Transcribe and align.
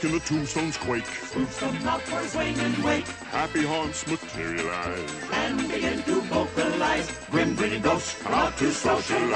And 0.00 0.14
the 0.14 0.20
tombstones 0.20 0.76
quake. 0.78 1.04
Some 1.50 1.76
outdoors 1.86 2.34
wane 2.34 2.58
and 2.58 2.76
wake 2.82 3.06
Happy 3.30 3.62
haunts 3.62 4.06
materialize. 4.06 5.10
and 5.32 5.58
begin 5.68 6.02
to 6.04 6.20
vocalize. 6.22 7.10
Grim 7.30 7.54
grinning 7.54 7.82
ghosts 7.82 8.20
come 8.22 8.32
out 8.32 8.56
to 8.56 8.72
socialize. 8.72 9.28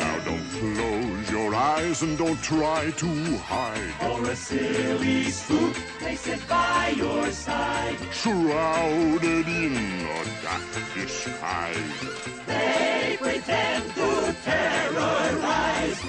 Now 0.00 0.18
don't 0.24 0.48
close 0.50 1.30
your 1.30 1.52
eyes 1.54 2.02
and 2.02 2.16
don't 2.16 2.40
try 2.42 2.90
to 2.92 3.36
hide. 3.38 3.92
Or 4.08 4.30
a 4.30 4.36
silly 4.36 5.24
spook 5.24 5.76
may 6.00 6.14
sit 6.14 6.48
by 6.48 6.94
your 6.96 7.30
side. 7.32 7.96
Shrouded 8.12 9.48
in 9.48 9.74
a 10.06 10.24
dark 10.44 10.62
disguise. 10.94 11.98
They 12.46 13.16
pretend 13.20 13.84
to 13.94 14.34
terrorize. 14.44 16.00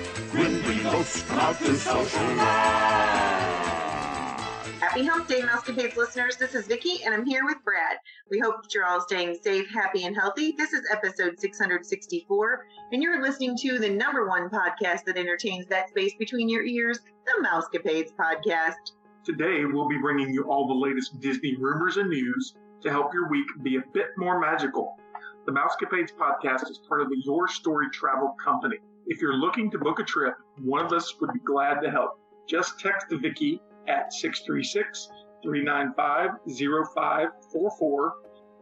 Happy 4.82 5.06
Hump 5.06 5.26
Day, 5.26 5.42
Mousecapades 5.42 5.96
listeners. 5.96 6.36
This 6.36 6.54
is 6.54 6.68
Vicki, 6.68 7.02
and 7.06 7.14
I'm 7.14 7.26
here 7.26 7.46
with 7.46 7.64
Brad. 7.64 7.96
We 8.30 8.40
hope 8.40 8.62
that 8.62 8.74
you're 8.74 8.84
all 8.84 9.00
staying 9.00 9.38
safe, 9.42 9.70
happy, 9.70 10.04
and 10.04 10.14
healthy. 10.14 10.54
This 10.58 10.74
is 10.74 10.82
episode 10.92 11.40
664, 11.40 12.66
and 12.92 13.02
you're 13.02 13.22
listening 13.22 13.56
to 13.60 13.80
the 13.80 13.90
number 13.90 14.28
one 14.28 14.50
podcast 14.50 15.06
that 15.06 15.16
entertains 15.16 15.66
that 15.68 15.88
space 15.88 16.12
between 16.20 16.50
your 16.50 16.66
ears, 16.66 17.00
the 17.26 17.48
Mousecapades 17.48 18.14
podcast. 18.20 18.92
Today, 19.24 19.64
we'll 19.64 19.88
be 19.88 19.98
bringing 19.98 20.34
you 20.34 20.44
all 20.50 20.68
the 20.68 20.74
latest 20.74 21.22
Disney 21.22 21.56
rumors 21.58 21.96
and 21.96 22.10
news 22.10 22.56
to 22.82 22.90
help 22.90 23.14
your 23.14 23.30
week 23.30 23.48
be 23.64 23.78
a 23.78 23.84
bit 23.94 24.08
more 24.18 24.42
magical. 24.42 24.98
The 25.46 25.54
Mousecapades 25.54 26.12
podcast 26.14 26.70
is 26.70 26.82
part 26.86 27.00
of 27.00 27.08
the 27.08 27.22
Your 27.24 27.48
Story 27.48 27.88
Travel 27.94 28.36
Company. 28.44 28.80
If 29.12 29.22
you're 29.22 29.36
looking 29.36 29.70
to 29.72 29.78
book 29.78 30.00
a 30.00 30.04
trip, 30.04 30.36
one 30.62 30.86
of 30.86 30.94
us 30.94 31.14
would 31.20 31.34
be 31.34 31.40
glad 31.40 31.82
to 31.82 31.92
help. 31.92 32.12
Just 32.48 32.80
text 32.80 33.08
Vicky 33.10 33.62
at 33.90 34.14
636 34.14 35.10
395 35.44 36.30
0544 36.48 38.14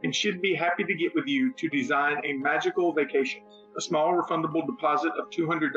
and 0.04 0.16
she'd 0.16 0.42
be 0.42 0.56
happy 0.56 0.84
to 0.86 0.96
get 0.96 1.14
with 1.14 1.28
you 1.28 1.54
to 1.54 1.70
design 1.70 2.18
a 2.24 2.34
magical 2.34 2.92
vacation. 2.92 3.42
A 3.78 3.82
small 3.82 4.20
refundable 4.20 4.66
deposit 4.66 5.12
of 5.20 5.30
$200 5.30 5.72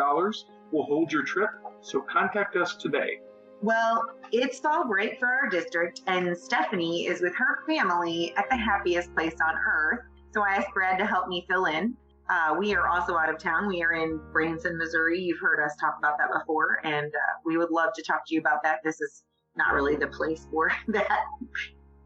will 0.73 0.85
hold 0.85 1.13
your 1.13 1.25
trip, 1.25 1.51
so 1.83 2.01
contact 2.11 2.57
us 2.57 2.75
today. 2.77 3.21
Well, 3.61 4.03
it's 4.33 4.59
fall 4.59 4.89
break 4.89 5.19
for 5.19 5.29
our 5.29 5.51
district, 5.51 6.01
and 6.07 6.35
Stephanie 6.35 7.09
is 7.09 7.21
with 7.21 7.35
her 7.37 7.59
family 7.67 8.33
at 8.39 8.49
the 8.49 8.57
happiest 8.57 9.15
place 9.15 9.37
on 9.47 9.55
earth. 9.55 10.01
So 10.33 10.43
I 10.43 10.55
asked 10.55 10.73
Brad 10.73 10.99
to 10.99 11.05
help 11.05 11.29
me 11.29 11.45
fill 11.47 11.67
in. 11.67 11.95
Uh, 12.31 12.55
we 12.59 12.75
are 12.75 12.89
also 12.89 13.17
out 13.17 13.29
of 13.29 13.39
town. 13.39 13.69
We 13.69 13.83
are 13.83 13.93
in 13.93 14.21
Branson, 14.33 14.79
Missouri. 14.79 15.21
You've 15.21 15.41
heard 15.41 15.63
us 15.65 15.77
talk 15.77 15.97
about 15.99 16.19
that 16.19 16.29
before, 16.33 16.81
and 16.85 17.07
uh, 17.07 17.39
we 17.45 17.59
would 17.59 17.71
love 17.71 17.91
to 17.95 18.03
talk 18.03 18.23
to 18.27 18.35
you 18.35 18.41
about 18.41 18.63
that. 18.63 18.79
This 18.85 19.01
is 19.01 19.25
not 19.57 19.75
really 19.75 19.97
the 19.97 20.07
place 20.07 20.47
for 20.51 20.73
that. 20.89 21.25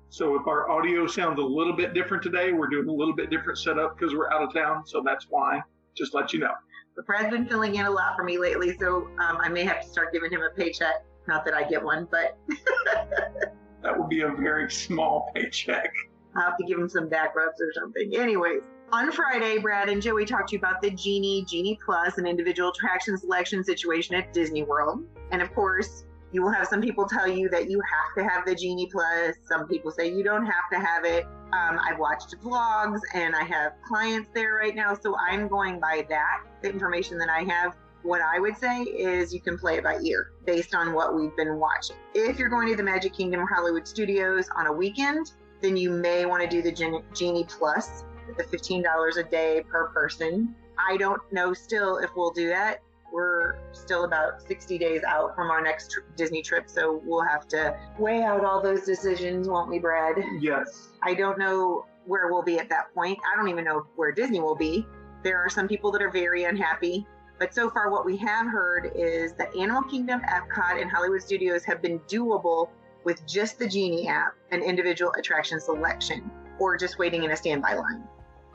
So 0.08 0.34
if 0.36 0.46
our 0.46 0.70
audio 0.70 1.06
sounds 1.06 1.38
a 1.38 1.42
little 1.42 1.74
bit 1.74 1.94
different 1.94 2.22
today, 2.22 2.52
we're 2.52 2.68
doing 2.68 2.88
a 2.88 2.92
little 2.92 3.14
bit 3.14 3.30
different 3.30 3.58
setup 3.58 3.98
because 3.98 4.14
we're 4.14 4.30
out 4.32 4.42
of 4.42 4.52
town. 4.54 4.86
So 4.86 5.02
that's 5.04 5.26
why. 5.28 5.60
Just 5.96 6.14
let 6.14 6.32
you 6.32 6.40
know. 6.40 6.52
But 6.94 7.06
Brad's 7.06 7.30
been 7.30 7.46
filling 7.46 7.74
in 7.74 7.86
a 7.86 7.90
lot 7.90 8.16
for 8.16 8.24
me 8.24 8.38
lately, 8.38 8.76
so 8.78 9.08
um, 9.18 9.38
I 9.40 9.48
may 9.48 9.64
have 9.64 9.82
to 9.82 9.88
start 9.88 10.12
giving 10.12 10.30
him 10.30 10.40
a 10.42 10.50
paycheck. 10.54 11.04
Not 11.28 11.44
that 11.44 11.54
I 11.54 11.64
get 11.68 11.82
one, 11.82 12.08
but 12.10 12.38
That 13.86 13.96
would 13.96 14.08
be 14.08 14.22
a 14.22 14.28
very 14.28 14.68
small 14.84 15.30
paycheck. 15.34 15.92
I'll 16.34 16.42
have 16.42 16.58
to 16.58 16.64
give 16.64 16.78
him 16.78 16.88
some 16.88 17.08
back 17.08 17.36
rubs 17.36 17.60
or 17.60 17.72
something. 17.72 18.16
Anyways, 18.16 18.62
on 18.92 19.10
Friday, 19.10 19.58
Brad 19.58 19.88
and 19.88 20.00
Joey 20.00 20.24
talked 20.24 20.50
to 20.50 20.52
you 20.54 20.58
about 20.58 20.80
the 20.80 20.90
Genie, 20.90 21.44
Genie 21.44 21.78
Plus, 21.84 22.18
an 22.18 22.26
individual 22.26 22.70
attraction 22.70 23.16
selection 23.18 23.64
situation 23.64 24.14
at 24.14 24.32
Disney 24.32 24.62
World. 24.62 25.04
And 25.32 25.42
of 25.42 25.52
course, 25.54 26.04
you 26.32 26.42
will 26.42 26.52
have 26.52 26.66
some 26.66 26.80
people 26.80 27.06
tell 27.06 27.28
you 27.28 27.48
that 27.48 27.70
you 27.70 27.80
have 27.80 28.24
to 28.24 28.30
have 28.30 28.46
the 28.46 28.54
Genie 28.54 28.88
Plus. 28.90 29.36
Some 29.44 29.66
people 29.66 29.90
say 29.90 30.12
you 30.12 30.22
don't 30.22 30.46
have 30.46 30.70
to 30.72 30.78
have 30.78 31.04
it. 31.04 31.24
Um, 31.52 31.78
I've 31.82 31.98
watched 31.98 32.34
vlogs 32.42 33.00
and 33.14 33.34
I 33.34 33.44
have 33.44 33.72
clients 33.86 34.30
there 34.34 34.54
right 34.54 34.74
now, 34.74 34.94
so 34.94 35.16
I'm 35.18 35.48
going 35.48 35.80
by 35.80 36.06
that, 36.08 36.44
the 36.62 36.70
information 36.70 37.18
that 37.18 37.28
I 37.28 37.42
have. 37.42 37.74
What 38.02 38.20
I 38.20 38.38
would 38.38 38.56
say 38.56 38.82
is 38.82 39.34
you 39.34 39.40
can 39.40 39.58
play 39.58 39.78
it 39.78 39.84
by 39.84 39.98
ear 39.98 40.30
based 40.44 40.74
on 40.74 40.92
what 40.92 41.16
we've 41.16 41.34
been 41.36 41.56
watching. 41.58 41.96
If 42.14 42.38
you're 42.38 42.48
going 42.48 42.68
to 42.68 42.76
the 42.76 42.82
Magic 42.82 43.14
Kingdom 43.14 43.44
Hollywood 43.52 43.88
Studios 43.88 44.48
on 44.56 44.66
a 44.66 44.72
weekend, 44.72 45.32
then 45.60 45.76
you 45.76 45.90
may 45.90 46.24
want 46.24 46.42
to 46.42 46.48
do 46.48 46.62
the 46.62 46.70
Gen- 46.70 47.02
Genie 47.14 47.46
Plus, 47.48 48.04
the 48.36 48.44
$15 48.44 49.16
a 49.16 49.22
day 49.24 49.62
per 49.68 49.88
person. 49.88 50.54
I 50.78 50.96
don't 50.96 51.20
know 51.32 51.52
still 51.52 51.98
if 51.98 52.10
we'll 52.16 52.32
do 52.32 52.48
that. 52.48 52.82
We're 53.12 53.58
still 53.72 54.04
about 54.04 54.42
60 54.42 54.78
days 54.78 55.02
out 55.06 55.34
from 55.34 55.50
our 55.50 55.62
next 55.62 55.92
tr- 55.92 56.00
Disney 56.16 56.42
trip, 56.42 56.68
so 56.68 57.00
we'll 57.04 57.24
have 57.24 57.46
to 57.48 57.78
weigh 57.98 58.22
out 58.22 58.44
all 58.44 58.60
those 58.60 58.82
decisions, 58.82 59.48
won't 59.48 59.70
we, 59.70 59.78
Brad? 59.78 60.16
Yes. 60.40 60.88
I 61.02 61.14
don't 61.14 61.38
know 61.38 61.86
where 62.04 62.30
we'll 62.30 62.42
be 62.42 62.58
at 62.58 62.68
that 62.68 62.92
point. 62.94 63.18
I 63.32 63.36
don't 63.36 63.48
even 63.48 63.64
know 63.64 63.86
where 63.96 64.12
Disney 64.12 64.40
will 64.40 64.56
be. 64.56 64.86
There 65.22 65.38
are 65.38 65.48
some 65.48 65.68
people 65.68 65.90
that 65.92 66.02
are 66.02 66.10
very 66.10 66.44
unhappy. 66.44 67.06
But 67.38 67.52
so 67.52 67.68
far, 67.70 67.90
what 67.90 68.06
we 68.06 68.16
have 68.18 68.46
heard 68.46 68.92
is 68.94 69.34
that 69.34 69.54
Animal 69.54 69.82
Kingdom, 69.82 70.20
Epcot, 70.22 70.80
and 70.80 70.90
Hollywood 70.90 71.22
Studios 71.22 71.64
have 71.64 71.82
been 71.82 71.98
doable 72.00 72.70
with 73.04 73.26
just 73.26 73.58
the 73.58 73.68
Genie 73.68 74.08
app 74.08 74.34
and 74.50 74.62
individual 74.62 75.12
attraction 75.18 75.60
selection, 75.60 76.30
or 76.58 76.76
just 76.76 76.98
waiting 76.98 77.24
in 77.24 77.30
a 77.30 77.36
standby 77.36 77.74
line. 77.74 78.04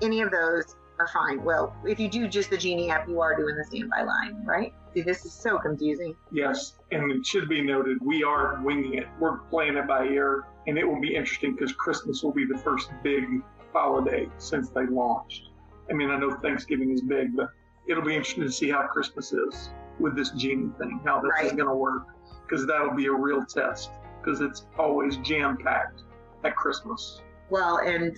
Any 0.01 0.21
of 0.21 0.31
those 0.31 0.75
are 0.99 1.07
fine. 1.07 1.43
Well, 1.43 1.75
if 1.85 1.99
you 1.99 2.07
do 2.07 2.27
just 2.27 2.49
the 2.49 2.57
Genie 2.57 2.89
app, 2.89 3.07
you 3.07 3.21
are 3.21 3.35
doing 3.35 3.55
the 3.55 3.63
standby 3.63 4.03
line, 4.03 4.43
right? 4.45 4.73
See, 4.93 5.01
this 5.01 5.25
is 5.25 5.33
so 5.33 5.57
confusing. 5.57 6.15
Yes. 6.31 6.73
And 6.91 7.11
it 7.11 7.25
should 7.25 7.47
be 7.47 7.61
noted, 7.61 7.97
we 8.01 8.23
are 8.23 8.59
winging 8.63 8.95
it. 8.95 9.07
We're 9.19 9.37
playing 9.49 9.77
it 9.77 9.87
by 9.87 10.05
ear. 10.05 10.43
And 10.67 10.77
it 10.77 10.87
will 10.87 10.99
be 10.99 11.15
interesting 11.15 11.55
because 11.55 11.73
Christmas 11.73 12.23
will 12.23 12.33
be 12.33 12.45
the 12.45 12.57
first 12.57 12.91
big 13.03 13.23
holiday 13.73 14.29
since 14.37 14.69
they 14.69 14.85
launched. 14.85 15.49
I 15.89 15.93
mean, 15.93 16.09
I 16.09 16.17
know 16.17 16.31
Thanksgiving 16.31 16.91
is 16.91 17.01
big, 17.01 17.35
but 17.35 17.49
it'll 17.87 18.03
be 18.03 18.15
interesting 18.15 18.43
to 18.43 18.51
see 18.51 18.69
how 18.69 18.83
Christmas 18.87 19.33
is 19.33 19.69
with 19.99 20.15
this 20.15 20.31
genie 20.31 20.71
thing, 20.77 20.99
how 21.05 21.21
this 21.21 21.31
is 21.45 21.53
going 21.53 21.69
to 21.69 21.75
work. 21.75 22.07
Because 22.43 22.67
that'll 22.67 22.95
be 22.95 23.07
a 23.07 23.13
real 23.13 23.45
test. 23.45 23.91
Because 24.21 24.41
it's 24.41 24.65
always 24.77 25.17
jam 25.17 25.57
packed 25.57 26.01
at 26.43 26.55
Christmas. 26.55 27.21
Well, 27.49 27.77
and 27.79 28.15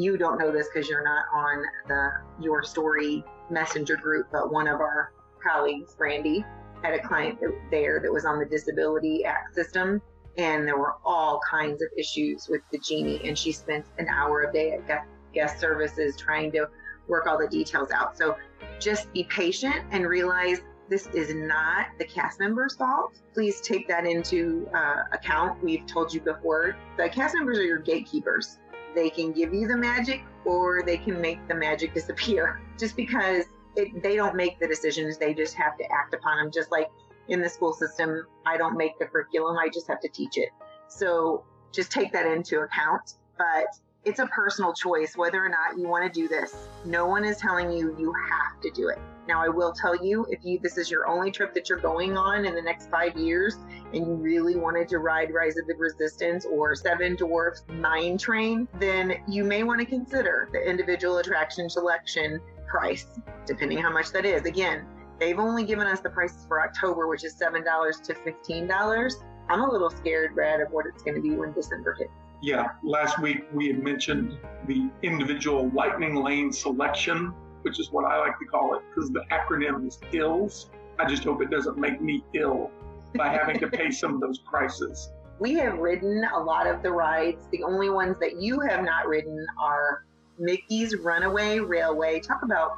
you 0.00 0.16
don't 0.16 0.38
know 0.38 0.50
this 0.50 0.68
because 0.72 0.88
you're 0.88 1.04
not 1.04 1.24
on 1.32 1.62
the 1.88 2.10
Your 2.40 2.62
Story 2.62 3.24
messenger 3.50 3.96
group, 3.96 4.28
but 4.32 4.52
one 4.52 4.68
of 4.68 4.80
our 4.80 5.12
colleagues, 5.42 5.94
Brandy, 5.94 6.44
had 6.82 6.94
a 6.94 7.06
client 7.06 7.38
there 7.70 8.00
that 8.00 8.12
was 8.12 8.24
on 8.24 8.38
the 8.38 8.46
Disability 8.46 9.24
Act 9.24 9.54
system, 9.54 10.00
and 10.38 10.66
there 10.66 10.78
were 10.78 10.94
all 11.04 11.40
kinds 11.48 11.82
of 11.82 11.88
issues 11.98 12.48
with 12.48 12.62
the 12.72 12.78
genie, 12.78 13.20
and 13.24 13.36
she 13.36 13.52
spent 13.52 13.84
an 13.98 14.08
hour 14.08 14.42
a 14.42 14.52
day 14.52 14.72
at 14.72 15.04
guest, 15.34 15.60
services 15.60 16.16
trying 16.16 16.50
to 16.52 16.68
work 17.08 17.26
all 17.26 17.38
the 17.38 17.48
details 17.48 17.90
out. 17.90 18.16
So 18.16 18.36
just 18.78 19.12
be 19.12 19.24
patient 19.24 19.84
and 19.90 20.06
realize 20.06 20.60
this 20.88 21.06
is 21.08 21.34
not 21.34 21.86
the 21.98 22.04
cast 22.04 22.40
member's 22.40 22.74
fault. 22.74 23.20
Please 23.32 23.60
take 23.60 23.86
that 23.88 24.06
into 24.06 24.68
uh, 24.74 25.02
account. 25.12 25.62
We've 25.62 25.86
told 25.86 26.12
you 26.12 26.20
before, 26.20 26.76
the 26.96 27.08
cast 27.08 27.34
members 27.34 27.58
are 27.58 27.64
your 27.64 27.78
gatekeepers. 27.78 28.58
They 28.94 29.10
can 29.10 29.32
give 29.32 29.54
you 29.54 29.68
the 29.68 29.76
magic 29.76 30.22
or 30.44 30.82
they 30.84 30.98
can 30.98 31.20
make 31.20 31.46
the 31.48 31.54
magic 31.54 31.94
disappear. 31.94 32.60
Just 32.78 32.96
because 32.96 33.44
it, 33.76 34.02
they 34.02 34.16
don't 34.16 34.34
make 34.34 34.58
the 34.58 34.66
decisions, 34.66 35.18
they 35.18 35.32
just 35.32 35.54
have 35.54 35.76
to 35.78 35.84
act 35.92 36.14
upon 36.14 36.38
them. 36.38 36.50
Just 36.52 36.72
like 36.72 36.90
in 37.28 37.40
the 37.40 37.48
school 37.48 37.72
system, 37.72 38.26
I 38.46 38.56
don't 38.56 38.76
make 38.76 38.98
the 38.98 39.06
curriculum, 39.06 39.56
I 39.58 39.68
just 39.68 39.86
have 39.86 40.00
to 40.00 40.08
teach 40.08 40.36
it. 40.36 40.48
So 40.88 41.44
just 41.72 41.92
take 41.92 42.12
that 42.12 42.26
into 42.26 42.60
account. 42.60 43.14
But 43.38 43.68
it's 44.04 44.18
a 44.18 44.26
personal 44.26 44.72
choice 44.72 45.16
whether 45.16 45.44
or 45.44 45.48
not 45.48 45.78
you 45.78 45.86
want 45.86 46.10
to 46.12 46.20
do 46.20 46.26
this. 46.26 46.54
No 46.84 47.06
one 47.06 47.24
is 47.24 47.36
telling 47.36 47.70
you 47.70 47.94
you 47.98 48.14
have 48.30 48.60
to 48.62 48.70
do 48.70 48.88
it. 48.88 48.98
Now, 49.28 49.44
I 49.44 49.48
will 49.48 49.72
tell 49.72 49.94
you 50.04 50.26
if 50.30 50.40
you 50.42 50.58
this 50.62 50.78
is 50.78 50.90
your 50.90 51.06
only 51.06 51.30
trip 51.30 51.52
that 51.54 51.68
you're 51.68 51.78
going 51.78 52.16
on 52.16 52.46
in 52.46 52.54
the 52.54 52.62
next 52.62 52.90
five 52.90 53.16
years, 53.16 53.56
and 53.92 54.06
you 54.06 54.14
really 54.14 54.56
wanted 54.56 54.88
to 54.88 54.98
ride 54.98 55.32
Rise 55.32 55.56
of 55.58 55.66
the 55.66 55.74
Resistance 55.74 56.46
or 56.46 56.74
Seven 56.74 57.14
Dwarfs 57.14 57.62
Mine 57.68 58.16
Train, 58.16 58.66
then 58.78 59.22
you 59.28 59.44
may 59.44 59.62
want 59.62 59.80
to 59.80 59.86
consider 59.86 60.48
the 60.52 60.58
individual 60.58 61.18
attraction 61.18 61.68
selection 61.68 62.40
price, 62.68 63.06
depending 63.46 63.78
how 63.78 63.92
much 63.92 64.10
that 64.12 64.24
is. 64.24 64.46
Again, 64.46 64.86
they've 65.20 65.38
only 65.38 65.64
given 65.64 65.86
us 65.86 66.00
the 66.00 66.10
prices 66.10 66.46
for 66.48 66.62
October, 66.62 67.06
which 67.06 67.22
is 67.22 67.34
seven 67.34 67.62
dollars 67.62 68.00
to 68.00 68.14
fifteen 68.14 68.66
dollars. 68.66 69.16
I'm 69.48 69.60
a 69.60 69.70
little 69.70 69.90
scared, 69.90 70.34
Brad, 70.34 70.60
of 70.60 70.70
what 70.70 70.86
it's 70.86 71.02
going 71.02 71.16
to 71.16 71.20
be 71.20 71.36
when 71.36 71.52
December 71.52 71.94
hits. 71.98 72.10
Yeah, 72.42 72.68
last 72.82 73.20
week 73.20 73.44
we 73.52 73.66
had 73.66 73.82
mentioned 73.82 74.38
the 74.66 74.88
individual 75.02 75.70
lightning 75.74 76.14
lane 76.14 76.52
selection, 76.52 77.34
which 77.62 77.78
is 77.78 77.92
what 77.92 78.04
I 78.04 78.18
like 78.18 78.38
to 78.38 78.46
call 78.46 78.74
it 78.76 78.82
because 78.88 79.10
the 79.10 79.24
acronym 79.30 79.86
is 79.86 79.98
ILLS. 80.10 80.70
I 80.98 81.06
just 81.06 81.22
hope 81.24 81.42
it 81.42 81.50
doesn't 81.50 81.76
make 81.76 82.00
me 82.00 82.24
ill 82.34 82.70
by 83.14 83.28
having 83.28 83.58
to 83.60 83.68
pay 83.68 83.90
some 83.90 84.14
of 84.14 84.20
those 84.20 84.38
prices. 84.38 85.10
We 85.40 85.54
have 85.54 85.78
ridden 85.78 86.22
a 86.34 86.38
lot 86.38 86.66
of 86.66 86.82
the 86.82 86.92
rides. 86.92 87.48
The 87.50 87.62
only 87.62 87.88
ones 87.88 88.16
that 88.20 88.42
you 88.42 88.60
have 88.60 88.84
not 88.84 89.08
ridden 89.08 89.46
are 89.58 90.04
Mickey's 90.38 90.94
Runaway 90.96 91.60
Railway. 91.60 92.20
Talk 92.20 92.42
about 92.42 92.72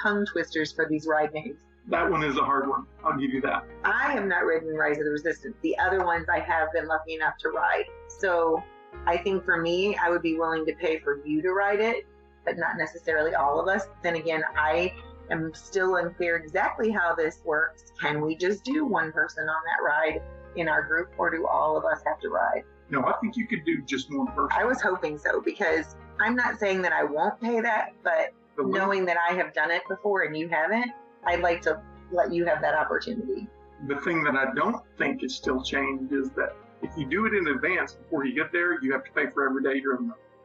tongue 0.00 0.24
twisters 0.26 0.72
for 0.72 0.86
these 0.88 1.08
ride 1.08 1.34
names. 1.34 1.58
That 1.88 2.08
one 2.08 2.22
is 2.22 2.36
a 2.36 2.44
hard 2.44 2.68
one. 2.68 2.86
I'll 3.02 3.18
give 3.18 3.32
you 3.32 3.40
that. 3.40 3.64
I 3.82 4.12
have 4.12 4.26
not 4.26 4.44
ridden 4.44 4.76
Rise 4.76 4.98
of 4.98 5.06
the 5.06 5.10
Resistance. 5.10 5.56
The 5.62 5.76
other 5.78 6.04
ones 6.04 6.26
I 6.32 6.38
have 6.38 6.72
been 6.72 6.86
lucky 6.86 7.14
enough 7.14 7.34
to 7.40 7.48
ride. 7.48 7.86
So 8.06 8.62
I 9.06 9.16
think 9.16 9.44
for 9.44 9.60
me, 9.60 9.96
I 9.96 10.10
would 10.10 10.22
be 10.22 10.38
willing 10.38 10.66
to 10.66 10.74
pay 10.74 10.98
for 10.98 11.24
you 11.24 11.40
to 11.42 11.52
ride 11.52 11.80
it, 11.80 12.06
but 12.44 12.58
not 12.58 12.76
necessarily 12.76 13.34
all 13.34 13.60
of 13.60 13.68
us. 13.68 13.86
Then 14.02 14.16
again, 14.16 14.42
I 14.56 14.92
am 15.30 15.52
still 15.54 15.96
unclear 15.96 16.36
exactly 16.36 16.90
how 16.90 17.14
this 17.14 17.40
works. 17.44 17.84
Can 18.00 18.20
we 18.20 18.36
just 18.36 18.64
do 18.64 18.84
one 18.84 19.12
person 19.12 19.48
on 19.48 19.56
that 19.66 19.82
ride 19.84 20.22
in 20.56 20.68
our 20.68 20.82
group, 20.82 21.10
or 21.18 21.30
do 21.30 21.46
all 21.46 21.76
of 21.76 21.84
us 21.84 22.02
have 22.06 22.20
to 22.20 22.28
ride? 22.28 22.64
No, 22.90 23.04
I 23.04 23.12
think 23.20 23.36
you 23.36 23.46
could 23.46 23.64
do 23.64 23.82
just 23.82 24.10
one 24.10 24.28
person. 24.28 24.58
I 24.58 24.64
was 24.64 24.80
hoping 24.80 25.18
so 25.18 25.40
because 25.40 25.94
I'm 26.20 26.34
not 26.34 26.58
saying 26.58 26.82
that 26.82 26.92
I 26.92 27.04
won't 27.04 27.40
pay 27.40 27.60
that, 27.60 27.90
but 28.02 28.32
knowing 28.58 29.04
that 29.04 29.16
I 29.18 29.34
have 29.34 29.52
done 29.52 29.70
it 29.70 29.82
before 29.88 30.22
and 30.22 30.36
you 30.36 30.48
haven't, 30.48 30.90
I'd 31.24 31.40
like 31.40 31.60
to 31.62 31.80
let 32.10 32.32
you 32.32 32.46
have 32.46 32.60
that 32.62 32.74
opportunity. 32.74 33.46
The 33.86 33.96
thing 33.96 34.24
that 34.24 34.34
I 34.34 34.52
don't 34.54 34.82
think 34.96 35.22
is 35.22 35.36
still 35.36 35.62
changed 35.62 36.12
is 36.12 36.30
that 36.30 36.56
if 36.82 36.90
you 36.96 37.06
do 37.06 37.26
it 37.26 37.34
in 37.34 37.48
advance 37.48 37.92
before 37.92 38.24
you 38.24 38.34
get 38.34 38.52
there, 38.52 38.82
you 38.82 38.92
have 38.92 39.04
to 39.04 39.10
pay 39.12 39.28
for 39.30 39.48
every 39.48 39.62
day 39.62 39.80
the, 39.80 39.90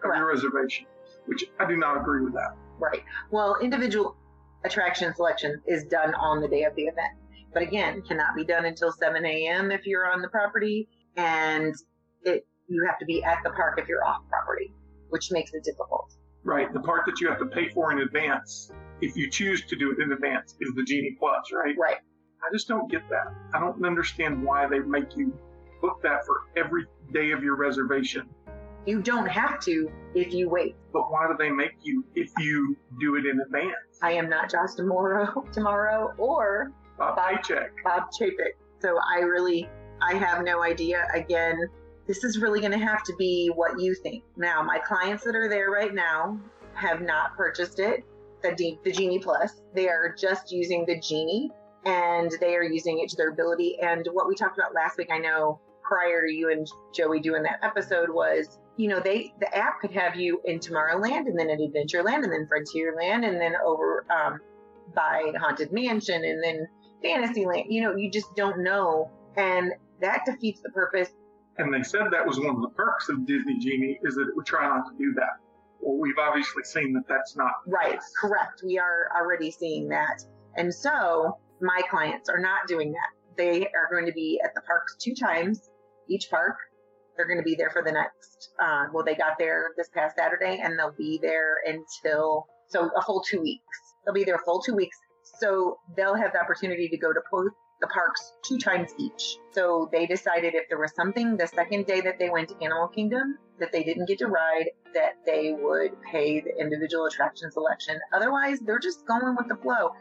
of 0.08 0.16
your 0.16 0.28
reservation, 0.28 0.86
which 1.26 1.46
I 1.60 1.68
do 1.68 1.78
not 1.78 1.98
agree 1.98 2.24
with 2.24 2.34
that. 2.34 2.56
Right. 2.80 3.04
Well, 3.32 3.58
individual 3.62 4.16
attraction 4.66 5.14
selection 5.16 5.62
is 5.68 5.84
done 5.86 6.14
on 6.16 6.42
the 6.42 6.48
day 6.48 6.64
of 6.64 6.76
the 6.76 6.84
event, 6.84 7.14
but 7.54 7.62
again, 7.62 8.02
cannot 8.02 8.36
be 8.36 8.44
done 8.44 8.66
until 8.66 8.92
7 8.92 9.26
a.m. 9.26 9.72
if 9.72 9.86
you're 9.86 10.10
on 10.12 10.22
the 10.22 10.30
property, 10.30 10.88
and 11.16 11.76
it 12.24 12.46
you 12.68 12.86
have 12.88 12.98
to 13.00 13.06
be 13.06 13.24
at 13.24 13.40
the 13.44 13.50
park 13.52 13.78
if 13.78 13.88
you're 13.88 14.06
off 14.06 14.22
property, 14.30 14.74
which 15.10 15.32
makes 15.32 15.54
it 15.54 15.64
difficult. 15.64 16.14
Right. 16.44 16.74
The 16.74 16.80
part 16.80 17.06
that 17.06 17.20
you 17.22 17.30
have 17.30 17.40
to 17.40 17.46
pay 17.46 17.70
for 17.70 17.92
in 17.92 18.00
advance, 18.00 18.72
if 19.02 19.16
you 19.16 19.30
choose 19.30 19.66
to 19.66 19.76
do 19.76 19.92
it 19.92 20.00
in 20.00 20.12
advance, 20.12 20.56
is 20.60 20.74
the 20.76 20.84
Genie 20.84 21.16
Plus, 21.20 21.52
right? 21.54 21.76
Right. 21.78 21.98
I 22.42 22.52
just 22.52 22.68
don't 22.68 22.90
get 22.92 23.08
that. 23.10 23.34
I 23.54 23.60
don't 23.60 23.86
understand 23.86 24.44
why 24.44 24.68
they 24.68 24.80
make 24.80 25.16
you 25.16 25.38
book 25.84 26.02
that 26.02 26.26
for 26.26 26.44
every 26.56 26.86
day 27.12 27.32
of 27.32 27.44
your 27.44 27.56
reservation. 27.56 28.28
You 28.86 29.02
don't 29.02 29.28
have 29.28 29.60
to 29.62 29.92
if 30.16 30.34
you 30.34 30.50
wait. 30.50 30.76
But 30.94 31.12
why 31.12 31.28
do 31.28 31.36
they 31.38 31.50
make 31.50 31.76
you 31.84 32.06
if 32.16 32.32
you 32.40 32.76
do 33.00 33.16
it 33.16 33.26
in 33.26 33.40
advance? 33.42 34.00
I 34.02 34.14
am 34.14 34.30
not 34.30 34.50
Josh 34.50 34.76
D'Amaro, 34.76 35.52
tomorrow, 35.54 36.14
or 36.18 36.72
A 37.00 37.14
Bye. 37.14 37.36
paycheck. 37.36 37.72
Bob 37.84 38.04
Chapek. 38.18 38.56
So 38.80 38.98
I 39.14 39.20
really, 39.20 39.70
I 40.02 40.16
have 40.16 40.44
no 40.44 40.64
idea. 40.64 41.06
Again, 41.14 41.58
this 42.08 42.24
is 42.24 42.40
really 42.40 42.60
going 42.60 42.72
to 42.74 42.86
have 42.86 43.04
to 43.04 43.14
be 43.18 43.52
what 43.54 43.80
you 43.80 43.94
think. 43.94 44.24
Now, 44.38 44.64
my 44.64 44.80
clients 44.80 45.24
that 45.26 45.36
are 45.36 45.50
there 45.50 45.70
right 45.70 45.94
now 45.94 46.40
have 46.74 47.02
not 47.02 47.36
purchased 47.36 47.80
it, 47.80 48.04
the, 48.42 48.54
D, 48.54 48.80
the 48.84 48.92
Genie 48.92 49.20
Plus. 49.20 49.62
They 49.74 49.88
are 49.88 50.14
just 50.18 50.52
using 50.52 50.86
the 50.86 51.00
Genie 51.00 51.50
and 51.86 52.32
they 52.40 52.56
are 52.56 52.64
using 52.64 53.00
it 53.00 53.10
to 53.10 53.16
their 53.16 53.30
ability. 53.30 53.78
And 53.82 54.08
what 54.12 54.28
we 54.28 54.36
talked 54.36 54.58
about 54.58 54.74
last 54.74 54.98
week, 54.98 55.10
I 55.12 55.20
know 55.20 55.60
prior 55.94 56.26
to 56.26 56.34
you 56.34 56.52
and 56.52 56.68
Joey 56.94 57.20
doing 57.20 57.44
that 57.44 57.60
episode 57.62 58.10
was, 58.10 58.58
you 58.78 58.88
know, 58.88 59.00
they 59.00 59.32
the 59.40 59.56
app 59.56 59.80
could 59.80 59.92
have 59.92 60.16
you 60.16 60.42
in 60.46 60.60
Tomorrowland 60.60 61.28
and 61.28 61.38
then 61.38 61.52
in 61.52 61.60
Adventureland 61.60 62.24
and 62.24 62.32
then 62.32 62.48
Frontierland 62.52 63.28
and 63.28 63.40
then 63.40 63.54
over 63.64 64.06
um, 64.10 64.40
by 64.96 65.32
Haunted 65.40 65.72
Mansion 65.72 66.24
and 66.24 66.44
then 66.44 66.68
Fantasyland. 67.04 67.66
You 67.70 67.84
know, 67.84 67.96
you 67.96 68.10
just 68.10 68.36
don't 68.36 68.64
know, 68.64 69.12
and 69.38 69.72
that 70.02 70.26
defeats 70.26 70.62
the 70.62 70.70
purpose. 70.70 71.10
And 71.60 71.72
they 71.72 71.84
said 71.84 72.06
that 72.10 72.26
was 72.26 72.40
one 72.40 72.56
of 72.56 72.62
the 72.62 72.70
perks 72.70 73.10
of 73.10 73.28
Disney 73.28 73.60
Genie 73.60 74.00
is 74.02 74.16
that 74.16 74.24
it 74.28 74.36
would 74.36 74.48
try 74.48 74.68
not 74.68 74.90
to 74.90 74.98
do 74.98 75.14
that. 75.14 75.38
Well, 75.80 76.00
we've 76.00 76.18
obviously 76.20 76.64
seen 76.64 76.94
that 76.94 77.04
that's 77.08 77.38
not 77.38 77.52
Right, 77.68 78.00
correct. 78.20 78.64
We 78.66 78.80
are 78.80 79.10
already 79.16 79.52
seeing 79.52 79.90
that, 79.90 80.24
and 80.56 80.74
so 80.74 81.38
my 81.62 81.82
clients 81.88 82.30
are 82.30 82.40
not 82.40 82.68
doing 82.68 82.94
that. 82.94 83.10
They 83.38 83.68
are 83.68 83.88
going 83.92 84.08
to 84.08 84.12
be 84.14 84.42
at 84.44 84.56
the 84.56 84.62
parks 84.62 84.96
two 85.00 85.14
times 85.14 85.70
each 86.10 86.30
park. 86.30 86.58
They're 87.16 87.28
going 87.28 87.38
to 87.38 87.44
be 87.44 87.56
there 87.56 87.70
for 87.70 87.84
the 87.84 87.92
next. 87.92 88.50
Uh, 88.60 88.86
well, 88.92 89.04
they 89.04 89.16
got 89.16 89.38
there 89.38 89.70
this 89.78 89.90
past 89.94 90.16
Saturday, 90.18 90.60
and 90.64 90.78
they'll 90.78 90.96
be 90.98 91.20
there 91.22 91.58
until 91.66 92.48
so 92.68 92.90
a 92.98 93.02
full 93.04 93.22
two 93.22 93.42
weeks. 93.42 93.64
They'll 94.04 94.16
be 94.16 94.24
there 94.24 94.36
a 94.36 94.44
full 94.44 94.62
two 94.62 94.76
weeks, 94.76 94.98
so 95.40 95.78
they'll 95.96 96.16
have 96.16 96.34
the 96.34 96.40
opportunity 96.40 96.90
to 96.90 96.98
go 96.98 97.14
to 97.14 97.22
both 97.32 97.52
the 97.82 97.88
parks 97.88 98.34
two 98.48 98.58
times 98.58 98.92
each. 98.98 99.38
So 99.52 99.90
they 99.92 100.06
decided 100.08 100.56
if 100.56 100.70
there 100.70 100.80
was 100.80 100.96
something 100.96 101.38
the 101.38 101.48
second 101.48 101.86
day 101.86 102.02
that 102.02 102.18
they 102.18 102.30
went 102.30 102.50
to 102.50 102.56
Animal 102.64 102.88
Kingdom 102.88 103.38
that 103.60 103.72
they 103.72 103.84
didn't 103.84 104.08
get 104.08 104.20
to 104.20 104.28
ride, 104.28 104.70
that 104.94 105.16
they 105.26 105.54
would 105.54 105.92
pay 106.02 106.40
the 106.40 106.56
individual 106.60 107.06
attraction 107.06 107.52
selection. 107.52 108.00
Otherwise, 108.14 108.60
they're 108.62 108.80
just 108.80 109.06
going 109.06 109.36
with 109.36 109.48
the 109.48 109.56
flow. 109.58 109.92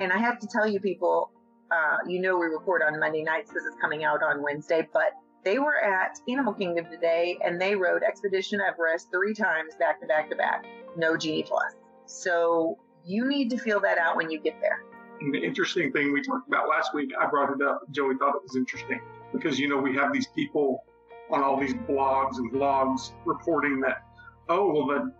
And 0.00 0.12
I 0.12 0.18
have 0.18 0.38
to 0.38 0.46
tell 0.46 0.66
you, 0.66 0.80
people, 0.80 1.30
uh, 1.70 1.98
you 2.06 2.20
know, 2.20 2.38
we 2.38 2.46
record 2.46 2.82
on 2.82 2.98
Monday 2.98 3.22
nights. 3.22 3.50
This 3.52 3.64
is 3.64 3.74
coming 3.80 4.04
out 4.04 4.22
on 4.22 4.42
Wednesday, 4.42 4.88
but 4.92 5.12
they 5.44 5.58
were 5.58 5.76
at 5.76 6.18
Animal 6.28 6.54
Kingdom 6.54 6.86
today 6.90 7.38
and 7.44 7.60
they 7.60 7.74
rode 7.74 8.02
Expedition 8.02 8.60
Everest 8.60 9.10
three 9.10 9.34
times 9.34 9.74
back 9.78 10.00
to 10.00 10.06
back 10.06 10.30
to 10.30 10.36
back. 10.36 10.64
No 10.96 11.16
Genie 11.16 11.42
Plus. 11.42 11.74
So 12.06 12.78
you 13.04 13.26
need 13.28 13.50
to 13.50 13.58
feel 13.58 13.80
that 13.80 13.98
out 13.98 14.16
when 14.16 14.30
you 14.30 14.38
get 14.38 14.60
there. 14.60 14.82
And 15.20 15.34
the 15.34 15.38
interesting 15.38 15.92
thing 15.92 16.12
we 16.12 16.22
talked 16.22 16.48
about 16.48 16.68
last 16.68 16.94
week, 16.94 17.12
I 17.18 17.26
brought 17.26 17.50
it 17.52 17.62
up. 17.62 17.82
Joey 17.90 18.16
thought 18.16 18.34
it 18.34 18.42
was 18.42 18.56
interesting 18.56 19.00
because, 19.32 19.58
you 19.58 19.68
know, 19.68 19.78
we 19.78 19.94
have 19.96 20.12
these 20.12 20.26
people 20.28 20.84
on 21.30 21.42
all 21.42 21.58
these 21.58 21.74
blogs 21.74 22.36
and 22.36 22.52
vlogs 22.52 23.12
reporting 23.24 23.80
that, 23.80 24.02
oh, 24.48 24.72
well, 24.72 24.86
the 24.86 25.12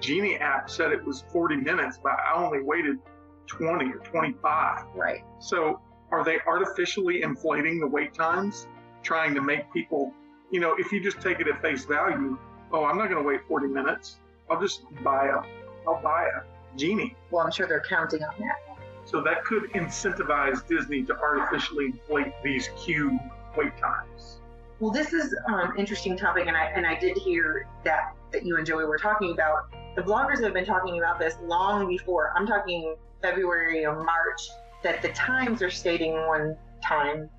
Genie 0.00 0.36
app 0.36 0.68
said 0.68 0.92
it 0.92 1.04
was 1.04 1.24
40 1.32 1.56
minutes, 1.56 1.98
but 2.02 2.12
I 2.12 2.34
only 2.34 2.62
waited 2.62 2.98
20 3.46 3.86
or 3.86 3.98
25. 3.98 4.84
Right. 4.94 5.24
So 5.38 5.80
are 6.10 6.24
they 6.24 6.38
artificially 6.46 7.22
inflating 7.22 7.80
the 7.80 7.86
wait 7.86 8.12
times, 8.12 8.66
trying 9.04 9.34
to 9.34 9.40
make 9.40 9.72
people, 9.72 10.12
you 10.50 10.60
know, 10.60 10.74
if 10.78 10.90
you 10.90 11.00
just 11.00 11.20
take 11.20 11.40
it 11.40 11.46
at 11.46 11.62
face 11.62 11.84
value, 11.84 12.38
oh, 12.72 12.84
I'm 12.84 12.98
not 12.98 13.08
going 13.08 13.22
to 13.22 13.28
wait 13.28 13.40
40 13.46 13.68
minutes. 13.68 14.16
I'll 14.50 14.60
just 14.60 14.82
buy 15.04 15.26
a, 15.26 15.40
I'll 15.88 16.02
buy 16.02 16.24
a 16.24 16.76
Genie. 16.76 17.14
Well, 17.30 17.44
I'm 17.44 17.52
sure 17.52 17.66
they're 17.66 17.84
counting 17.88 18.22
on 18.22 18.34
that. 18.40 18.76
So 19.04 19.20
that 19.22 19.44
could 19.44 19.64
incentivize 19.72 20.66
Disney 20.66 21.02
to 21.04 21.16
artificially 21.16 21.86
inflate 21.86 22.32
these 22.42 22.70
queue 22.76 23.18
wait 23.56 23.76
times. 23.78 24.40
Well, 24.80 24.90
this 24.90 25.12
is 25.12 25.34
um, 25.46 25.74
interesting 25.78 26.16
topic, 26.16 26.46
and 26.46 26.56
I 26.56 26.64
and 26.66 26.86
I 26.86 26.98
did 26.98 27.16
hear 27.16 27.68
that 27.84 28.14
that 28.32 28.44
you 28.44 28.56
and 28.56 28.66
Joey 28.66 28.84
were 28.84 28.98
talking 28.98 29.30
about. 29.30 29.72
The 29.94 30.02
bloggers 30.02 30.42
have 30.42 30.52
been 30.52 30.64
talking 30.64 30.98
about 30.98 31.18
this 31.18 31.36
long 31.44 31.86
before. 31.86 32.32
I'm 32.34 32.46
talking 32.46 32.96
February 33.22 33.86
or 33.86 34.02
March. 34.02 34.40
That 34.82 35.00
the 35.00 35.08
times 35.10 35.62
are 35.62 35.70
stating 35.70 36.12
one 36.26 36.56
time, 36.82 37.30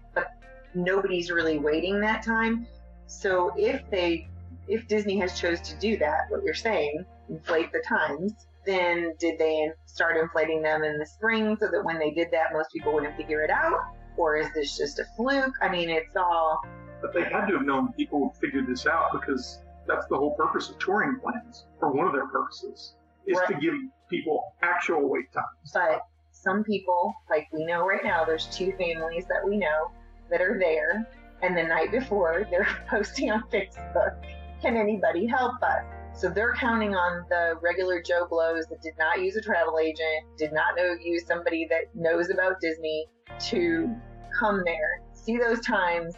nobody's 0.76 1.32
really 1.32 1.58
waiting 1.58 2.00
that 2.02 2.24
time. 2.24 2.68
So 3.08 3.52
if 3.58 3.90
they, 3.90 4.28
if 4.68 4.88
Disney 4.88 5.18
has 5.20 5.40
chose 5.40 5.62
to 5.62 5.76
do 5.78 5.98
that, 5.98 6.26
what 6.30 6.44
you're 6.44 6.54
saying, 6.54 7.06
inflate 7.30 7.72
the 7.72 7.84
times, 7.88 8.34
then 8.66 9.14
did 9.20 9.38
they 9.38 9.72
start 9.86 10.18
inflating 10.18 10.62
them 10.62 10.84
in 10.84 10.98
the 10.98 11.06
spring 11.06 11.56
so 11.60 11.68
that 11.68 11.84
when 11.84 12.00
they 12.00 12.12
did 12.12 12.30
that, 12.32 12.52
most 12.52 12.72
people 12.74 12.94
wouldn't 12.94 13.16
figure 13.16 13.42
it 13.42 13.52
out? 13.52 13.80
Or 14.18 14.38
is 14.38 14.48
this 14.54 14.78
just 14.78 15.00
a 15.00 15.06
fluke? 15.16 15.54
I 15.62 15.70
mean, 15.70 15.90
it's 15.90 16.16
all 16.16 16.62
But 17.02 17.14
they 17.14 17.24
had 17.24 17.46
to 17.48 17.58
have 17.58 17.66
known 17.66 17.94
people 17.94 18.22
would 18.22 18.36
figure 18.38 18.66
this 18.68 18.88
out 18.88 19.12
because 19.12 19.62
that's 19.88 20.08
the 20.08 20.18
whole 20.18 20.36
purpose 20.36 20.70
of 20.70 20.80
touring 20.80 21.20
plans, 21.20 21.68
or 21.80 21.92
one 21.92 22.08
of 22.08 22.14
their 22.14 22.28
purposes, 22.28 22.96
is 23.28 23.38
to 23.48 23.54
give 23.56 23.74
people 24.10 24.44
actual 24.64 25.08
wait 25.08 25.32
times. 25.32 25.72
but 25.74 26.02
some 26.32 26.64
people, 26.64 27.14
like 27.30 27.48
we 27.52 27.66
know 27.66 27.86
right 27.86 28.04
now, 28.04 28.24
there's 28.26 28.48
two 28.48 28.72
families 28.78 29.26
that 29.28 29.48
we 29.48 29.58
know 29.58 29.92
that 30.30 30.42
are 30.42 30.58
there, 30.60 31.08
and 31.42 31.58
the 31.58 31.64
night 31.64 31.92
before 31.92 32.48
they're 32.50 32.68
posting 32.90 33.32
on 33.32 33.44
Facebook, 33.52 34.16
can 34.62 34.78
anybody 34.78 35.26
help 35.26 35.62
us? 35.62 35.84
So 36.14 36.30
they're 36.30 36.54
counting 36.54 36.96
on 36.96 37.26
the 37.30 37.56
regular 37.62 38.02
Joe 38.02 38.26
Blows 38.30 38.66
that 38.68 38.82
did 38.82 38.94
not 38.98 39.22
use 39.22 39.36
a 39.36 39.42
travel 39.42 39.80
agent, 39.80 40.26
did 40.38 40.54
not 40.54 40.76
know 40.78 40.96
use 41.02 41.28
somebody 41.28 41.68
that 41.70 41.94
knows 41.94 42.30
about 42.30 42.62
Disney 42.62 43.08
to 43.48 43.94
come 44.40 44.62
there, 44.66 45.02
see 45.14 45.38
those 45.38 45.60
times, 45.60 46.16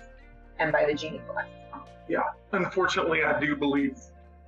and 0.59 0.71
buy 0.71 0.85
the 0.85 0.93
Genie 0.93 1.21
Plus. 1.31 1.45
Yeah. 2.07 2.19
Unfortunately, 2.51 3.23
I 3.23 3.39
do 3.39 3.55
believe 3.55 3.97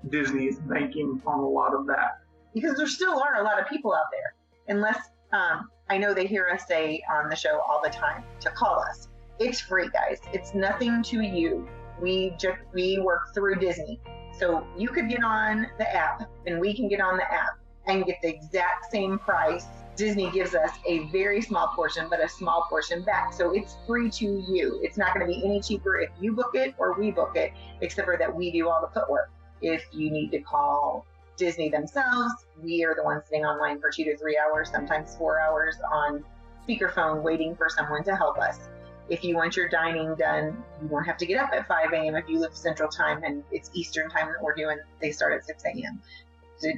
Disney 0.09 0.45
is 0.45 0.59
banking 0.59 1.21
on 1.25 1.39
a 1.39 1.47
lot 1.47 1.73
of 1.73 1.87
that. 1.87 2.19
Because 2.53 2.77
there 2.77 2.87
still 2.87 3.19
are 3.19 3.41
a 3.41 3.43
lot 3.43 3.59
of 3.59 3.67
people 3.67 3.93
out 3.93 4.05
there. 4.11 4.75
Unless 4.75 4.99
um, 5.33 5.69
I 5.89 5.97
know 5.97 6.13
they 6.13 6.25
hear 6.25 6.47
us 6.47 6.67
say 6.67 7.01
on 7.11 7.29
the 7.29 7.35
show 7.35 7.59
all 7.67 7.81
the 7.83 7.89
time 7.89 8.23
to 8.41 8.49
call 8.51 8.79
us. 8.81 9.07
It's 9.39 9.61
free, 9.61 9.89
guys. 9.89 10.19
It's 10.33 10.53
nothing 10.53 11.01
to 11.03 11.21
you. 11.21 11.65
We 12.01 12.35
just 12.37 12.57
we 12.73 12.99
work 12.99 13.33
through 13.33 13.55
Disney. 13.55 14.01
So 14.37 14.67
you 14.77 14.89
could 14.89 15.07
get 15.07 15.23
on 15.23 15.67
the 15.77 15.95
app 15.95 16.29
and 16.45 16.59
we 16.59 16.73
can 16.73 16.89
get 16.89 16.99
on 16.99 17.15
the 17.15 17.23
app 17.23 17.57
and 17.87 18.05
get 18.05 18.17
the 18.21 18.27
exact 18.27 18.91
same 18.91 19.17
price. 19.17 19.65
Disney 19.95 20.29
gives 20.31 20.55
us 20.55 20.71
a 20.85 21.07
very 21.07 21.41
small 21.41 21.69
portion, 21.69 22.07
but 22.09 22.21
a 22.21 22.27
small 22.27 22.65
portion 22.69 23.01
back. 23.03 23.31
So 23.31 23.51
it's 23.51 23.77
free 23.87 24.09
to 24.11 24.25
you. 24.25 24.79
It's 24.83 24.97
not 24.97 25.13
going 25.13 25.25
to 25.25 25.33
be 25.33 25.41
any 25.45 25.61
cheaper 25.61 25.99
if 25.99 26.09
you 26.19 26.33
book 26.33 26.51
it 26.53 26.75
or 26.77 26.99
we 26.99 27.11
book 27.11 27.31
it, 27.35 27.53
except 27.79 28.05
for 28.05 28.17
that 28.17 28.33
we 28.33 28.51
do 28.51 28.69
all 28.69 28.81
the 28.81 28.87
footwork. 28.93 29.31
If 29.61 29.85
you 29.93 30.11
need 30.11 30.31
to 30.31 30.39
call 30.39 31.05
Disney 31.37 31.69
themselves, 31.69 32.33
we 32.61 32.83
are 32.83 32.93
the 32.93 33.03
ones 33.03 33.23
sitting 33.29 33.45
online 33.45 33.79
for 33.79 33.89
two 33.89 34.03
to 34.03 34.17
three 34.17 34.37
hours, 34.37 34.69
sometimes 34.69 35.15
four 35.15 35.39
hours 35.39 35.75
on 35.93 36.25
speakerphone 36.67 37.23
waiting 37.23 37.55
for 37.55 37.69
someone 37.69 38.03
to 38.03 38.15
help 38.15 38.37
us 38.37 38.69
if 39.09 39.23
you 39.23 39.35
want 39.35 39.55
your 39.55 39.67
dining 39.67 40.15
done, 40.15 40.63
you 40.81 40.87
won't 40.87 41.05
have 41.05 41.17
to 41.17 41.25
get 41.25 41.41
up 41.41 41.49
at 41.53 41.67
5 41.67 41.93
a.m. 41.93 42.15
if 42.15 42.29
you 42.29 42.39
live 42.39 42.55
Central 42.55 42.89
Time 42.89 43.23
and 43.23 43.43
it's 43.51 43.69
Eastern 43.73 44.09
Time 44.09 44.27
that 44.27 44.41
we're 44.41 44.55
doing. 44.55 44.77
They 45.01 45.11
start 45.11 45.33
at 45.33 45.45
6 45.45 45.63
a.m. 45.65 46.01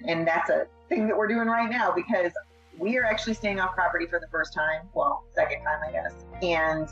And 0.05 0.27
that's 0.27 0.49
a 0.49 0.67
thing 0.89 1.07
that 1.07 1.17
we're 1.17 1.27
doing 1.27 1.47
right 1.47 1.69
now 1.69 1.91
because 1.91 2.31
we 2.77 2.97
are 2.97 3.05
actually 3.05 3.33
staying 3.33 3.59
off 3.59 3.75
property 3.75 4.05
for 4.05 4.19
the 4.19 4.27
first 4.31 4.53
time. 4.53 4.87
Well, 4.93 5.23
second 5.33 5.63
time, 5.63 5.79
I 5.85 5.91
guess. 5.91 6.13
And 6.41 6.87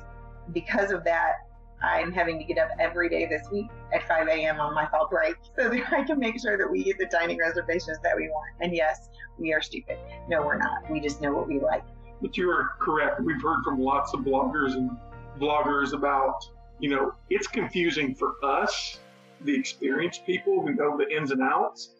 because 0.53 0.91
of 0.91 1.03
that, 1.05 1.34
I'm 1.81 2.12
having 2.12 2.38
to 2.39 2.43
get 2.43 2.58
up 2.58 2.69
every 2.77 3.08
day 3.08 3.25
this 3.25 3.50
week 3.50 3.67
at 3.93 4.05
5 4.08 4.27
a.m. 4.27 4.60
on 4.60 4.74
my 4.74 4.86
fall 4.88 5.08
break 5.10 5.36
so 5.58 5.69
that 5.69 5.93
I 5.93 6.03
can 6.03 6.19
make 6.19 6.39
sure 6.41 6.58
that 6.58 6.69
we 6.69 6.84
get 6.84 6.98
the 6.98 7.05
dining 7.05 7.38
reservations 7.38 8.00
that 8.03 8.17
we 8.17 8.27
want. 8.27 8.50
And 8.60 8.75
yes, 8.75 9.10
we 9.38 9.53
are 9.53 9.62
stupid. 9.62 9.98
No, 10.27 10.41
we're 10.41 10.58
not. 10.58 10.89
We 10.91 11.00
just 11.00 11.22
know 11.22 11.31
what 11.31 11.48
we 11.48 11.60
like. 11.60 11.84
But 12.22 12.36
you 12.36 12.50
are 12.50 12.72
correct. 12.81 13.22
We've 13.22 13.41
heard 13.41 13.63
from 13.63 13.79
lots 13.79 14.13
of 14.13 14.22
bloggers 14.22 14.74
and 14.74 14.91
bloggers 15.39 15.93
about, 15.93 16.43
you 16.79 16.89
know, 16.89 17.13
it's 17.29 17.48
confusing 17.48 18.15
for 18.15 18.34
us, 18.43 19.00
the 19.41 19.55
experienced 19.55 20.25
people 20.25 20.62
who 20.62 20.74
know 20.74 20.98
the 20.98 21.10
ins 21.15 21.31
and 21.31 21.41
outs. 21.41 21.91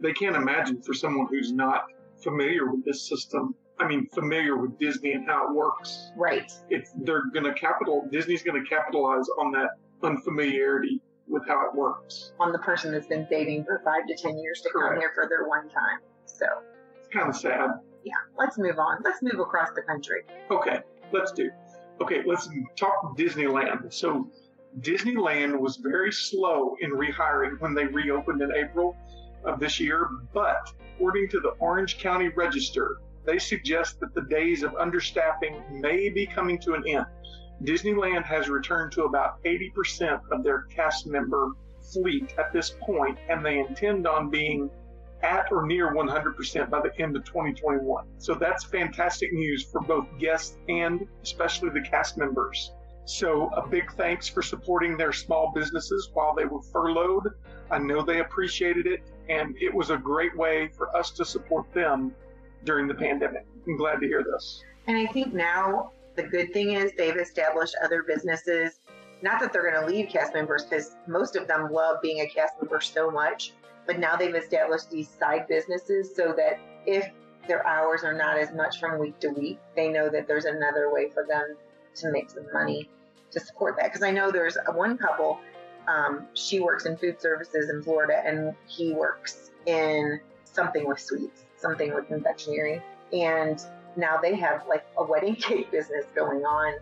They 0.00 0.12
can't 0.12 0.36
imagine 0.36 0.82
for 0.82 0.94
someone 0.94 1.26
who's 1.30 1.52
not 1.52 1.84
familiar 2.22 2.70
with 2.70 2.84
this 2.84 3.08
system. 3.08 3.54
I 3.78 3.86
mean, 3.86 4.08
familiar 4.14 4.56
with 4.56 4.78
Disney 4.78 5.12
and 5.12 5.26
how 5.26 5.48
it 5.48 5.54
works. 5.54 6.10
Right. 6.16 6.50
It's 6.70 6.92
they're 7.02 7.26
going 7.32 7.44
to 7.44 7.52
capital 7.54 8.08
Disney's 8.10 8.42
going 8.42 8.62
to 8.62 8.68
capitalize 8.68 9.26
on 9.38 9.52
that 9.52 9.70
unfamiliarity 10.02 11.00
with 11.28 11.46
how 11.46 11.66
it 11.66 11.74
works. 11.74 12.32
On 12.40 12.52
the 12.52 12.58
person 12.58 12.92
that's 12.92 13.06
been 13.06 13.26
dating 13.28 13.64
for 13.64 13.82
five 13.84 14.06
to 14.06 14.14
ten 14.16 14.38
years 14.38 14.60
to 14.62 14.70
Correct. 14.70 14.92
come 14.94 15.00
here 15.00 15.12
for 15.14 15.28
their 15.28 15.46
one 15.48 15.68
time. 15.68 16.00
So 16.24 16.46
it's 16.98 17.08
kind 17.08 17.28
of 17.28 17.36
sad. 17.36 17.70
Yeah. 18.04 18.12
Let's 18.38 18.56
move 18.56 18.78
on. 18.78 18.98
Let's 19.04 19.22
move 19.22 19.40
across 19.40 19.68
the 19.74 19.82
country. 19.82 20.22
Okay. 20.50 20.80
Let's 21.12 21.32
do 21.32 21.50
okay, 22.00 22.22
let's 22.24 22.48
talk 22.76 23.16
Disneyland. 23.16 23.92
So 23.92 24.30
Disneyland 24.80 25.58
was 25.58 25.76
very 25.76 26.12
slow 26.12 26.76
in 26.80 26.90
rehiring 26.90 27.60
when 27.60 27.74
they 27.74 27.86
reopened 27.86 28.42
in 28.42 28.52
April 28.54 28.96
of 29.44 29.60
this 29.60 29.80
year, 29.80 30.08
but 30.32 30.72
according 30.94 31.28
to 31.30 31.40
the 31.40 31.50
Orange 31.60 31.98
County 31.98 32.28
Register, 32.28 32.98
they 33.24 33.38
suggest 33.38 34.00
that 34.00 34.14
the 34.14 34.22
days 34.22 34.62
of 34.62 34.72
understaffing 34.72 35.68
may 35.70 36.08
be 36.08 36.26
coming 36.26 36.58
to 36.60 36.74
an 36.74 36.84
end. 36.86 37.06
Disneyland 37.64 38.24
has 38.24 38.48
returned 38.48 38.92
to 38.92 39.04
about 39.04 39.42
80% 39.44 40.20
of 40.30 40.44
their 40.44 40.62
cast 40.64 41.06
member 41.06 41.50
fleet 41.92 42.34
at 42.38 42.52
this 42.52 42.76
point, 42.80 43.18
and 43.28 43.44
they 43.44 43.58
intend 43.58 44.06
on 44.06 44.30
being 44.30 44.70
at 45.26 45.50
or 45.50 45.66
near 45.66 45.92
100% 45.92 46.70
by 46.70 46.80
the 46.80 47.02
end 47.02 47.16
of 47.16 47.24
2021. 47.24 48.04
So 48.18 48.34
that's 48.34 48.64
fantastic 48.64 49.32
news 49.32 49.64
for 49.64 49.80
both 49.80 50.06
guests 50.18 50.56
and 50.68 51.06
especially 51.22 51.70
the 51.70 51.80
cast 51.80 52.16
members. 52.16 52.72
So 53.04 53.48
a 53.50 53.66
big 53.66 53.92
thanks 53.92 54.28
for 54.28 54.42
supporting 54.42 54.96
their 54.96 55.12
small 55.12 55.52
businesses 55.54 56.10
while 56.12 56.34
they 56.34 56.44
were 56.44 56.62
furloughed. 56.62 57.28
I 57.70 57.78
know 57.78 58.02
they 58.02 58.20
appreciated 58.20 58.86
it, 58.86 59.00
and 59.28 59.56
it 59.60 59.72
was 59.72 59.90
a 59.90 59.96
great 59.96 60.36
way 60.36 60.68
for 60.76 60.94
us 60.96 61.10
to 61.12 61.24
support 61.24 61.72
them 61.72 62.12
during 62.64 62.88
the 62.88 62.94
pandemic. 62.94 63.46
I'm 63.66 63.76
glad 63.76 64.00
to 64.00 64.06
hear 64.06 64.24
this. 64.24 64.62
And 64.88 64.96
I 64.96 65.06
think 65.12 65.34
now 65.34 65.92
the 66.16 66.24
good 66.24 66.52
thing 66.52 66.72
is 66.72 66.92
they've 66.96 67.16
established 67.16 67.76
other 67.84 68.02
businesses. 68.02 68.80
Not 69.22 69.40
that 69.40 69.52
they're 69.52 69.70
going 69.70 69.80
to 69.80 69.86
leave 69.86 70.08
cast 70.08 70.34
members 70.34 70.64
because 70.64 70.96
most 71.06 71.36
of 71.36 71.46
them 71.46 71.72
love 71.72 71.98
being 72.02 72.20
a 72.20 72.28
cast 72.28 72.54
member 72.60 72.80
so 72.80 73.10
much 73.10 73.52
but 73.86 73.98
now 73.98 74.16
they've 74.16 74.34
established 74.34 74.90
these 74.90 75.08
side 75.08 75.46
businesses 75.48 76.14
so 76.14 76.34
that 76.36 76.58
if 76.86 77.10
their 77.46 77.66
hours 77.66 78.02
are 78.02 78.12
not 78.12 78.38
as 78.38 78.52
much 78.52 78.80
from 78.80 78.98
week 78.98 79.18
to 79.20 79.28
week, 79.28 79.58
they 79.74 79.88
know 79.88 80.08
that 80.08 80.26
there's 80.26 80.44
another 80.44 80.92
way 80.92 81.08
for 81.10 81.24
them 81.26 81.56
to 81.96 82.10
make 82.10 82.30
some 82.30 82.46
money 82.52 82.88
to 83.30 83.40
support 83.40 83.76
that. 83.76 83.84
Because 83.84 84.02
I 84.02 84.10
know 84.10 84.30
there's 84.30 84.56
one 84.74 84.98
couple, 84.98 85.38
um, 85.86 86.26
she 86.34 86.60
works 86.60 86.86
in 86.86 86.96
food 86.96 87.20
services 87.20 87.70
in 87.70 87.82
Florida, 87.82 88.22
and 88.24 88.54
he 88.66 88.92
works 88.92 89.50
in 89.66 90.20
something 90.44 90.86
with 90.86 91.00
sweets, 91.00 91.44
something 91.56 91.94
with 91.94 92.08
confectionery. 92.08 92.82
And 93.12 93.60
now 93.96 94.18
they 94.20 94.34
have 94.36 94.66
like 94.68 94.84
a 94.98 95.04
wedding 95.04 95.36
cake 95.36 95.70
business 95.70 96.06
going 96.14 96.44
on, 96.44 96.74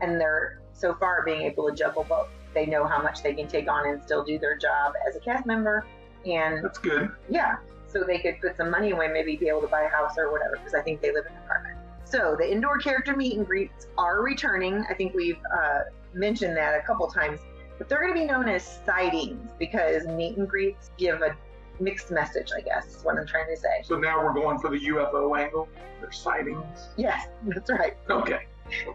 and 0.00 0.20
they're 0.20 0.60
so 0.72 0.94
far 0.94 1.22
being 1.24 1.42
able 1.42 1.68
to 1.68 1.74
juggle 1.74 2.04
both. 2.08 2.28
They 2.52 2.66
know 2.66 2.84
how 2.84 3.00
much 3.00 3.22
they 3.22 3.34
can 3.34 3.46
take 3.46 3.70
on 3.70 3.86
and 3.86 4.02
still 4.02 4.24
do 4.24 4.36
their 4.38 4.58
job 4.58 4.94
as 5.08 5.14
a 5.14 5.20
cast 5.20 5.46
member 5.46 5.84
and 6.26 6.64
that's 6.64 6.78
good. 6.78 7.10
Yeah, 7.28 7.56
so 7.86 8.04
they 8.04 8.18
could 8.18 8.40
put 8.40 8.56
some 8.56 8.70
money 8.70 8.90
away, 8.90 9.08
maybe 9.08 9.36
be 9.36 9.48
able 9.48 9.62
to 9.62 9.66
buy 9.66 9.82
a 9.82 9.88
house 9.88 10.16
or 10.16 10.30
whatever, 10.30 10.56
because 10.56 10.74
I 10.74 10.82
think 10.82 11.00
they 11.00 11.12
live 11.12 11.26
in 11.26 11.32
an 11.32 11.38
apartment. 11.44 11.78
So 12.04 12.34
the 12.38 12.50
indoor 12.50 12.78
character 12.78 13.16
meet 13.16 13.36
and 13.36 13.46
greets 13.46 13.86
are 13.96 14.22
returning. 14.22 14.84
I 14.88 14.94
think 14.94 15.14
we've 15.14 15.38
uh, 15.56 15.80
mentioned 16.12 16.56
that 16.56 16.78
a 16.78 16.82
couple 16.82 17.06
times, 17.08 17.40
but 17.78 17.88
they're 17.88 18.00
going 18.00 18.14
to 18.14 18.20
be 18.20 18.26
known 18.26 18.48
as 18.48 18.80
sightings 18.84 19.50
because 19.58 20.06
meet 20.06 20.36
and 20.36 20.48
greets 20.48 20.90
give 20.98 21.22
a 21.22 21.36
mixed 21.80 22.10
message, 22.10 22.50
I 22.56 22.60
guess, 22.60 22.96
is 22.96 23.04
what 23.04 23.16
I'm 23.16 23.26
trying 23.26 23.46
to 23.54 23.60
say. 23.60 23.82
So 23.84 23.96
now 23.96 24.22
we're 24.22 24.34
going 24.34 24.58
for 24.58 24.70
the 24.70 24.78
UFO 24.78 25.38
angle. 25.38 25.68
They're 26.00 26.12
sightings. 26.12 26.88
Yes, 26.96 27.28
that's 27.46 27.70
right. 27.70 27.96
Okay. 28.08 28.46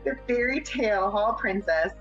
The 0.03 0.17
fairy 0.27 0.61
tale 0.61 1.09
hall 1.09 1.33
princess 1.33 1.91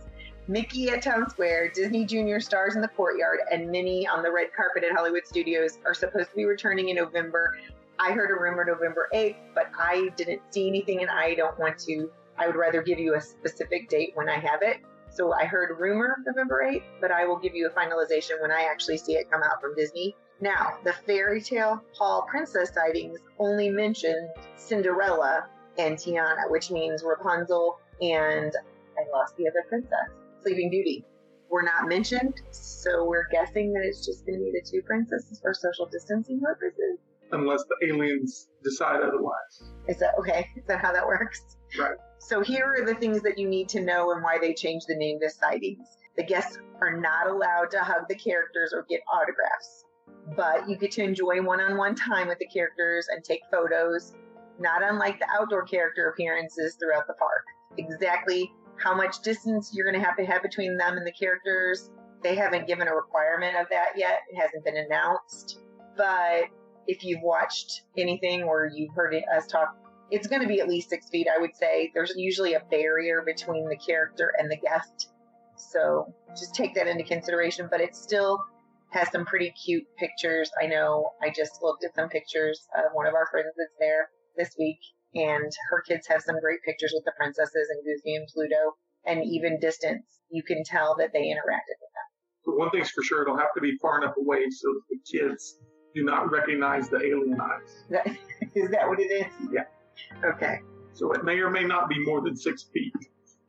Mickey 0.47 0.91
at 0.91 1.01
Town 1.01 1.29
Square, 1.31 1.71
Disney 1.71 2.05
Junior 2.05 2.39
stars 2.39 2.75
in 2.75 2.83
the 2.83 2.89
courtyard, 2.89 3.41
and 3.51 3.71
Minnie 3.71 4.07
on 4.07 4.23
the 4.23 4.31
red 4.31 4.49
carpet 4.55 4.85
at 4.85 4.93
Hollywood 4.93 5.27
Studios 5.27 5.79
are 5.87 5.95
supposed 5.95 6.31
to 6.31 6.37
be 6.37 6.45
returning 6.45 6.91
in 6.91 6.97
November. 6.97 7.57
I 7.99 8.13
heard 8.13 8.31
a 8.31 8.39
rumor 8.39 8.63
November 8.63 9.09
8th, 9.15 9.37
but 9.55 9.71
I 9.79 10.11
didn't 10.17 10.43
see 10.51 10.69
anything 10.69 11.01
and 11.01 11.11
I 11.11 11.35
don't 11.35 11.59
want 11.59 11.79
to. 11.81 12.11
I 12.37 12.47
would 12.47 12.57
rather 12.57 12.83
give 12.83 12.99
you 12.99 13.15
a 13.15 13.21
specific 13.23 13.89
date 13.89 14.11
when 14.17 14.29
I 14.29 14.39
have 14.39 14.61
it. 14.61 14.83
So 15.09 15.33
I 15.33 15.47
heard 15.47 15.79
rumor 15.79 16.17
November 16.27 16.63
8th, 16.71 17.01
but 17.01 17.11
I 17.11 17.25
will 17.25 17.39
give 17.39 17.55
you 17.55 17.67
a 17.67 17.71
finalization 17.71 18.43
when 18.43 18.51
I 18.51 18.65
actually 18.65 18.99
see 18.99 19.15
it 19.15 19.31
come 19.31 19.43
out 19.43 19.63
from 19.63 19.75
Disney. 19.75 20.15
Now, 20.43 20.77
the 20.85 20.93
fairy 20.93 21.41
tale 21.41 21.83
Hall 21.97 22.27
princess 22.29 22.75
sightings 22.75 23.19
only 23.39 23.71
mentioned 23.71 24.29
Cinderella 24.57 25.47
and 25.79 25.97
Tiana, 25.97 26.51
which 26.51 26.71
means 26.71 27.03
Rapunzel 27.03 27.79
and 28.03 28.53
I 28.99 29.11
lost 29.11 29.37
the 29.37 29.49
other 29.49 29.65
princess. 29.69 30.11
Sleeping 30.45 30.69
Beauty 30.69 31.07
were 31.49 31.63
not 31.63 31.89
mentioned, 31.89 32.43
so 32.51 33.07
we're 33.07 33.29
guessing 33.29 33.73
that 33.73 33.83
it's 33.85 34.05
just 34.05 34.27
going 34.27 34.39
to 34.39 34.45
be 34.45 34.51
the 34.53 34.63
two 34.71 34.83
princesses 34.83 35.41
for 35.41 35.55
social 35.55 35.87
distancing 35.87 36.39
purposes. 36.39 36.99
Unless 37.33 37.65
the 37.65 37.89
aliens 37.89 38.49
decide 38.63 39.01
otherwise. 39.01 39.63
Is 39.89 39.99
that 40.01 40.15
okay? 40.19 40.49
Is 40.57 40.67
that 40.67 40.81
how 40.81 40.93
that 40.93 41.07
works? 41.07 41.57
Right. 41.79 41.97
So 42.19 42.43
here 42.43 42.75
are 42.79 42.85
the 42.85 42.95
things 42.97 43.23
that 43.23 43.39
you 43.39 43.49
need 43.49 43.71
to 43.71 43.81
know 43.81 44.13
and 44.13 44.23
why 44.23 44.37
they 44.39 44.53
changed 44.53 44.87
the 44.87 44.97
name 44.97 45.19
to 45.21 45.31
sightings. 45.31 45.87
The 46.19 46.25
guests 46.25 46.59
are 46.83 47.01
not 47.01 47.29
allowed 47.29 47.71
to 47.71 47.79
hug 47.79 48.07
the 48.09 48.15
characters 48.15 48.75
or 48.75 48.85
get 48.89 49.01
autographs, 49.11 49.85
but 50.37 50.69
you 50.69 50.77
get 50.77 50.93
to 50.93 51.03
enjoy 51.03 51.41
one 51.41 51.63
on 51.63 51.79
one 51.79 51.95
time 51.95 52.29
with 52.29 52.39
the 52.39 52.47
characters 52.47 53.07
and 53.11 53.25
take 53.25 53.41
photos, 53.51 54.13
not 54.61 54.83
unlike 54.83 55.19
the 55.19 55.27
outdoor 55.35 55.63
character 55.63 56.11
appearances 56.11 56.77
throughout 56.79 57.07
the 57.07 57.15
park. 57.15 57.45
Exactly 57.79 58.53
how 58.83 58.95
much 58.95 59.21
distance 59.23 59.73
you're 59.75 59.90
going 59.90 60.00
to 60.00 60.07
have 60.07 60.16
to 60.16 60.25
have 60.25 60.43
between 60.43 60.76
them 60.76 60.97
and 60.97 61.07
the 61.07 61.12
characters. 61.12 61.90
They 62.23 62.35
haven't 62.35 62.66
given 62.66 62.88
a 62.88 62.95
requirement 62.95 63.57
of 63.57 63.66
that 63.71 63.93
yet. 63.97 64.21
It 64.31 64.40
hasn't 64.40 64.64
been 64.64 64.76
announced. 64.76 65.61
But 65.97 66.45
if 66.87 67.04
you've 67.04 67.23
watched 67.23 67.83
anything 67.97 68.43
or 68.43 68.71
you've 68.73 68.95
heard 68.95 69.14
us 69.14 69.47
talk, 69.47 69.76
it's 70.11 70.26
going 70.26 70.43
to 70.43 70.49
be 70.49 70.61
at 70.61 70.69
least 70.69 70.90
six 70.90 71.09
feet, 71.09 71.28
I 71.35 71.40
would 71.40 71.57
say. 71.57 71.90
There's 71.95 72.12
usually 72.16 72.54
a 72.54 72.62
barrier 72.71 73.23
between 73.25 73.69
the 73.69 73.76
character 73.76 74.33
and 74.38 74.50
the 74.50 74.57
guest. 74.57 75.11
So 75.57 76.12
just 76.31 76.54
take 76.54 76.75
that 76.75 76.87
into 76.87 77.04
consideration. 77.04 77.69
But 77.71 77.81
it 77.81 77.95
still 77.95 78.43
has 78.90 79.11
some 79.11 79.25
pretty 79.25 79.52
cute 79.64 79.85
pictures. 79.99 80.50
I 80.61 80.66
know 80.66 81.11
I 81.23 81.31
just 81.31 81.62
looked 81.62 81.85
at 81.85 81.95
some 81.95 82.09
pictures 82.09 82.66
of 82.76 82.93
one 82.93 83.07
of 83.07 83.14
our 83.14 83.26
friends 83.31 83.49
that's 83.57 83.75
there 83.81 84.09
this 84.37 84.54
week, 84.59 84.78
and 85.14 85.50
her 85.71 85.83
kids 85.88 86.06
have 86.09 86.23
some 86.23 86.40
great 86.40 86.61
pictures 86.64 86.92
with 86.94 87.04
the 87.04 87.12
princesses 87.16 87.68
and 87.71 87.85
Goofy 87.85 88.16
and 88.16 88.28
Pluto. 88.33 88.76
And 89.06 89.23
even 89.25 89.61
distance, 89.61 90.04
you 90.30 90.42
can 90.42 90.62
tell 90.64 90.97
that 90.99 91.12
they 91.12 91.21
interacted 91.25 91.76
with 91.80 91.92
them. 91.92 92.09
But 92.47 92.56
one 92.59 92.71
thing's 92.71 92.90
for 92.90 93.02
sure, 93.02 93.23
it'll 93.23 93.37
have 93.37 93.52
to 93.54 93.61
be 93.61 93.76
far 93.83 94.00
enough 94.02 94.14
away 94.18 94.49
so 94.50 94.68
that 94.68 94.83
the 94.90 95.18
kids 95.18 95.59
do 95.94 96.04
not 96.04 96.30
recognize 96.30 96.88
the 96.88 96.97
alien 96.99 97.38
eyes. 97.40 97.85
That, 97.90 98.06
is 98.54 98.71
that 98.71 98.88
what 98.88 98.99
it 99.00 99.11
is? 99.11 99.26
Yeah. 99.52 99.64
Okay. 100.25 100.61
So 100.92 101.12
it 101.12 101.25
may 101.25 101.38
or 101.40 101.50
may 101.50 101.64
not 101.64 101.88
be 101.88 101.99
more 102.04 102.21
than 102.23 102.37
six 102.37 102.64
feet. 102.73 102.92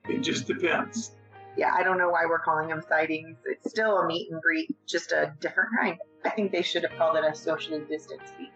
It 0.10 0.19
just 0.22 0.45
depends. 0.48 1.12
Yeah, 1.57 1.74
I 1.74 1.84
don't 1.84 1.98
know 1.98 2.10
why 2.10 2.25
we're 2.27 2.39
calling 2.39 2.67
them 2.67 2.81
sightings. 2.89 3.38
It's 3.45 3.69
still 3.69 3.98
a 4.00 4.05
meet 4.07 4.29
and 4.31 4.41
greet, 4.41 4.75
just 4.88 5.12
a 5.13 5.34
different 5.39 5.69
kind. 5.79 5.98
I 6.25 6.29
think 6.31 6.51
they 6.51 6.62
should 6.63 6.84
have 6.84 6.91
called 6.98 7.15
it 7.17 7.24
a 7.24 7.34
socially 7.36 7.81
distanced 7.88 8.34
meet. 8.39 8.50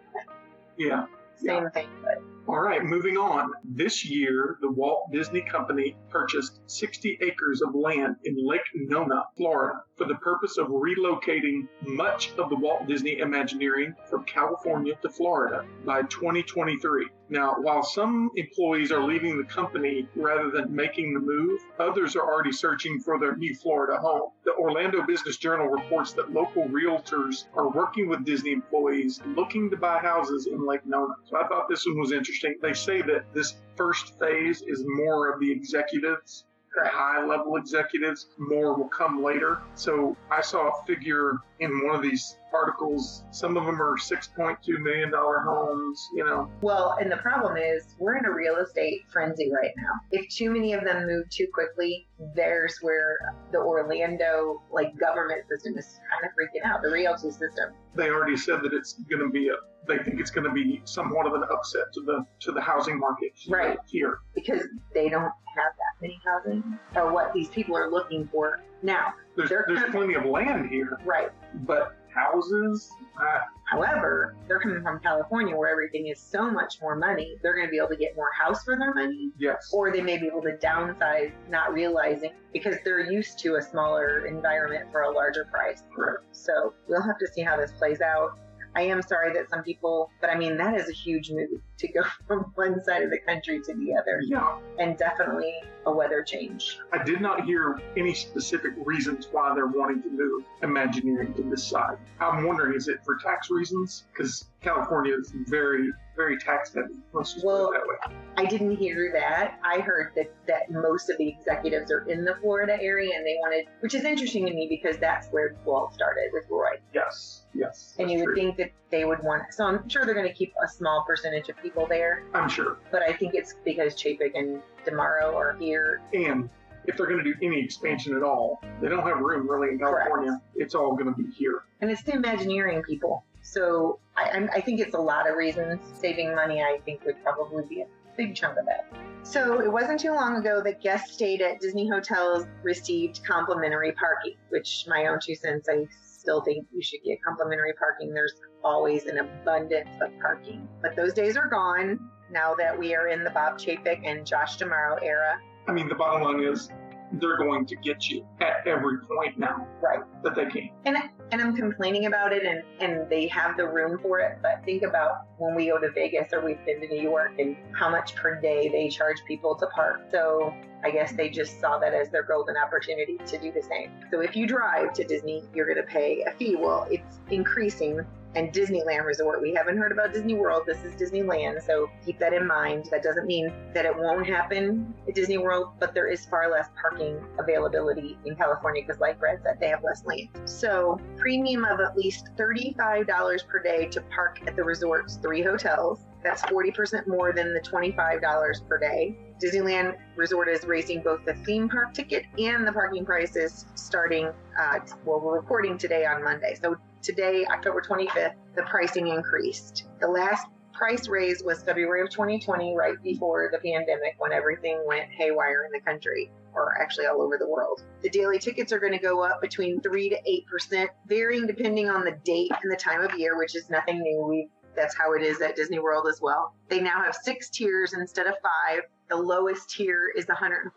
Yeah. 0.78 1.06
Same 1.36 1.64
Yeah. 1.64 1.70
thing, 1.70 1.88
but 2.04 2.22
All 2.50 2.62
right, 2.62 2.84
moving 2.84 3.16
on. 3.16 3.52
This 3.64 4.04
year, 4.04 4.58
the 4.60 4.72
Walt 4.72 5.12
Disney 5.12 5.42
Company 5.42 5.96
purchased 6.10 6.62
60 6.66 7.20
acres 7.22 7.62
of 7.62 7.76
land 7.76 8.16
in 8.26 8.44
Lake 8.44 8.66
Nona, 8.74 9.26
Florida, 9.38 9.84
for 9.96 10.08
the 10.08 10.16
purpose 10.16 10.58
of 10.58 10.70
relocating 10.70 11.68
much 11.86 12.32
of 12.40 12.50
the 12.50 12.56
Walt 12.56 12.88
Disney 12.88 13.20
Imagineering 13.20 13.94
from 14.10 14.24
California 14.24 14.96
to 15.04 15.10
Florida 15.10 15.64
by 15.86 16.02
2023. 16.02 17.10
Now, 17.32 17.58
while 17.60 17.84
some 17.84 18.32
employees 18.36 18.92
are 18.92 19.04
leaving 19.04 19.38
the 19.38 19.44
company 19.44 20.08
rather 20.16 20.50
than 20.50 20.76
making 20.76 21.14
the 21.14 21.20
move, 21.20 21.62
others 21.78 22.16
are 22.16 22.24
already 22.24 22.52
searching 22.52 23.00
for 23.00 23.20
their 23.20 23.36
new 23.36 23.54
Florida 23.54 24.00
home. 24.00 24.32
The 24.46 24.54
Orlando 24.54 25.06
Business 25.06 25.38
Journal 25.38 25.68
reports 25.68 26.14
that 26.14 26.34
local 26.34 26.64
realtors 26.70 27.46
are 27.54 27.70
working 27.70 28.10
with 28.10 28.26
Disney 28.26 28.52
employees 28.52 29.22
looking 29.36 29.70
to 29.70 29.78
buy 29.78 30.00
houses 30.00 30.48
in 30.48 30.66
Lake 30.66 30.88
Nona. 30.88 31.14
So 31.26 31.38
I 31.38 31.48
thought 31.48 31.70
this 31.70 31.86
one 31.86 32.00
was 32.00 32.12
interesting. 32.12 32.39
They 32.62 32.74
say 32.74 33.02
that 33.02 33.26
this 33.34 33.56
first 33.76 34.18
phase 34.20 34.62
is 34.62 34.84
more 34.86 35.32
of 35.32 35.40
the 35.40 35.52
executives, 35.52 36.46
the 36.76 36.88
high 36.88 37.26
level 37.26 37.56
executives, 37.56 38.28
more 38.38 38.76
will 38.78 38.90
come 38.90 39.24
later. 39.24 39.60
So 39.76 40.16
I 40.32 40.42
saw 40.42 40.70
a 40.70 40.86
figure 40.86 41.38
in 41.60 41.86
one 41.86 41.96
of 41.96 42.02
these 42.02 42.38
articles. 42.54 43.24
Some 43.32 43.58
of 43.58 43.66
them 43.66 43.82
are 43.82 43.98
$6.2 43.98 44.58
million 44.80 45.12
homes, 45.14 46.10
you 46.16 46.24
know. 46.24 46.50
Well, 46.62 46.96
and 47.00 47.12
the 47.12 47.18
problem 47.18 47.58
is 47.58 47.96
we're 48.00 48.18
in 48.18 48.26
a 48.26 48.32
real 48.32 48.58
estate 48.58 49.02
frenzy 49.12 49.52
right 49.52 49.72
now. 49.78 49.94
If 50.12 50.30
too 50.30 50.52
many 50.52 50.74
of 50.74 50.84
them 50.84 51.06
move 51.08 51.30
too 51.30 51.48
quickly, 51.54 52.08
there's 52.36 52.78
where 52.82 53.18
the 53.52 53.60
Orlando 53.60 54.62
like 54.72 54.98
government 55.00 55.42
system 55.50 55.78
is 55.78 56.00
kind 56.12 56.24
of 56.24 56.32
freaking 56.32 56.70
out. 56.70 56.82
The 56.82 56.92
realty 56.92 57.32
system. 57.32 57.74
They 57.96 58.10
already 58.10 58.38
said 58.38 58.62
that 58.64 58.74
it's 58.74 58.94
going 59.10 59.22
to 59.24 59.30
be 59.30 59.50
a, 59.50 59.56
they 59.90 59.98
think 60.04 60.20
it's 60.20 60.32
going 60.32 60.46
to 60.48 60.54
be 60.54 60.82
somewhat 60.86 61.26
of 61.26 61.34
an 61.34 61.44
upset 61.52 61.92
to 61.94 62.02
the 62.02 62.26
to 62.40 62.52
the 62.54 62.62
housing 62.62 62.98
market 62.98 63.34
Right. 63.50 63.78
here. 63.88 64.20
because 64.36 64.62
they 64.94 65.10
don't 65.10 65.24
have 65.24 65.74
that 65.78 66.02
many 66.02 66.20
housing 66.24 66.80
or 66.96 67.12
what 67.12 67.34
these 67.34 67.50
people 67.50 67.76
are 67.76 67.90
looking 67.90 68.28
for 68.32 68.62
now. 68.84 69.14
There's 69.36 69.50
there's 69.50 69.84
of- 69.84 69.92
plenty 69.92 70.14
of 70.14 70.24
land 70.26 70.70
here, 70.70 70.98
Right. 71.04 71.32
but 71.66 71.96
houses, 72.14 72.92
uh, 73.22 73.40
However, 73.66 74.36
they're 74.48 74.60
coming 74.60 74.82
from 74.82 75.00
California 75.00 75.56
where 75.56 75.70
everything 75.70 76.08
is 76.08 76.20
so 76.20 76.50
much 76.50 76.82
more 76.82 76.96
money. 76.96 77.38
They're 77.44 77.54
going 77.54 77.68
to 77.68 77.72
be 77.72 77.78
able 77.78 77.90
to 77.90 77.96
get 77.96 78.16
more 78.16 78.32
house 78.32 78.64
for 78.64 78.76
their 78.80 78.94
money, 78.96 79.32
yes. 79.38 79.70
or 79.72 79.92
they 79.92 80.02
may 80.02 80.18
be 80.18 80.26
able 80.26 80.42
to 80.42 80.58
downsize, 80.58 81.32
not 81.50 81.72
realizing 81.72 82.32
because 82.52 82.78
they're 82.84 83.12
used 83.12 83.38
to 83.40 83.56
a 83.58 83.62
smaller 83.62 84.26
environment 84.26 84.92
for 84.92 85.02
a 85.02 85.12
larger 85.12 85.46
price. 85.46 85.84
Correct. 85.96 86.24
So 86.32 86.74
we'll 86.88 87.04
have 87.04 87.20
to 87.20 87.28
see 87.28 87.42
how 87.44 87.58
this 87.58 87.72
plays 87.74 88.02
out. 88.02 88.40
I 88.76 88.84
am 88.84 89.02
sorry 89.02 89.34
that 89.34 89.50
some 89.50 89.64
people, 89.64 90.12
but 90.22 90.30
I 90.30 90.38
mean, 90.38 90.58
that 90.58 90.76
is 90.76 90.90
a 90.90 90.94
huge 90.94 91.32
move 91.32 91.62
to 91.80 91.88
go 91.88 92.02
from 92.28 92.52
one 92.56 92.84
side 92.84 93.04
of 93.04 93.10
the 93.10 93.20
country 93.20 93.62
to 93.62 93.74
the 93.74 93.96
other, 93.96 94.22
Yeah, 94.24 94.58
and 94.78 94.98
definitely 94.98 95.54
a 95.86 95.92
weather 95.92 96.24
change. 96.24 96.80
I 96.92 97.04
did 97.04 97.22
not 97.22 97.46
hear 97.46 97.80
any 97.98 98.14
specific 98.14 98.74
reasons 98.78 99.28
why 99.32 99.54
they're 99.56 99.68
wanting 99.68 100.04
to 100.04 100.10
move 100.10 100.44
Imagineering 100.62 101.34
to 101.36 101.44
this 101.44 101.64
side. 101.64 101.98
I'm 102.20 102.46
wondering, 102.46 102.76
is 102.76 102.88
it 102.88 103.00
for 103.04 103.18
tax 103.18 103.50
reasons? 103.50 104.04
Because 104.14 104.46
California 104.62 105.16
is 105.18 105.32
very, 105.48 105.90
very 106.16 106.38
tax 106.38 106.74
heavy. 106.74 106.96
Well, 107.14 107.24
put 107.24 107.76
it 107.76 107.80
that 107.80 107.88
way. 108.12 108.18
I 108.38 108.46
didn't 108.46 108.76
hear 108.76 109.12
that. 109.14 109.58
I 109.64 109.80
heard 109.80 110.12
that, 110.16 110.34
that 110.48 110.70
most 110.70 111.10
of 111.10 111.18
the 111.18 111.30
executives 111.30 111.92
are 111.92 112.02
in 112.10 112.26
the 112.26 112.36
Florida 112.42 112.78
area 112.82 113.12
and 113.16 113.26
they 113.26 113.38
wanted, 113.40 113.66
which 113.80 113.94
is 113.94 114.04
interesting 114.04 114.46
to 114.46 114.54
me 114.54 114.68
because 114.70 114.98
that's 114.98 115.28
where 115.30 115.56
Walt 115.66 115.94
started 115.94 116.30
with 116.34 116.44
Roy. 116.50 116.72
Yes, 116.94 117.39
yes. 117.54 117.96
And 118.00 118.10
you 118.12 118.20
would 118.20 118.26
true. 118.26 118.36
think 118.36 118.58
that 118.58 118.72
they 118.92 119.06
would 119.06 119.22
want, 119.24 119.54
so 119.54 119.66
I'm 119.66 119.88
sure 119.90 120.06
they're 120.06 120.16
going 120.16 120.28
to 120.28 120.34
keep 120.34 120.54
a 120.64 120.68
small 120.68 121.04
percentage 121.08 121.50
of 121.50 121.58
people 121.62 121.86
there, 121.88 122.24
I'm 122.34 122.50
sure. 122.50 122.78
but 122.92 123.02
I 123.02 123.14
think 123.14 123.34
it's 123.34 123.56
because 123.66 123.96
Chapek 123.96 124.32
and 124.36 124.62
D'Amaro 124.86 125.34
are 125.36 125.56
here. 125.60 126.02
And 126.14 126.50
if 126.86 126.98
they're 126.98 127.08
going 127.08 127.24
to 127.24 127.34
do 127.34 127.36
any 127.42 127.64
expansion 127.64 128.16
at 128.16 128.24
all, 128.24 128.62
they 128.82 128.90
don't 128.90 129.06
have 129.06 129.20
room 129.20 129.50
really 129.50 129.70
in 129.70 129.80
Correct. 129.80 130.08
California. 130.08 130.42
It's 130.56 130.74
all 130.76 130.96
going 130.96 131.14
to 131.14 131.22
be 131.24 131.30
here. 131.32 131.64
And 131.82 131.92
it's 131.92 132.04
the 132.04 132.14
Imagineering 132.14 132.82
people. 132.84 133.24
So 133.42 134.00
I, 134.18 134.48
I 134.54 134.62
think 134.62 134.80
it's 134.80 134.96
a 134.96 135.00
lot 135.00 135.30
of 135.30 135.36
reasons. 135.36 135.80
Saving 136.00 136.36
money, 136.36 136.62
I 136.62 136.80
think, 136.86 137.04
would 137.06 137.22
probably 137.24 137.64
be 137.68 137.82
a 137.82 137.86
big 138.20 138.36
chunk 138.36 138.58
of 138.60 138.68
it. 138.68 139.00
So 139.24 139.62
it 139.62 139.72
wasn't 139.72 140.00
too 140.00 140.12
long 140.14 140.36
ago 140.38 140.62
that 140.64 140.82
guests 140.82 141.14
stayed 141.14 141.42
at 141.42 141.60
Disney 141.62 141.88
hotels 141.88 142.46
received 142.64 143.24
complimentary 143.24 143.94
parking, 143.94 144.36
which 144.50 144.86
my 144.88 145.08
own 145.08 145.20
two 145.24 145.36
cents, 145.36 145.68
I 145.70 145.86
still 146.06 146.42
think 146.42 146.66
you 146.74 146.82
should 146.82 147.00
get 147.06 147.18
complimentary 147.24 147.74
parking. 147.80 148.14
There's 148.14 148.34
always 148.64 149.06
an 149.06 149.20
abundance 149.20 149.90
of 150.02 150.12
parking. 150.20 150.68
But 150.82 150.96
those 150.96 151.14
days 151.14 151.38
are 151.38 151.48
gone 151.48 152.00
now 152.32 152.56
that 152.56 152.78
we 152.78 152.94
are 152.96 153.08
in 153.08 153.24
the 153.24 153.30
Bob 153.30 153.58
Chapek 153.58 154.02
and 154.06 154.26
Josh 154.26 154.58
D'Amaro 154.58 155.00
era. 155.02 155.40
I 155.68 155.72
mean, 155.72 155.88
the 155.88 155.96
bottom 155.96 156.24
line 156.24 156.42
is 156.44 156.70
they're 157.14 157.38
going 157.38 157.66
to 157.68 157.76
get 157.78 158.08
you 158.10 158.26
at 158.42 158.68
every 158.68 159.00
point 159.00 159.38
now 159.40 159.66
Right. 159.82 160.00
that 160.24 160.36
they 160.36 160.46
can. 160.46 160.70
and 160.86 160.98
and 161.32 161.42
I'm 161.42 161.56
complaining 161.56 162.06
about 162.06 162.34
it 162.34 162.44
and 162.44 162.64
and 162.80 163.10
they 163.10 163.28
have 163.28 163.58
the 163.58 163.68
room 163.68 164.00
for 164.00 164.20
it 164.20 164.40
but 164.42 164.64
think 164.66 164.84
about 164.84 165.28
when 165.38 165.56
we 165.56 165.68
go 165.68 165.78
to 165.78 165.92
Vegas 165.92 166.34
or 166.34 166.42
we've 166.44 166.64
been 166.66 166.82
to 166.82 166.88
New 166.88 167.02
York 167.02 167.34
and 167.40 167.56
how 167.72 167.90
much 167.90 168.16
per 168.16 168.40
day 168.40 168.70
they 168.70 168.90
charge 168.90 169.18
people 169.26 169.56
to 169.56 169.68
park. 169.68 170.02
So 170.12 170.54
I 170.84 170.92
guess 170.92 171.12
they 171.14 171.30
just 171.30 171.60
saw 171.60 171.78
that 171.80 171.94
as 171.94 172.10
their 172.10 172.24
golden 172.24 172.58
opportunity 172.58 173.18
to 173.26 173.38
do 173.38 173.52
the 173.52 173.62
same. 173.62 173.92
So 174.12 174.22
if 174.22 174.36
you 174.36 174.48
drive 174.48 174.94
to 174.94 175.04
Disney 175.04 175.44
you're 175.54 175.66
going 175.66 175.86
to 175.86 175.92
pay 175.92 176.24
a 176.28 176.32
fee. 176.32 176.56
Well 176.56 176.88
it's 176.90 177.20
increasing 177.30 178.06
and 178.36 178.54
Disneyland 178.54 179.06
Resort. 179.06 179.42
We 179.42 179.54
haven't 179.54 179.78
heard 179.78 179.92
about 179.92 180.14
Disney 180.14 180.36
World. 180.36 180.64
This 180.66 180.84
is 180.84 180.94
Disneyland, 180.94 181.62
so 181.64 181.90
keep 182.06 182.20
that 182.20 182.34
in 182.34 182.46
mind. 182.46 182.88
That 182.92 183.04
doesn't 183.04 183.26
mean 183.26 183.52
that 183.74 183.86
it 183.86 183.96
won't 183.96 184.28
happen 184.28 184.94
at 185.08 185.16
Disney 185.16 185.38
World, 185.38 185.74
but 185.80 185.94
there 185.94 186.08
is 186.08 186.26
far 186.26 186.52
less 186.52 186.70
parking 186.80 187.20
availability 187.40 188.18
in 188.26 188.36
California 188.36 188.84
because, 188.86 189.00
like 189.00 189.20
Brad 189.20 189.42
said, 189.44 189.60
they 189.60 189.70
have 189.70 189.84
less 189.84 190.06
land. 190.06 190.30
So, 190.46 191.00
premium 191.18 191.66
of 191.66 191.80
at 191.80 191.98
least 191.98 192.30
$35 192.38 193.48
per 193.48 193.62
day 193.62 193.88
to 193.88 194.02
park 194.14 194.40
at 194.46 194.56
the 194.56 194.64
resort's 194.64 195.16
three 195.16 195.42
hotels. 195.42 196.06
That's 196.24 196.42
40% 196.44 197.08
more 197.08 197.32
than 197.32 197.54
the 197.54 197.62
$25 197.62 198.68
per 198.68 198.78
day. 198.78 199.18
Disneyland 199.42 199.96
Resort 200.18 200.50
is 200.50 200.66
raising 200.66 201.02
both 201.02 201.24
the 201.26 201.34
theme 201.46 201.70
park 201.70 201.94
ticket 201.94 202.26
and 202.38 202.68
the 202.68 202.74
parking 202.74 203.06
prices 203.06 203.66
starting, 203.76 204.28
uh, 204.60 204.80
well, 205.06 205.22
we're 205.22 205.38
recording 205.38 205.78
today 205.78 206.06
on 206.06 206.22
Monday. 206.24 206.56
So 206.62 206.76
today, 207.02 207.46
October 207.52 207.82
25th, 207.82 208.36
the 208.56 208.64
pricing 208.64 209.08
increased. 209.08 209.86
The 210.00 210.08
last 210.08 210.48
price 210.74 211.10
raise 211.10 211.44
was 211.44 211.62
February 211.64 212.02
of 212.02 212.10
2020, 212.10 212.76
right 212.76 213.02
before 213.04 213.50
the 213.52 213.58
pandemic 213.58 214.16
when 214.18 214.32
everything 214.32 214.82
went 214.88 215.10
haywire 215.12 215.66
in 215.66 215.72
the 215.72 215.82
country, 215.82 216.32
or 216.54 216.82
actually 216.82 217.06
all 217.06 217.22
over 217.22 217.38
the 217.38 217.48
world. 217.48 217.84
The 218.02 218.10
daily 218.10 218.40
tickets 218.40 218.72
are 218.72 218.80
going 218.80 218.94
to 218.94 219.00
go 219.00 219.24
up 219.24 219.42
between 219.42 219.82
3 219.82 220.10
to 220.10 220.44
8%, 220.72 220.88
varying 221.08 221.48
depending 221.48 221.90
on 221.90 222.06
the 222.06 222.18
date 222.24 222.52
and 222.64 222.72
the 222.72 222.78
time 222.78 223.02
of 223.02 223.14
year, 223.20 223.38
which 223.38 223.56
is 223.56 223.70
nothing 223.70 224.00
new. 224.00 224.26
We 224.28 224.50
that's 224.76 224.96
how 224.96 225.14
it 225.14 225.22
is 225.22 225.42
at 225.42 225.56
Disney 225.56 225.80
World 225.80 226.08
as 226.08 226.22
well. 226.22 226.54
They 226.70 226.80
now 226.80 227.04
have 227.04 227.16
six 227.16 227.50
tiers 227.50 227.94
instead 227.94 228.28
of 228.28 228.36
five. 228.42 228.84
The 229.10 229.16
lowest 229.18 229.70
tier 229.70 230.12
is 230.16 230.26
$104. 230.26 230.70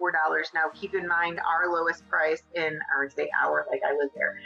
Now, 0.54 0.64
keep 0.74 0.94
in 0.94 1.06
mind 1.06 1.38
our 1.38 1.72
lowest 1.72 2.08
price 2.08 2.42
in, 2.54 2.78
or 2.96 3.08
say 3.10 3.28
our, 3.40 3.66
like 3.70 3.82
I 3.86 3.92
live 3.92 4.10
there, 4.16 4.38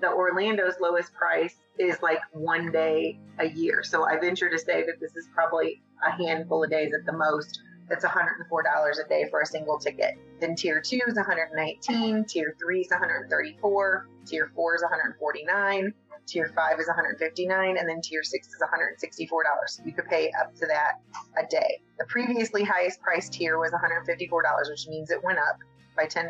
the 0.00 0.08
Orlando's 0.08 0.74
lowest 0.80 1.12
price 1.14 1.56
is 1.78 2.00
like 2.02 2.20
one 2.32 2.70
day 2.70 3.18
a 3.38 3.48
year. 3.48 3.82
So 3.82 4.06
I 4.06 4.18
venture 4.18 4.50
to 4.50 4.58
say 4.58 4.82
that 4.84 5.00
this 5.00 5.14
is 5.16 5.28
probably 5.34 5.82
a 6.06 6.10
handful 6.10 6.64
of 6.64 6.70
days 6.70 6.92
at 6.98 7.04
the 7.04 7.12
most. 7.12 7.60
That's 7.88 8.04
$104 8.04 9.04
a 9.04 9.08
day 9.08 9.26
for 9.30 9.40
a 9.40 9.46
single 9.46 9.78
ticket. 9.78 10.14
Then 10.40 10.54
tier 10.54 10.80
two 10.80 11.00
is 11.06 11.16
119, 11.16 12.24
tier 12.26 12.54
three 12.58 12.82
is 12.82 12.90
134, 12.90 14.08
tier 14.26 14.50
four 14.54 14.74
is 14.74 14.82
149, 14.82 15.94
tier 16.26 16.52
five 16.54 16.78
is 16.78 16.86
159, 16.86 17.78
and 17.78 17.88
then 17.88 18.02
tier 18.02 18.22
six 18.22 18.48
is 18.48 18.60
164 18.60 19.42
dollars. 19.42 19.80
You 19.86 19.92
could 19.92 20.04
pay 20.04 20.30
up 20.38 20.54
to 20.56 20.66
that 20.66 21.00
a 21.42 21.48
day. 21.48 21.80
The 21.98 22.04
previously 22.04 22.62
highest 22.62 23.00
price 23.00 23.30
tier 23.30 23.58
was 23.58 23.72
154 23.72 24.42
dollars, 24.42 24.68
which 24.68 24.86
means 24.88 25.10
it 25.10 25.24
went 25.24 25.38
up 25.38 25.58
by 25.96 26.04
$10 26.04 26.28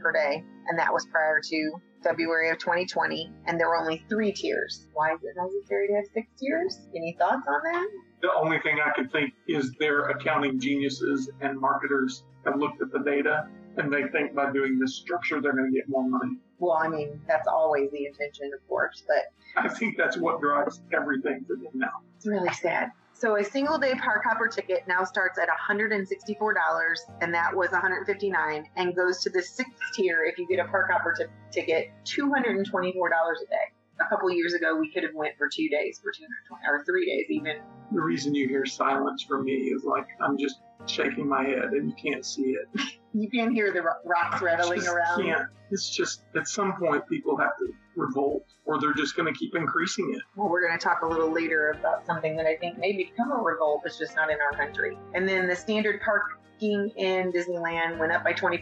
per 0.00 0.12
day, 0.12 0.44
and 0.68 0.78
that 0.78 0.92
was 0.92 1.06
prior 1.06 1.40
to 1.40 1.80
February 2.02 2.50
of 2.50 2.58
2020, 2.58 3.30
and 3.46 3.58
there 3.58 3.68
were 3.68 3.78
only 3.78 4.04
three 4.08 4.32
tiers. 4.32 4.86
Why 4.94 5.12
is 5.14 5.20
it 5.22 5.34
necessary 5.36 5.88
to 5.88 5.94
have 5.94 6.04
six 6.14 6.28
tiers? 6.38 6.78
Any 6.94 7.16
thoughts 7.18 7.46
on 7.46 7.60
that? 7.64 7.86
The 8.22 8.32
only 8.36 8.58
thing 8.60 8.78
I 8.84 8.90
could 8.92 9.10
think 9.12 9.32
is 9.48 9.72
their 9.78 10.08
accounting 10.08 10.60
geniuses 10.60 11.30
and 11.40 11.58
marketers 11.58 12.24
have 12.44 12.56
looked 12.58 12.82
at 12.82 12.90
the 12.92 13.00
data 13.00 13.48
and 13.76 13.92
they 13.92 14.04
think 14.08 14.34
by 14.34 14.52
doing 14.52 14.78
this 14.78 14.96
structure 14.96 15.40
they're 15.40 15.54
going 15.54 15.70
to 15.70 15.76
get 15.76 15.88
more 15.88 16.06
money. 16.08 16.36
Well, 16.58 16.76
I 16.76 16.88
mean, 16.88 17.20
that's 17.26 17.46
always 17.48 17.90
the 17.90 18.04
intention, 18.06 18.50
of 18.54 18.66
course, 18.68 19.02
but 19.06 19.62
I 19.62 19.68
think 19.68 19.96
that's 19.96 20.16
what 20.16 20.40
drives 20.40 20.80
everything 20.92 21.44
for 21.46 21.56
them 21.56 21.72
now. 21.74 22.02
it's 22.16 22.26
really 22.26 22.52
sad. 22.52 22.90
So 23.20 23.36
a 23.36 23.44
single 23.44 23.76
day 23.76 23.94
park 23.96 24.22
hopper 24.24 24.48
ticket 24.48 24.88
now 24.88 25.04
starts 25.04 25.38
at 25.38 25.46
$164, 25.50 26.94
and 27.20 27.34
that 27.34 27.54
was 27.54 27.70
159, 27.70 28.66
and 28.76 28.96
goes 28.96 29.22
to 29.22 29.28
the 29.28 29.42
sixth 29.42 29.74
tier 29.92 30.24
if 30.24 30.38
you 30.38 30.48
get 30.48 30.58
a 30.58 30.66
park 30.70 30.90
hopper 30.90 31.14
t- 31.14 31.26
ticket, 31.52 31.90
$224 32.06 32.62
a 32.64 33.46
day. 33.50 33.79
A 34.10 34.16
couple 34.16 34.30
years 34.32 34.54
ago, 34.54 34.76
we 34.76 34.90
could 34.90 35.04
have 35.04 35.14
went 35.14 35.38
for 35.38 35.48
two 35.48 35.68
days 35.68 36.00
for 36.02 36.10
220 36.10 36.66
or 36.66 36.84
three 36.84 37.06
days 37.06 37.26
even. 37.30 37.62
The 37.92 38.00
reason 38.00 38.34
you 38.34 38.48
hear 38.48 38.66
silence 38.66 39.22
from 39.22 39.44
me 39.44 39.52
is 39.52 39.84
like 39.84 40.06
I'm 40.20 40.36
just 40.36 40.56
shaking 40.86 41.28
my 41.28 41.44
head 41.44 41.70
and 41.70 41.88
you 41.88 41.94
can't 41.94 42.24
see 42.24 42.56
it. 42.56 42.68
You 43.12 43.28
can't 43.28 43.52
hear 43.52 43.72
the 43.72 43.82
rocks 44.04 44.40
rattling 44.40 44.86
around. 44.86 45.24
Can't. 45.24 45.48
It's 45.72 45.90
just 45.90 46.22
at 46.36 46.46
some 46.46 46.74
point 46.74 47.08
people 47.08 47.36
have 47.38 47.56
to 47.58 47.72
revolt 47.96 48.44
or 48.64 48.80
they're 48.80 48.94
just 48.94 49.16
going 49.16 49.26
to 49.26 49.36
keep 49.36 49.56
increasing 49.56 50.12
it. 50.14 50.22
Well, 50.36 50.48
we're 50.48 50.64
going 50.64 50.78
to 50.78 50.82
talk 50.82 51.02
a 51.02 51.06
little 51.08 51.32
later 51.32 51.74
about 51.76 52.06
something 52.06 52.36
that 52.36 52.46
I 52.46 52.56
think 52.56 52.78
may 52.78 52.92
become 52.92 53.32
a 53.32 53.42
revolt, 53.42 53.82
it's 53.84 53.98
just 53.98 54.14
not 54.14 54.30
in 54.30 54.36
our 54.40 54.56
country. 54.56 54.96
And 55.12 55.28
then 55.28 55.48
the 55.48 55.56
standard 55.56 56.00
parking 56.02 56.92
in 56.96 57.32
Disneyland 57.32 57.98
went 57.98 58.12
up 58.12 58.22
by 58.22 58.32
20%. 58.32 58.60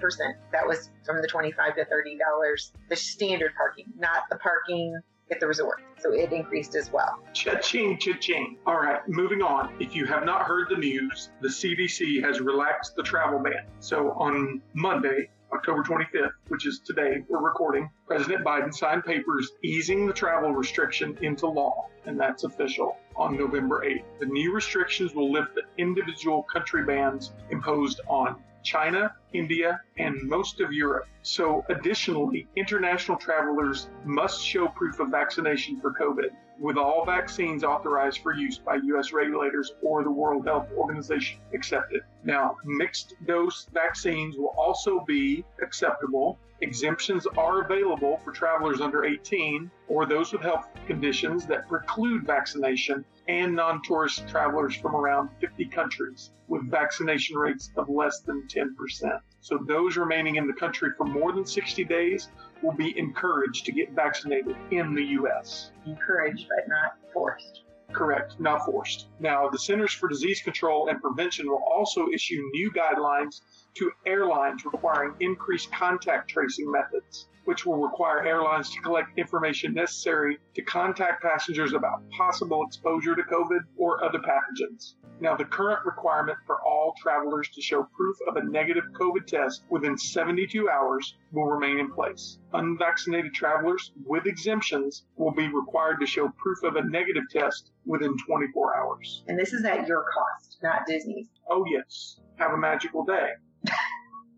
That 0.51 0.67
was 0.67 0.89
from 1.05 1.21
the 1.21 1.29
25 1.29 1.75
to 1.75 1.85
$30. 1.85 2.71
The 2.89 2.97
standard 2.97 3.53
parking, 3.55 3.93
not 3.99 4.23
the 4.31 4.37
parking 4.37 4.99
at 5.31 5.41
the 5.41 5.47
resort. 5.47 5.83
So 6.01 6.13
it 6.13 6.33
increased 6.33 6.75
as 6.75 6.93
well. 6.93 7.21
Cha-ching, 7.33 7.99
cha-ching. 7.99 8.59
All 8.67 8.77
right, 8.77 9.01
moving 9.09 9.43
on. 9.43 9.75
If 9.81 9.95
you 9.95 10.07
have 10.07 10.25
not 10.25 10.43
heard 10.43 10.69
the 10.71 10.77
news, 10.77 11.31
the 11.41 11.49
CDC 11.49 12.23
has 12.23 12.41
relaxed 12.41 12.97
the 12.97 13.03
travel 13.03 13.39
ban. 13.39 13.67
So 13.81 14.13
on 14.13 14.63
Monday, 14.75 15.31
October 15.53 15.83
25th, 15.83 16.33
which 16.49 16.67
is 16.67 16.81
today 16.81 17.25
we're 17.29 17.43
recording, 17.43 17.91
President 18.07 18.45
Biden 18.45 18.73
signed 18.73 19.05
papers 19.05 19.51
easing 19.65 20.07
the 20.07 20.13
travel 20.13 20.53
restriction 20.53 21.17
into 21.23 21.47
law, 21.47 21.87
and 22.05 22.21
that's 22.21 22.45
official 22.45 22.99
on 23.17 23.37
November 23.37 23.83
8th. 23.85 24.05
The 24.21 24.27
new 24.27 24.53
restrictions 24.53 25.15
will 25.15 25.33
lift 25.33 25.55
the 25.55 25.63
individual 25.79 26.43
country 26.43 26.85
bans 26.85 27.33
imposed 27.51 28.01
on 28.09 28.37
China, 28.63 29.15
India, 29.33 29.81
and 29.99 30.17
most 30.29 30.61
of 30.61 30.73
Europe. 30.73 31.07
So, 31.23 31.65
additionally, 31.69 32.49
international 32.57 33.19
travelers 33.19 33.91
must 34.05 34.45
show 34.45 34.69
proof 34.69 35.01
of 35.01 35.09
vaccination 35.11 35.81
for 35.81 35.93
COVID, 35.93 36.31
with 36.59 36.77
all 36.77 37.05
vaccines 37.05 37.65
authorized 37.65 38.19
for 38.23 38.35
use 38.35 38.59
by 38.59 38.77
U.S. 38.77 39.13
regulators 39.13 39.73
or 39.83 40.03
the 40.03 40.11
World 40.11 40.47
Health 40.47 40.69
Organization 40.77 41.41
accepted. 41.55 42.03
Now, 42.25 42.57
mixed 42.65 43.15
dose 43.27 43.69
vaccines 43.73 44.37
will 44.37 44.55
also 44.59 45.05
be 45.07 45.45
acceptable. 45.63 46.39
Exemptions 46.61 47.25
are 47.37 47.63
available 47.63 48.19
for 48.25 48.33
travelers 48.33 48.81
under 48.81 49.05
18 49.05 49.71
or 49.87 50.07
those 50.07 50.33
with 50.33 50.43
health 50.43 50.69
conditions 50.87 51.47
that 51.47 51.69
preclude 51.69 52.27
vaccination 52.27 53.05
and 53.29 53.55
non 53.55 53.81
tourist 53.83 54.27
travelers 54.27 54.75
from 54.75 54.97
around 54.97 55.31
50 55.41 55.67
countries 55.67 56.33
with 56.49 56.69
vaccination 56.69 57.37
rates 57.37 57.71
of 57.77 57.89
less 57.89 58.21
than 58.21 58.49
10%. 58.49 59.21
So, 59.41 59.59
those 59.69 59.97
remaining 59.97 60.37
in 60.37 60.49
the 60.49 60.53
country 60.53 60.91
for 60.97 61.05
more 61.05 61.33
than 61.33 61.47
60 61.47 61.85
days 61.85 62.31
will 62.61 62.73
be 62.73 62.99
encouraged 62.99 63.65
to 63.67 63.73
get 63.73 63.93
vaccinated 63.93 64.57
in 64.73 64.95
the 64.95 65.05
U.S. 65.05 65.71
Encouraged, 65.87 66.49
but 66.49 66.67
not 66.67 66.97
forced. 67.13 67.63
Correct, 67.93 68.39
not 68.39 68.67
forced. 68.67 69.07
Now, 69.21 69.49
the 69.49 69.59
Centers 69.59 69.93
for 69.93 70.09
Disease 70.09 70.43
Control 70.43 70.89
and 70.89 71.01
Prevention 71.01 71.49
will 71.49 71.63
also 71.65 72.09
issue 72.13 72.43
new 72.53 72.71
guidelines 72.73 73.41
to 73.79 73.93
airlines 74.07 74.65
requiring 74.65 75.15
increased 75.21 75.73
contact 75.73 76.29
tracing 76.29 76.71
methods, 76.71 77.29
which 77.45 77.65
will 77.65 77.79
require 77.79 78.27
airlines 78.27 78.71
to 78.71 78.81
collect 78.81 79.19
information 79.19 79.73
necessary 79.73 80.39
to 80.55 80.63
contact 80.63 81.23
passengers 81.23 81.73
about 81.73 82.03
possible 82.11 82.65
exposure 82.67 83.15
to 83.15 83.23
COVID 83.23 83.61
or 83.77 84.05
other 84.05 84.19
pathogens. 84.19 84.95
Now, 85.21 85.37
the 85.37 85.45
current 85.45 85.85
requirement 85.85 86.39
for 86.47 86.61
all 86.63 86.95
travelers 87.01 87.49
to 87.51 87.63
show 87.63 87.89
proof 87.97 88.17
of 88.29 88.37
a 88.37 88.45
negative 88.45 88.85
COVID 89.01 89.27
test 89.27 89.65
within 89.71 89.97
72 89.97 90.69
hours 90.69 91.17
will 91.33 91.47
remain 91.47 91.79
in 91.79 91.91
place. 91.91 92.39
Unvaccinated 92.53 93.33
travelers 93.33 93.93
with 94.05 94.27
exemptions 94.27 95.05
will 95.17 95.33
be 95.33 95.49
required 95.49 95.99
to 96.01 96.07
show 96.07 96.29
proof 96.37 96.63
of 96.63 96.77
a 96.77 96.89
negative 96.89 97.25
test 97.31 97.73
within 97.87 98.17
24 98.27 98.77
hours. 98.77 99.25
And 99.27 99.39
this 99.39 99.53
is 99.53 99.65
at 99.65 99.89
your 99.89 100.05
cost, 100.15 100.59
not 100.63 100.87
Disney's. 100.87 101.29
Oh, 101.51 101.65
yes. 101.69 102.21
Have 102.37 102.53
a 102.53 102.59
magical 102.59 103.05
day. 103.05 103.31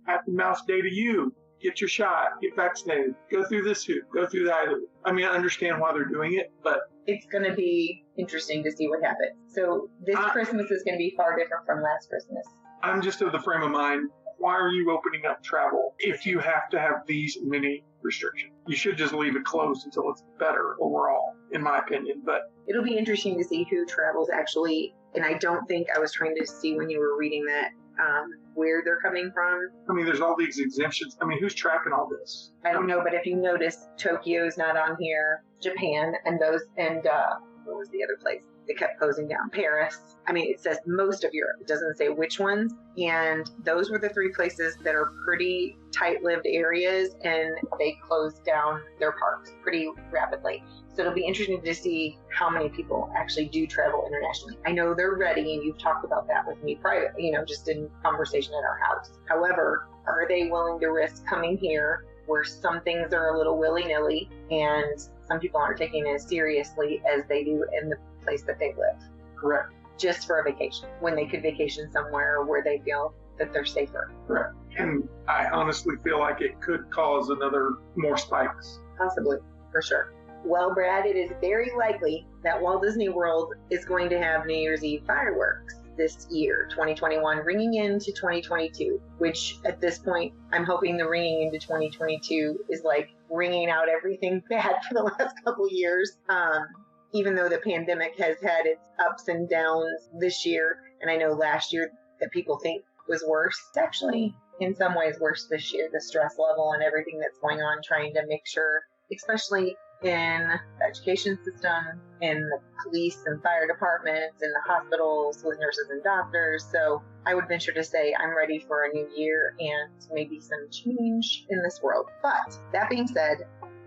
Happy 0.06 0.30
Mouse 0.32 0.62
Day 0.66 0.80
to 0.80 0.92
you. 0.92 1.34
Get 1.62 1.80
your 1.80 1.88
shot. 1.88 2.40
Get 2.40 2.56
vaccinated. 2.56 3.14
Go 3.30 3.44
through 3.44 3.62
this 3.64 3.84
hoop. 3.84 4.04
Go 4.14 4.26
through 4.26 4.44
that 4.46 4.66
hoop. 4.68 4.88
I 5.04 5.12
mean, 5.12 5.26
I 5.26 5.30
understand 5.30 5.78
why 5.80 5.92
they're 5.92 6.06
doing 6.06 6.34
it, 6.34 6.50
but 6.64 6.80
It's 7.06 7.26
going 7.26 7.44
to 7.44 7.54
be 7.54 8.04
interesting 8.16 8.64
to 8.64 8.72
see 8.72 8.88
what 8.88 9.02
happens. 9.02 9.32
So 9.54 9.88
this 10.06 10.16
Uh, 10.16 10.30
Christmas 10.30 10.70
is 10.70 10.82
going 10.84 10.94
to 10.94 10.98
be 10.98 11.12
far 11.16 11.36
different 11.36 11.66
from 11.66 11.82
last 11.82 12.08
Christmas. 12.08 12.46
I'm 12.82 13.02
just 13.02 13.20
of 13.20 13.32
the 13.32 13.40
frame 13.40 13.62
of 13.62 13.70
mind. 13.70 14.08
Why 14.38 14.54
are 14.54 14.70
you 14.70 14.90
opening 14.90 15.26
up 15.26 15.42
travel 15.42 15.94
if 15.98 16.24
you 16.24 16.38
have 16.38 16.70
to 16.70 16.78
have 16.80 17.06
these 17.06 17.36
many 17.42 17.84
restrictions? 18.00 18.52
You 18.66 18.74
should 18.76 18.96
just 18.96 19.12
leave 19.12 19.36
it 19.36 19.44
closed 19.44 19.84
until 19.84 20.10
it's 20.10 20.24
better 20.38 20.76
overall, 20.80 21.34
in 21.52 21.62
my 21.62 21.78
opinion. 21.78 22.22
But 22.24 22.42
It'll 22.66 22.82
be 22.84 22.96
interesting 22.96 23.36
to 23.36 23.44
see 23.44 23.66
who 23.70 23.84
travels 23.84 24.30
actually. 24.32 24.94
And 25.14 25.24
I 25.24 25.34
don't 25.34 25.66
think 25.66 25.88
I 25.94 25.98
was 25.98 26.12
trying 26.12 26.36
to 26.36 26.46
see 26.46 26.74
when 26.76 26.88
you 26.88 27.00
were 27.00 27.18
reading 27.18 27.44
that 27.46 27.72
um, 28.00 28.30
where 28.54 28.82
they're 28.84 29.00
coming 29.00 29.30
from. 29.32 29.68
I 29.88 29.92
mean, 29.92 30.06
there's 30.06 30.20
all 30.20 30.36
these 30.36 30.58
exemptions. 30.58 31.16
I 31.20 31.26
mean, 31.26 31.38
who's 31.40 31.54
tracking 31.54 31.92
all 31.92 32.08
this? 32.08 32.52
I 32.64 32.72
don't 32.72 32.86
know, 32.86 33.00
but 33.02 33.14
if 33.14 33.26
you 33.26 33.36
notice, 33.36 33.88
Tokyo's 33.96 34.56
not 34.56 34.76
on 34.76 34.96
here, 34.98 35.42
Japan, 35.60 36.14
and 36.24 36.40
those, 36.40 36.62
and 36.76 37.06
uh, 37.06 37.34
what 37.64 37.76
was 37.76 37.88
the 37.90 38.02
other 38.02 38.16
place? 38.20 38.42
They 38.66 38.74
kept 38.74 38.98
closing 38.98 39.28
down 39.28 39.50
Paris. 39.50 39.98
I 40.26 40.32
mean, 40.32 40.50
it 40.50 40.60
says 40.60 40.78
most 40.86 41.24
of 41.24 41.32
Europe. 41.32 41.56
It 41.60 41.66
doesn't 41.66 41.96
say 41.96 42.08
which 42.08 42.38
ones. 42.38 42.72
And 42.98 43.50
those 43.64 43.90
were 43.90 43.98
the 43.98 44.08
three 44.10 44.32
places 44.32 44.76
that 44.84 44.94
are 44.94 45.12
pretty 45.24 45.76
tight-lived 45.92 46.46
areas, 46.46 47.16
and 47.24 47.50
they 47.78 47.96
closed 48.06 48.44
down 48.44 48.80
their 48.98 49.12
parks 49.12 49.52
pretty 49.62 49.90
rapidly. 50.12 50.62
So 50.94 51.02
it'll 51.02 51.14
be 51.14 51.24
interesting 51.24 51.62
to 51.62 51.74
see 51.74 52.18
how 52.32 52.50
many 52.50 52.68
people 52.68 53.12
actually 53.16 53.46
do 53.46 53.66
travel 53.66 54.04
internationally. 54.06 54.58
I 54.66 54.72
know 54.72 54.94
they're 54.94 55.14
ready, 55.14 55.54
and 55.54 55.62
you've 55.62 55.78
talked 55.78 56.04
about 56.04 56.28
that 56.28 56.46
with 56.46 56.62
me 56.62 56.76
private, 56.76 57.12
you 57.18 57.32
know, 57.32 57.44
just 57.44 57.68
in 57.68 57.88
conversation 58.02 58.52
at 58.54 58.64
our 58.64 58.78
house. 58.78 59.10
However, 59.28 59.88
are 60.06 60.26
they 60.28 60.48
willing 60.48 60.80
to 60.80 60.88
risk 60.88 61.24
coming 61.26 61.56
here 61.56 62.04
where 62.26 62.44
some 62.44 62.80
things 62.82 63.12
are 63.12 63.34
a 63.34 63.38
little 63.38 63.58
willy 63.58 63.84
nilly 63.84 64.30
and 64.50 65.00
some 65.26 65.40
people 65.40 65.60
aren't 65.60 65.78
taking 65.78 66.06
it 66.06 66.14
as 66.14 66.28
seriously 66.28 67.02
as 67.08 67.24
they 67.28 67.42
do 67.44 67.64
in 67.80 67.88
the 67.88 67.96
place 68.22 68.42
that 68.42 68.58
they 68.58 68.68
live 68.68 69.00
Correct. 69.36 69.72
just 69.98 70.26
for 70.26 70.40
a 70.40 70.44
vacation 70.44 70.88
when 71.00 71.14
they 71.14 71.26
could 71.26 71.42
vacation 71.42 71.90
somewhere 71.92 72.42
where 72.44 72.62
they 72.62 72.80
feel 72.84 73.14
that 73.38 73.52
they're 73.52 73.64
safer? 73.64 74.12
Correct. 74.26 74.54
And 74.76 75.08
I 75.28 75.48
honestly 75.48 75.96
feel 76.04 76.20
like 76.20 76.40
it 76.40 76.60
could 76.60 76.90
cause 76.90 77.30
another 77.30 77.76
more 77.96 78.16
spikes. 78.16 78.78
Possibly, 78.98 79.38
for 79.72 79.82
sure. 79.82 80.12
Well, 80.44 80.74
Brad, 80.74 81.06
it 81.06 81.16
is 81.16 81.30
very 81.40 81.70
likely 81.76 82.26
that 82.44 82.60
Walt 82.60 82.82
Disney 82.82 83.08
World 83.08 83.54
is 83.68 83.84
going 83.84 84.08
to 84.10 84.18
have 84.18 84.46
New 84.46 84.56
Year's 84.56 84.82
Eve 84.82 85.02
fireworks 85.06 85.80
this 85.96 86.26
year, 86.30 86.66
2021, 86.70 87.38
ringing 87.38 87.74
into 87.74 88.06
2022, 88.12 89.00
which 89.18 89.58
at 89.66 89.80
this 89.82 89.98
point, 89.98 90.32
I'm 90.50 90.64
hoping 90.64 90.96
the 90.96 91.06
ringing 91.06 91.42
into 91.42 91.58
2022 91.58 92.64
is 92.70 92.82
like 92.84 93.10
ringing 93.30 93.68
out 93.68 93.88
everything 93.88 94.42
bad 94.50 94.76
for 94.88 94.94
the 94.94 95.02
last 95.02 95.34
couple 95.44 95.68
years. 95.70 96.16
Um, 96.30 96.64
even 97.12 97.34
though 97.34 97.48
the 97.48 97.58
pandemic 97.58 98.18
has 98.18 98.36
had 98.42 98.66
its 98.66 98.80
ups 99.04 99.28
and 99.28 99.48
downs 99.48 100.08
this 100.18 100.46
year, 100.46 100.78
and 101.00 101.10
I 101.10 101.16
know 101.16 101.32
last 101.32 101.72
year 101.72 101.90
that 102.20 102.30
people 102.30 102.58
think 102.58 102.84
was 103.08 103.24
worse, 103.26 103.56
it's 103.68 103.78
actually 103.78 104.34
in 104.60 104.74
some 104.74 104.94
ways 104.94 105.18
worse 105.20 105.46
this 105.50 105.72
year, 105.72 105.88
the 105.92 106.00
stress 106.00 106.36
level 106.38 106.72
and 106.72 106.82
everything 106.82 107.18
that's 107.18 107.38
going 107.38 107.60
on, 107.60 107.78
trying 107.82 108.14
to 108.14 108.26
make 108.26 108.46
sure, 108.46 108.82
especially 109.12 109.76
in 110.02 110.48
the 110.78 110.86
education 110.86 111.38
system, 111.44 112.00
in 112.20 112.40
the 112.40 112.58
police 112.84 113.18
and 113.26 113.42
fire 113.42 113.66
departments, 113.66 114.42
in 114.42 114.50
the 114.50 114.72
hospitals 114.72 115.42
with 115.44 115.58
nurses 115.58 115.88
and 115.90 116.02
doctors. 116.02 116.64
So 116.70 117.02
I 117.26 117.34
would 117.34 117.48
venture 117.48 117.72
to 117.72 117.84
say 117.84 118.14
I'm 118.18 118.36
ready 118.36 118.58
for 118.58 118.84
a 118.84 118.92
new 118.92 119.08
year 119.14 119.54
and 119.58 119.90
maybe 120.12 120.40
some 120.40 120.70
change 120.70 121.46
in 121.50 121.62
this 121.62 121.80
world. 121.82 122.06
But 122.22 122.56
that 122.72 122.88
being 122.88 123.06
said, 123.06 123.38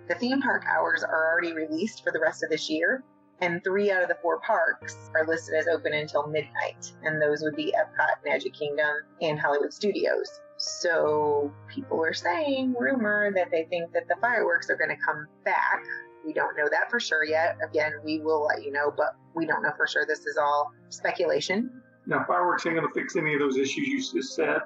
the 0.07 0.15
theme 0.15 0.41
park 0.41 0.63
hours 0.67 1.03
are 1.03 1.31
already 1.31 1.53
released 1.53 2.03
for 2.03 2.11
the 2.11 2.19
rest 2.19 2.43
of 2.43 2.49
this 2.49 2.69
year. 2.69 3.03
And 3.41 3.63
three 3.63 3.91
out 3.91 4.01
of 4.01 4.09
the 4.09 4.17
four 4.21 4.39
parks 4.39 5.09
are 5.15 5.25
listed 5.25 5.55
as 5.55 5.67
open 5.67 5.93
until 5.93 6.27
midnight. 6.27 6.93
And 7.03 7.21
those 7.21 7.41
would 7.41 7.55
be 7.55 7.73
Epcot, 7.77 8.23
Magic 8.25 8.53
Kingdom, 8.53 8.95
and 9.21 9.39
Hollywood 9.39 9.73
Studios. 9.73 10.41
So 10.57 11.51
people 11.67 12.03
are 12.03 12.13
saying, 12.13 12.75
rumor, 12.77 13.31
that 13.35 13.51
they 13.51 13.65
think 13.65 13.91
that 13.93 14.07
the 14.07 14.15
fireworks 14.21 14.69
are 14.69 14.77
going 14.77 14.91
to 14.91 15.03
come 15.03 15.27
back. 15.43 15.83
We 16.25 16.31
don't 16.31 16.55
know 16.55 16.69
that 16.71 16.89
for 16.89 16.99
sure 16.99 17.25
yet. 17.25 17.57
Again, 17.67 17.91
we 18.05 18.19
will 18.19 18.45
let 18.45 18.63
you 18.63 18.71
know, 18.71 18.93
but 18.95 19.15
we 19.35 19.45
don't 19.45 19.61
know 19.61 19.73
for 19.75 19.87
sure. 19.87 20.05
This 20.05 20.25
is 20.25 20.37
all 20.37 20.71
speculation. 20.89 21.81
Now, 22.05 22.23
fireworks 22.27 22.65
ain't 22.65 22.75
going 22.75 22.87
to 22.87 22.93
fix 22.93 23.15
any 23.15 23.33
of 23.33 23.39
those 23.39 23.57
issues 23.57 23.87
you 23.87 23.97
just 23.99 24.35
said, 24.35 24.59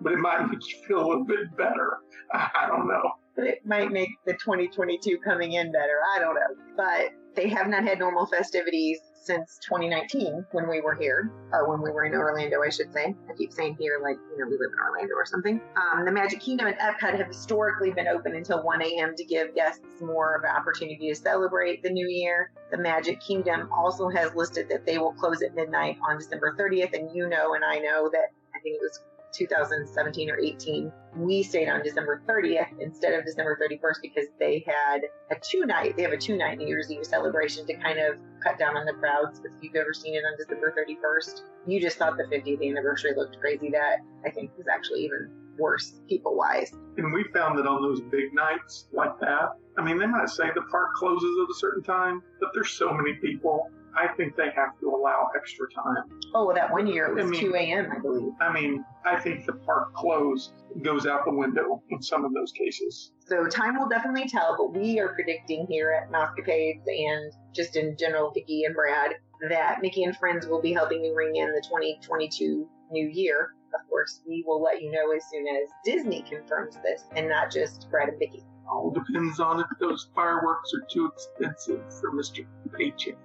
but 0.00 0.12
it 0.12 0.18
might 0.18 0.46
make 0.50 0.66
you 0.68 0.76
feel 0.86 1.04
a 1.04 1.06
little 1.06 1.24
bit 1.24 1.54
better. 1.56 1.98
I 2.32 2.66
don't 2.68 2.86
know. 2.88 3.12
But 3.36 3.46
it 3.46 3.66
might 3.66 3.90
make 3.90 4.10
the 4.26 4.32
2022 4.34 5.18
coming 5.18 5.52
in 5.52 5.72
better. 5.72 6.00
I 6.14 6.18
don't 6.18 6.34
know. 6.34 6.74
But 6.76 7.12
they 7.34 7.48
have 7.48 7.68
not 7.68 7.84
had 7.84 7.98
normal 7.98 8.26
festivities 8.26 9.00
since 9.22 9.58
2019 9.68 10.44
when 10.52 10.68
we 10.68 10.80
were 10.80 10.94
here, 10.94 11.30
or 11.52 11.68
when 11.68 11.80
we 11.80 11.90
were 11.90 12.04
in 12.04 12.12
Orlando, 12.12 12.60
I 12.62 12.70
should 12.70 12.92
say. 12.92 13.14
I 13.30 13.34
keep 13.34 13.52
saying 13.52 13.76
here 13.78 14.00
like, 14.02 14.16
you 14.32 14.38
know, 14.38 14.46
we 14.46 14.52
live 14.52 14.70
in 14.72 14.78
Orlando 14.78 15.14
or 15.14 15.24
something. 15.24 15.60
Um, 15.76 16.04
the 16.04 16.10
Magic 16.10 16.40
Kingdom 16.40 16.66
and 16.66 16.76
Epcot 16.78 17.16
have 17.16 17.28
historically 17.28 17.92
been 17.92 18.08
open 18.08 18.34
until 18.34 18.62
1 18.62 18.82
a.m. 18.82 19.14
to 19.16 19.24
give 19.24 19.54
guests 19.54 19.80
more 20.00 20.36
of 20.36 20.44
an 20.44 20.50
opportunity 20.50 21.08
to 21.08 21.14
celebrate 21.14 21.82
the 21.82 21.90
new 21.90 22.08
year. 22.08 22.50
The 22.70 22.78
Magic 22.78 23.20
Kingdom 23.20 23.70
also 23.72 24.08
has 24.08 24.34
listed 24.34 24.68
that 24.70 24.84
they 24.86 24.98
will 24.98 25.12
close 25.12 25.42
at 25.42 25.54
midnight 25.54 25.98
on 26.08 26.18
December 26.18 26.56
30th, 26.58 26.92
and 26.94 27.14
you 27.14 27.28
know, 27.28 27.54
and 27.54 27.64
I 27.64 27.78
know 27.78 28.10
that 28.12 28.32
I 28.54 28.60
think 28.60 28.76
it 28.76 28.80
was 28.82 29.00
2017 29.32 30.30
or 30.30 30.38
18, 30.38 30.92
we 31.16 31.42
stayed 31.42 31.68
on 31.68 31.82
December 31.82 32.22
30th 32.28 32.68
instead 32.80 33.14
of 33.14 33.24
December 33.24 33.58
31st 33.60 33.96
because 34.02 34.26
they 34.38 34.64
had 34.66 35.02
a 35.30 35.36
two 35.40 35.66
night, 35.66 35.96
they 35.96 36.02
have 36.02 36.12
a 36.12 36.16
two 36.16 36.36
night 36.36 36.58
New 36.58 36.66
Year's 36.66 36.90
Eve 36.90 37.04
celebration 37.04 37.66
to 37.66 37.74
kind 37.74 37.98
of 37.98 38.16
cut 38.42 38.58
down 38.58 38.76
on 38.76 38.86
the 38.86 38.92
crowds. 38.94 39.40
If 39.44 39.52
you've 39.60 39.76
ever 39.76 39.92
seen 39.92 40.14
it 40.14 40.24
on 40.24 40.36
December 40.38 40.74
31st, 40.76 41.42
you 41.66 41.80
just 41.80 41.98
thought 41.98 42.16
the 42.16 42.24
50th 42.24 42.68
anniversary 42.68 43.12
looked 43.16 43.38
crazy. 43.40 43.70
That 43.70 43.98
I 44.26 44.30
think 44.30 44.50
was 44.56 44.66
actually 44.72 45.04
even 45.04 45.30
worse 45.58 46.00
people 46.08 46.36
wise. 46.36 46.72
And 46.96 47.12
we 47.12 47.24
found 47.34 47.58
that 47.58 47.66
on 47.66 47.82
those 47.82 48.00
big 48.00 48.32
nights 48.32 48.88
like 48.92 49.18
that, 49.20 49.50
I 49.78 49.84
mean, 49.84 49.98
they 49.98 50.06
might 50.06 50.28
say 50.28 50.44
the 50.54 50.62
park 50.70 50.94
closes 50.94 51.30
at 51.42 51.50
a 51.50 51.58
certain 51.58 51.82
time, 51.82 52.22
but 52.40 52.50
there's 52.54 52.70
so 52.70 52.92
many 52.92 53.14
people 53.14 53.70
I 53.96 54.08
think 54.08 54.36
they 54.36 54.50
have 54.56 54.78
to 54.80 54.88
allow 54.88 55.28
extra 55.36 55.66
time. 55.70 56.20
Oh, 56.34 56.46
well, 56.46 56.54
that 56.54 56.72
one 56.72 56.86
year 56.86 57.06
it 57.06 57.14
was 57.14 57.26
I 57.26 57.28
mean- 57.28 57.40
2 57.40 57.54
a.m., 57.54 57.92
I 57.94 57.98
believe. 57.98 58.32
I 58.40 58.52
mean, 58.52 58.84
I 59.04 59.20
think 59.20 59.44
the 59.46 59.52
park 59.52 59.94
close 59.94 60.52
goes 60.82 61.06
out 61.06 61.24
the 61.24 61.34
window 61.34 61.82
in 61.90 62.00
some 62.00 62.24
of 62.24 62.32
those 62.32 62.52
cases. 62.52 63.12
So 63.26 63.46
time 63.46 63.78
will 63.78 63.88
definitely 63.88 64.28
tell, 64.28 64.56
but 64.56 64.78
we 64.78 64.98
are 65.00 65.08
predicting 65.14 65.66
here 65.68 65.92
at 65.92 66.10
Mousecapades 66.10 66.82
and 66.86 67.32
just 67.54 67.76
in 67.76 67.96
general, 67.98 68.30
Vicky 68.30 68.64
and 68.64 68.74
Brad, 68.74 69.12
that 69.48 69.82
Mickey 69.82 70.04
and 70.04 70.16
Friends 70.16 70.46
will 70.46 70.62
be 70.62 70.72
helping 70.72 71.04
you 71.04 71.14
ring 71.14 71.36
in 71.36 71.48
the 71.52 71.60
2022 71.62 72.68
new 72.90 73.08
year. 73.08 73.54
Of 73.74 73.88
course, 73.88 74.20
we 74.26 74.44
will 74.46 74.62
let 74.62 74.82
you 74.82 74.90
know 74.90 75.12
as 75.16 75.22
soon 75.30 75.46
as 75.48 75.68
Disney 75.84 76.22
confirms 76.28 76.76
this 76.82 77.04
and 77.16 77.28
not 77.28 77.50
just 77.50 77.88
Brad 77.90 78.08
and 78.08 78.18
Vicky. 78.18 78.44
All 78.70 78.90
depends 78.90 79.40
on 79.40 79.60
if 79.60 79.66
those 79.80 80.08
fireworks 80.14 80.72
are 80.74 80.86
too 80.90 81.10
expensive 81.12 81.80
for 82.00 82.12
Mr. 82.12 82.46
Paycheck. 82.76 83.16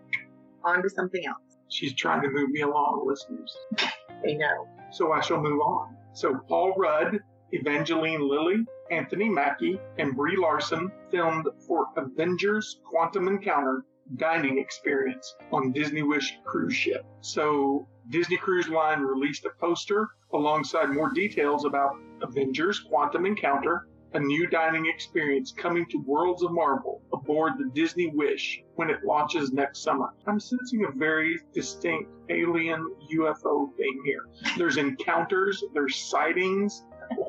On 0.63 0.81
to 0.81 0.89
something 0.89 1.25
else. 1.25 1.57
She's 1.69 1.93
trying 1.93 2.21
to 2.21 2.29
move 2.29 2.49
me 2.49 2.61
along, 2.61 3.05
listeners. 3.07 3.55
They 4.23 4.35
know. 4.35 4.67
So 4.91 5.11
I 5.11 5.21
shall 5.21 5.41
move 5.41 5.59
on. 5.61 5.95
So 6.13 6.39
Paul 6.47 6.73
Rudd, 6.77 7.19
Evangeline 7.51 8.27
Lilly, 8.27 8.65
Anthony 8.89 9.29
Mackie, 9.29 9.79
and 9.97 10.15
Brie 10.15 10.37
Larson 10.37 10.91
filmed 11.11 11.47
for 11.67 11.87
Avengers 11.97 12.79
Quantum 12.83 13.27
Encounter 13.27 13.85
dining 14.15 14.57
experience 14.57 15.35
on 15.51 15.73
Disney 15.73 16.01
Wish 16.01 16.37
cruise 16.45 16.73
ship. 16.73 17.05
So 17.21 17.87
Disney 18.09 18.37
Cruise 18.37 18.69
Line 18.69 19.01
released 19.01 19.45
a 19.45 19.49
poster 19.59 20.07
alongside 20.33 20.89
more 20.89 21.11
details 21.11 21.65
about 21.65 21.95
Avengers 22.21 22.79
Quantum 22.79 23.25
Encounter, 23.25 23.87
a 24.13 24.19
new 24.19 24.47
dining 24.47 24.85
experience 24.85 25.51
coming 25.51 25.85
to 25.87 25.97
Worlds 25.99 26.43
of 26.43 26.51
Marvel 26.51 27.01
aboard 27.13 27.53
the 27.57 27.69
Disney 27.73 28.07
Wish 28.07 28.63
when 28.75 28.89
it 28.89 29.03
launches 29.03 29.51
next 29.51 29.83
summer. 29.83 30.13
I'm 30.25 30.39
sensing 30.39 30.85
a 30.85 30.91
very 30.91 31.39
distinct 31.53 32.09
alien 32.29 32.95
UFO 33.13 33.75
thing 33.75 34.01
here. 34.05 34.27
There's 34.57 34.77
encounters, 34.77 35.63
there's 35.73 35.95
sightings. 35.95 36.83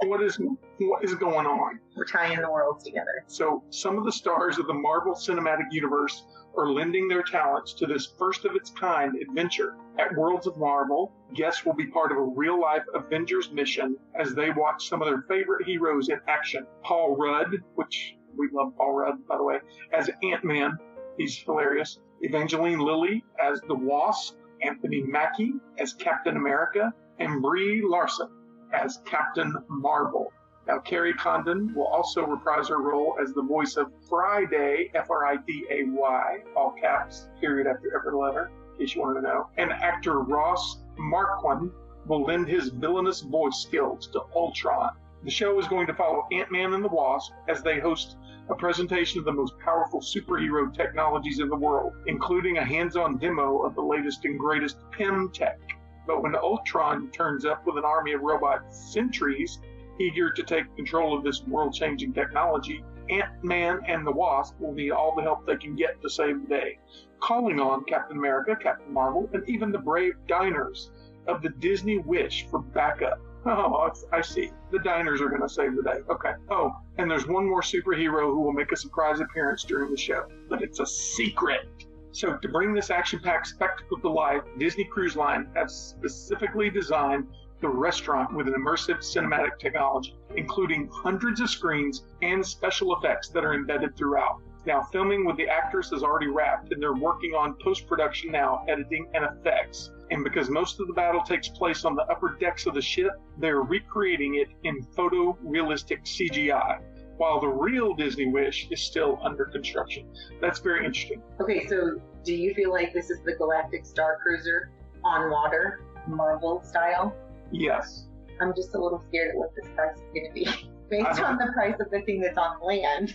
What 0.05 0.23
is 0.23 0.41
what 0.79 1.05
is 1.05 1.15
going 1.15 1.47
on? 1.47 1.79
We're 1.97 2.05
tying 2.05 2.41
the 2.41 2.51
worlds 2.51 2.85
together. 2.85 3.25
So, 3.27 3.63
some 3.71 3.97
of 3.97 4.05
the 4.05 4.11
stars 4.11 4.59
of 4.59 4.67
the 4.67 4.75
Marvel 4.75 5.15
Cinematic 5.15 5.67
Universe 5.71 6.25
are 6.57 6.71
lending 6.71 7.09
their 7.09 7.23
talents 7.23 7.73
to 7.75 7.87
this 7.87 8.07
first 8.19 8.45
of 8.45 8.55
its 8.57 8.71
kind 8.71 9.17
adventure. 9.17 9.77
At 9.99 10.15
Worlds 10.15 10.47
of 10.47 10.57
Marvel, 10.57 11.13
guests 11.35 11.65
will 11.65 11.75
be 11.75 11.87
part 11.87 12.13
of 12.13 12.19
a 12.19 12.23
real 12.23 12.61
life 12.61 12.85
Avengers 12.95 13.51
mission 13.51 13.97
as 14.15 14.35
they 14.35 14.51
watch 14.51 14.89
some 14.89 15.03
of 15.03 15.09
their 15.09 15.23
favorite 15.29 15.67
heroes 15.67 16.09
in 16.09 16.21
action. 16.29 16.67
Paul 16.83 17.17
Rudd, 17.17 17.63
which 17.75 18.15
we 18.37 18.49
love 18.53 18.77
Paul 18.77 18.95
Rudd, 18.95 19.27
by 19.27 19.37
the 19.37 19.45
way, 19.45 19.59
as 19.93 20.11
Ant 20.23 20.45
Man, 20.45 20.79
he's 21.17 21.37
hilarious. 21.37 21.99
Evangeline 22.21 22.79
Lilly 22.79 23.25
as 23.41 23.61
the 23.63 23.75
Wasp, 23.75 24.37
Anthony 24.63 25.03
Mackie 25.03 25.55
as 25.79 25.93
Captain 25.95 26.37
America, 26.37 26.93
and 27.19 27.43
Brie 27.43 27.83
Larson 27.85 28.29
as 28.73 29.01
Captain 29.05 29.55
Marvel. 29.69 30.33
Now, 30.69 30.79
Kerry 30.81 31.15
Condon 31.15 31.73
will 31.75 31.87
also 31.87 32.27
reprise 32.27 32.69
her 32.69 32.83
role 32.83 33.17
as 33.23 33.33
the 33.33 33.43
voice 33.43 33.77
of 33.77 33.91
Friday, 34.07 34.91
F 34.95 35.09
R 35.09 35.27
I 35.27 35.37
D 35.47 35.65
A 35.71 35.85
Y, 35.85 36.39
all 36.55 36.75
caps, 36.79 37.29
period 37.41 37.67
after 37.67 37.97
every 37.97 38.15
letter, 38.15 38.51
in 38.75 38.85
case 38.87 38.95
you 38.95 39.01
wanted 39.01 39.23
to 39.23 39.27
know. 39.27 39.49
And 39.57 39.73
actor 39.73 40.21
Ross 40.21 40.81
Marquand 40.99 41.71
will 42.07 42.23
lend 42.23 42.49
his 42.49 42.69
villainous 42.69 43.23
voice 43.23 43.57
skills 43.57 44.09
to 44.09 44.21
Ultron. 44.37 44.91
The 45.25 45.31
show 45.31 45.59
is 45.59 45.67
going 45.69 45.87
to 45.87 45.95
follow 45.95 46.27
Ant 46.33 46.53
Man 46.53 46.75
and 46.75 46.85
the 46.85 46.89
Wasp 46.89 47.33
as 47.49 47.63
they 47.63 47.81
host 47.81 48.17
a 48.51 48.55
presentation 48.55 49.19
of 49.19 49.25
the 49.25 49.33
most 49.33 49.59
powerful 49.59 50.01
superhero 50.01 50.73
technologies 50.73 51.41
in 51.41 51.49
the 51.49 51.57
world, 51.57 51.95
including 52.07 52.59
a 52.59 52.65
hands 52.65 52.95
on 52.95 53.17
demo 53.17 53.63
of 53.63 53.75
the 53.75 53.83
latest 53.83 54.27
and 54.27 54.39
greatest 54.39 54.77
Pym 54.91 55.31
tech. 55.33 55.59
But 56.07 56.23
when 56.23 56.37
Ultron 56.37 57.11
turns 57.11 57.47
up 57.47 57.67
with 57.67 57.79
an 57.79 57.85
army 57.85 58.13
of 58.13 58.21
robot 58.21 58.73
sentries 58.73 59.59
eager 60.01 60.31
to 60.31 60.43
take 60.43 60.75
control 60.77 61.17
of 61.17 61.25
this 61.25 61.43
world 61.47 61.75
changing 61.75 62.13
technology, 62.13 62.85
Ant 63.11 63.43
Man 63.43 63.81
and 63.87 64.07
the 64.07 64.13
Wasp 64.13 64.59
will 64.61 64.73
need 64.73 64.91
all 64.91 65.15
the 65.15 65.23
help 65.23 65.47
they 65.47 65.57
can 65.57 65.75
get 65.75 66.01
to 66.03 66.11
save 66.11 66.43
the 66.43 66.49
day, 66.49 66.79
calling 67.21 67.59
on 67.61 67.85
Captain 67.85 68.19
America, 68.19 68.57
Captain 68.57 68.93
Marvel, 68.93 69.29
and 69.33 69.49
even 69.49 69.73
the 69.73 69.79
brave 69.79 70.15
diners 70.27 70.91
of 71.27 71.43
the 71.43 71.49
Disney 71.49 71.99
Wish 71.99 72.47
for 72.51 72.59
backup. 72.59 73.21
Oh, 73.47 73.91
I 74.13 74.21
see. 74.21 74.51
The 74.73 74.81
diners 74.81 75.21
are 75.21 75.29
going 75.29 75.43
to 75.43 75.49
save 75.49 75.77
the 75.77 75.83
day. 75.83 76.01
Okay. 76.11 76.33
Oh, 76.51 76.77
and 76.99 77.11
there's 77.11 77.27
one 77.27 77.49
more 77.49 77.63
superhero 77.63 78.25
who 78.25 78.41
will 78.41 78.53
make 78.53 78.73
a 78.73 78.77
surprise 78.77 79.21
appearance 79.21 79.65
during 79.65 79.91
the 79.91 79.97
show, 79.97 80.27
but 80.49 80.61
it's 80.61 80.81
a 80.81 80.87
secret. 80.87 81.69
So, 82.11 82.37
to 82.37 82.49
bring 82.49 82.75
this 82.75 82.91
action 82.91 83.21
packed 83.21 83.47
spectacle 83.47 84.01
to 84.01 84.09
life, 84.09 84.43
Disney 84.59 84.85
Cruise 84.85 85.15
Line 85.15 85.49
has 85.55 85.75
specifically 85.75 86.69
designed 86.69 87.29
the 87.61 87.69
restaurant 87.69 88.33
with 88.35 88.47
an 88.47 88.55
immersive 88.55 88.99
cinematic 88.99 89.59
technology, 89.59 90.17
including 90.37 90.89
hundreds 90.93 91.41
of 91.41 91.51
screens 91.51 92.05
and 92.23 92.45
special 92.45 92.97
effects 92.97 93.29
that 93.31 93.45
are 93.45 93.55
embedded 93.55 93.97
throughout. 93.97 94.41
Now, 94.67 94.83
filming 94.83 95.25
with 95.25 95.37
the 95.37 95.49
actors 95.49 95.91
has 95.91 96.03
already 96.03 96.27
wrapped, 96.27 96.73
and 96.73 96.83
they're 96.83 96.95
working 96.95 97.33
on 97.33 97.57
post 97.63 97.87
production 97.87 98.31
now, 98.31 98.65
editing 98.69 99.09
and 99.15 99.25
effects. 99.25 99.91
And 100.11 100.23
because 100.23 100.51
most 100.51 100.81
of 100.81 100.87
the 100.87 100.93
battle 100.93 101.23
takes 101.23 101.49
place 101.49 101.85
on 101.85 101.95
the 101.95 102.03
upper 102.03 102.37
decks 102.39 102.67
of 102.67 102.75
the 102.75 102.83
ship, 102.83 103.13
they're 103.39 103.63
recreating 103.63 104.37
it 104.37 104.49
in 104.65 104.83
photorealistic 104.97 106.05
CGI, 106.05 106.81
while 107.17 107.41
the 107.41 107.49
real 107.49 107.95
Disney 107.95 108.27
Wish 108.27 108.69
is 108.71 108.81
still 108.81 109.19
under 109.23 109.47
construction. 109.47 110.07
That's 110.41 110.59
very 110.61 110.85
interesting. 110.85 111.23
Okay, 111.41 111.67
so 111.67 112.01
do 112.25 112.35
you 112.35 112.53
feel 112.55 112.71
like 112.71 112.93
this 112.93 113.11
is 113.11 113.21
the 113.25 113.35
Galactic 113.35 113.87
Star 113.87 114.19
Cruiser 114.23 114.71
on 115.05 115.31
water, 115.31 115.81
Marvel 116.07 116.63
style? 116.63 117.15
Yes. 117.53 118.07
I'm 118.41 118.55
just 118.55 118.75
a 118.75 118.79
little 118.79 119.03
scared 119.09 119.31
at 119.31 119.37
what 119.37 119.55
this 119.55 119.67
price 119.75 119.97
is 119.97 120.03
going 120.15 120.29
to 120.29 120.33
be. 120.33 120.45
Based 120.91 121.21
on 121.21 121.37
the 121.37 121.51
price 121.53 121.75
of 121.81 121.91
the 121.91 122.01
thing 122.03 122.21
that's 122.21 122.39
on 122.39 122.63
land, 122.63 123.15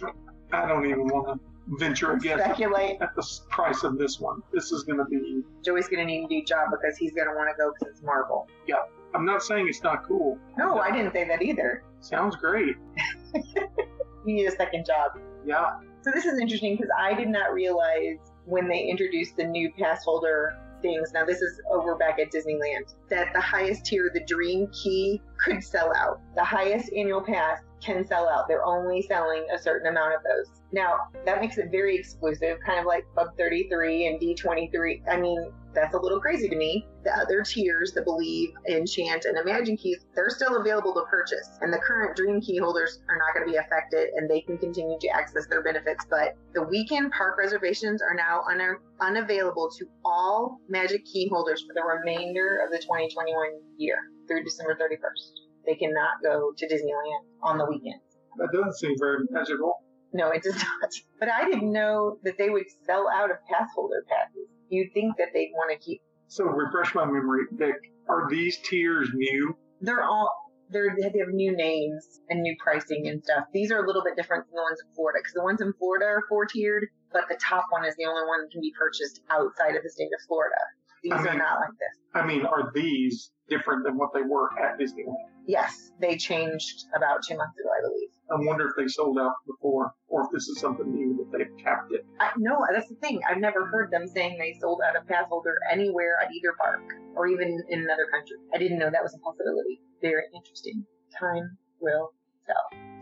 I 0.51 0.67
don't 0.67 0.85
even 0.85 1.07
want 1.07 1.27
to 1.27 1.39
venture 1.79 2.11
a 2.11 2.19
guess 2.19 2.39
speculate. 2.39 3.01
at 3.01 3.15
the 3.15 3.27
price 3.49 3.83
of 3.83 3.97
this 3.97 4.19
one. 4.19 4.43
This 4.53 4.71
is 4.71 4.83
going 4.83 4.99
to 4.99 5.05
be. 5.05 5.41
Joey's 5.65 5.87
going 5.87 6.05
to 6.05 6.05
need 6.05 6.25
a 6.25 6.27
new 6.27 6.45
job 6.45 6.67
because 6.69 6.97
he's 6.97 7.15
going 7.15 7.27
to 7.27 7.33
want 7.33 7.49
to 7.49 7.55
go 7.57 7.73
because 7.73 7.95
it's 7.95 8.03
Marvel. 8.03 8.47
Yeah. 8.67 8.75
I'm 9.15 9.25
not 9.25 9.41
saying 9.41 9.67
it's 9.67 9.81
not 9.81 10.03
cool. 10.07 10.37
No, 10.55 10.77
I 10.77 10.91
didn't 10.91 11.13
say 11.13 11.27
that 11.27 11.41
either. 11.41 11.83
Sounds 11.99 12.35
great. 12.35 12.75
You 14.25 14.35
need 14.35 14.45
a 14.45 14.51
second 14.51 14.85
job. 14.85 15.19
Yeah. 15.45 15.79
So 16.01 16.11
this 16.11 16.25
is 16.25 16.39
interesting 16.39 16.75
because 16.75 16.89
I 16.97 17.13
did 17.13 17.27
not 17.27 17.53
realize 17.53 18.17
when 18.45 18.67
they 18.67 18.79
introduced 18.79 19.35
the 19.37 19.43
new 19.43 19.71
pass 19.77 20.03
holder 20.03 20.57
things. 20.83 21.11
Now 21.13 21.25
this 21.25 21.41
is 21.41 21.59
over 21.71 21.95
back 21.95 22.19
at 22.19 22.31
Disneyland 22.31 22.93
that 23.09 23.33
the 23.33 23.41
highest 23.41 23.85
tier, 23.85 24.11
the 24.13 24.23
Dream 24.25 24.67
Key, 24.67 25.19
could 25.43 25.63
sell 25.63 25.91
out. 25.95 26.21
The 26.35 26.43
highest 26.43 26.91
annual 26.95 27.21
pass 27.21 27.61
can 27.83 28.05
sell 28.05 28.29
out. 28.29 28.47
They're 28.47 28.63
only 28.63 29.01
selling 29.01 29.47
a 29.51 29.57
certain 29.57 29.87
amount 29.87 30.13
of 30.13 30.21
those. 30.23 30.61
Now, 30.71 30.99
that 31.25 31.41
makes 31.41 31.57
it 31.57 31.71
very 31.71 31.97
exclusive, 31.97 32.59
kind 32.65 32.79
of 32.79 32.85
like 32.85 33.05
Club 33.13 33.29
33 33.37 34.07
and 34.07 34.19
D23. 34.19 35.01
I 35.09 35.17
mean, 35.17 35.51
that's 35.73 35.95
a 35.95 35.97
little 35.97 36.19
crazy 36.19 36.47
to 36.49 36.55
me. 36.55 36.87
The 37.03 37.11
other 37.11 37.43
tiers 37.43 37.93
that 37.93 38.05
believe 38.05 38.51
Enchant 38.69 39.25
and 39.25 39.37
Imagine 39.37 39.77
keys, 39.77 40.05
they're 40.15 40.29
still 40.29 40.57
available 40.57 40.93
to 40.93 41.03
purchase. 41.09 41.49
And 41.61 41.73
the 41.73 41.77
current 41.77 42.15
Dream 42.15 42.41
key 42.41 42.57
holders 42.57 42.99
are 43.09 43.17
not 43.17 43.33
going 43.33 43.45
to 43.45 43.51
be 43.51 43.57
affected 43.57 44.09
and 44.15 44.29
they 44.29 44.41
can 44.41 44.57
continue 44.57 44.97
to 44.99 45.07
access 45.09 45.47
their 45.47 45.63
benefits. 45.63 46.05
But 46.09 46.35
the 46.53 46.63
weekend 46.63 47.11
park 47.11 47.37
reservations 47.37 48.01
are 48.01 48.15
now 48.15 48.43
un- 48.49 48.77
unavailable 49.01 49.69
to 49.77 49.85
all 50.05 50.59
Magic 50.69 51.05
key 51.05 51.27
holders 51.29 51.63
for 51.67 51.73
the 51.73 51.83
remainder 51.83 52.61
of 52.63 52.71
the 52.71 52.77
2021 52.77 53.59
year 53.77 53.97
through 54.27 54.43
December 54.43 54.75
31st. 54.75 55.43
They 55.65 55.75
cannot 55.75 56.21
go 56.23 56.51
to 56.57 56.67
Disneyland 56.67 57.25
on 57.41 57.57
the 57.57 57.65
weekends. 57.65 58.03
That 58.37 58.49
doesn't 58.53 58.73
seem 58.77 58.95
very 58.99 59.25
magical. 59.29 59.83
No, 60.13 60.29
it 60.29 60.43
does 60.43 60.55
not. 60.55 60.91
But 61.19 61.29
I 61.29 61.45
didn't 61.45 61.71
know 61.71 62.17
that 62.23 62.37
they 62.37 62.49
would 62.49 62.65
sell 62.85 63.07
out 63.09 63.31
of 63.31 63.37
pass 63.49 63.69
holder 63.73 64.03
passes. 64.09 64.47
You'd 64.73 64.91
think 64.93 65.17
that 65.17 65.27
they'd 65.33 65.51
want 65.53 65.71
to 65.71 65.77
keep. 65.77 66.01
So 66.27 66.45
refresh 66.45 66.95
my 66.95 67.05
memory, 67.05 67.43
Vic. 67.51 67.75
Are 68.09 68.27
these 68.29 68.57
tiers 68.57 69.09
new? 69.13 69.55
They're 69.81 70.03
all 70.03 70.31
they're 70.71 70.95
they 70.99 71.19
have 71.19 71.27
new 71.29 71.55
names 71.55 72.21
and 72.29 72.41
new 72.41 72.55
pricing 72.59 73.07
and 73.07 73.23
stuff. 73.23 73.43
These 73.53 73.71
are 73.71 73.83
a 73.83 73.85
little 73.87 74.03
bit 74.03 74.15
different 74.15 74.45
than 74.47 74.55
the 74.55 74.61
ones 74.63 74.79
in 74.83 74.91
Florida 74.95 75.19
because 75.19 75.33
the 75.33 75.43
ones 75.43 75.61
in 75.61 75.73
Florida 75.73 76.05
are 76.05 76.23
four 76.27 76.45
tiered, 76.47 76.87
but 77.11 77.25
the 77.29 77.35
top 77.35 77.65
one 77.69 77.85
is 77.85 77.95
the 77.97 78.05
only 78.05 78.25
one 78.27 78.41
that 78.41 78.51
can 78.51 78.61
be 78.61 78.73
purchased 78.77 79.21
outside 79.29 79.75
of 79.75 79.83
the 79.83 79.89
state 79.91 80.09
of 80.19 80.25
Florida. 80.27 80.55
These 81.03 81.13
I 81.13 81.17
are 81.17 81.23
mean- 81.23 81.37
not 81.37 81.59
like 81.59 81.69
this. 81.77 81.95
I 82.15 82.25
mean, 82.25 82.45
are 82.45 82.71
these 82.73 83.31
different 83.49 83.83
than 83.85 83.97
what 83.97 84.09
they 84.13 84.21
were 84.21 84.49
at 84.59 84.79
Disneyland? 84.79 85.29
Yes, 85.45 85.91
they 85.99 86.15
changed 86.17 86.85
about 86.95 87.21
two 87.27 87.35
months 87.37 87.59
ago, 87.59 87.69
I 87.69 87.81
believe. 87.81 88.02
I 88.31 88.35
wonder 88.37 88.67
if 88.67 88.75
they 88.77 88.87
sold 88.87 89.19
out 89.19 89.35
before, 89.45 89.93
or 90.07 90.23
if 90.25 90.31
this 90.31 90.47
is 90.47 90.59
something 90.59 90.91
new 90.91 91.17
that 91.17 91.37
they've 91.37 91.57
capped 91.63 91.91
it. 91.91 92.05
I, 92.19 92.31
no, 92.37 92.65
that's 92.73 92.89
the 92.89 92.95
thing. 92.95 93.21
I've 93.29 93.37
never 93.37 93.65
heard 93.65 93.91
them 93.91 94.07
saying 94.07 94.37
they 94.39 94.57
sold 94.59 94.81
out 94.87 94.95
of 94.95 95.07
pass 95.07 95.25
holder 95.29 95.55
anywhere 95.71 96.17
at 96.21 96.31
either 96.33 96.53
park 96.57 96.81
or 97.15 97.27
even 97.27 97.61
in 97.69 97.79
another 97.81 98.07
country. 98.11 98.37
I 98.53 98.57
didn't 98.57 98.79
know 98.79 98.89
that 98.89 99.03
was 99.03 99.13
a 99.13 99.19
possibility. 99.19 99.81
Very 100.01 100.23
interesting. 100.33 100.85
Time 101.19 101.57
will. 101.79 102.13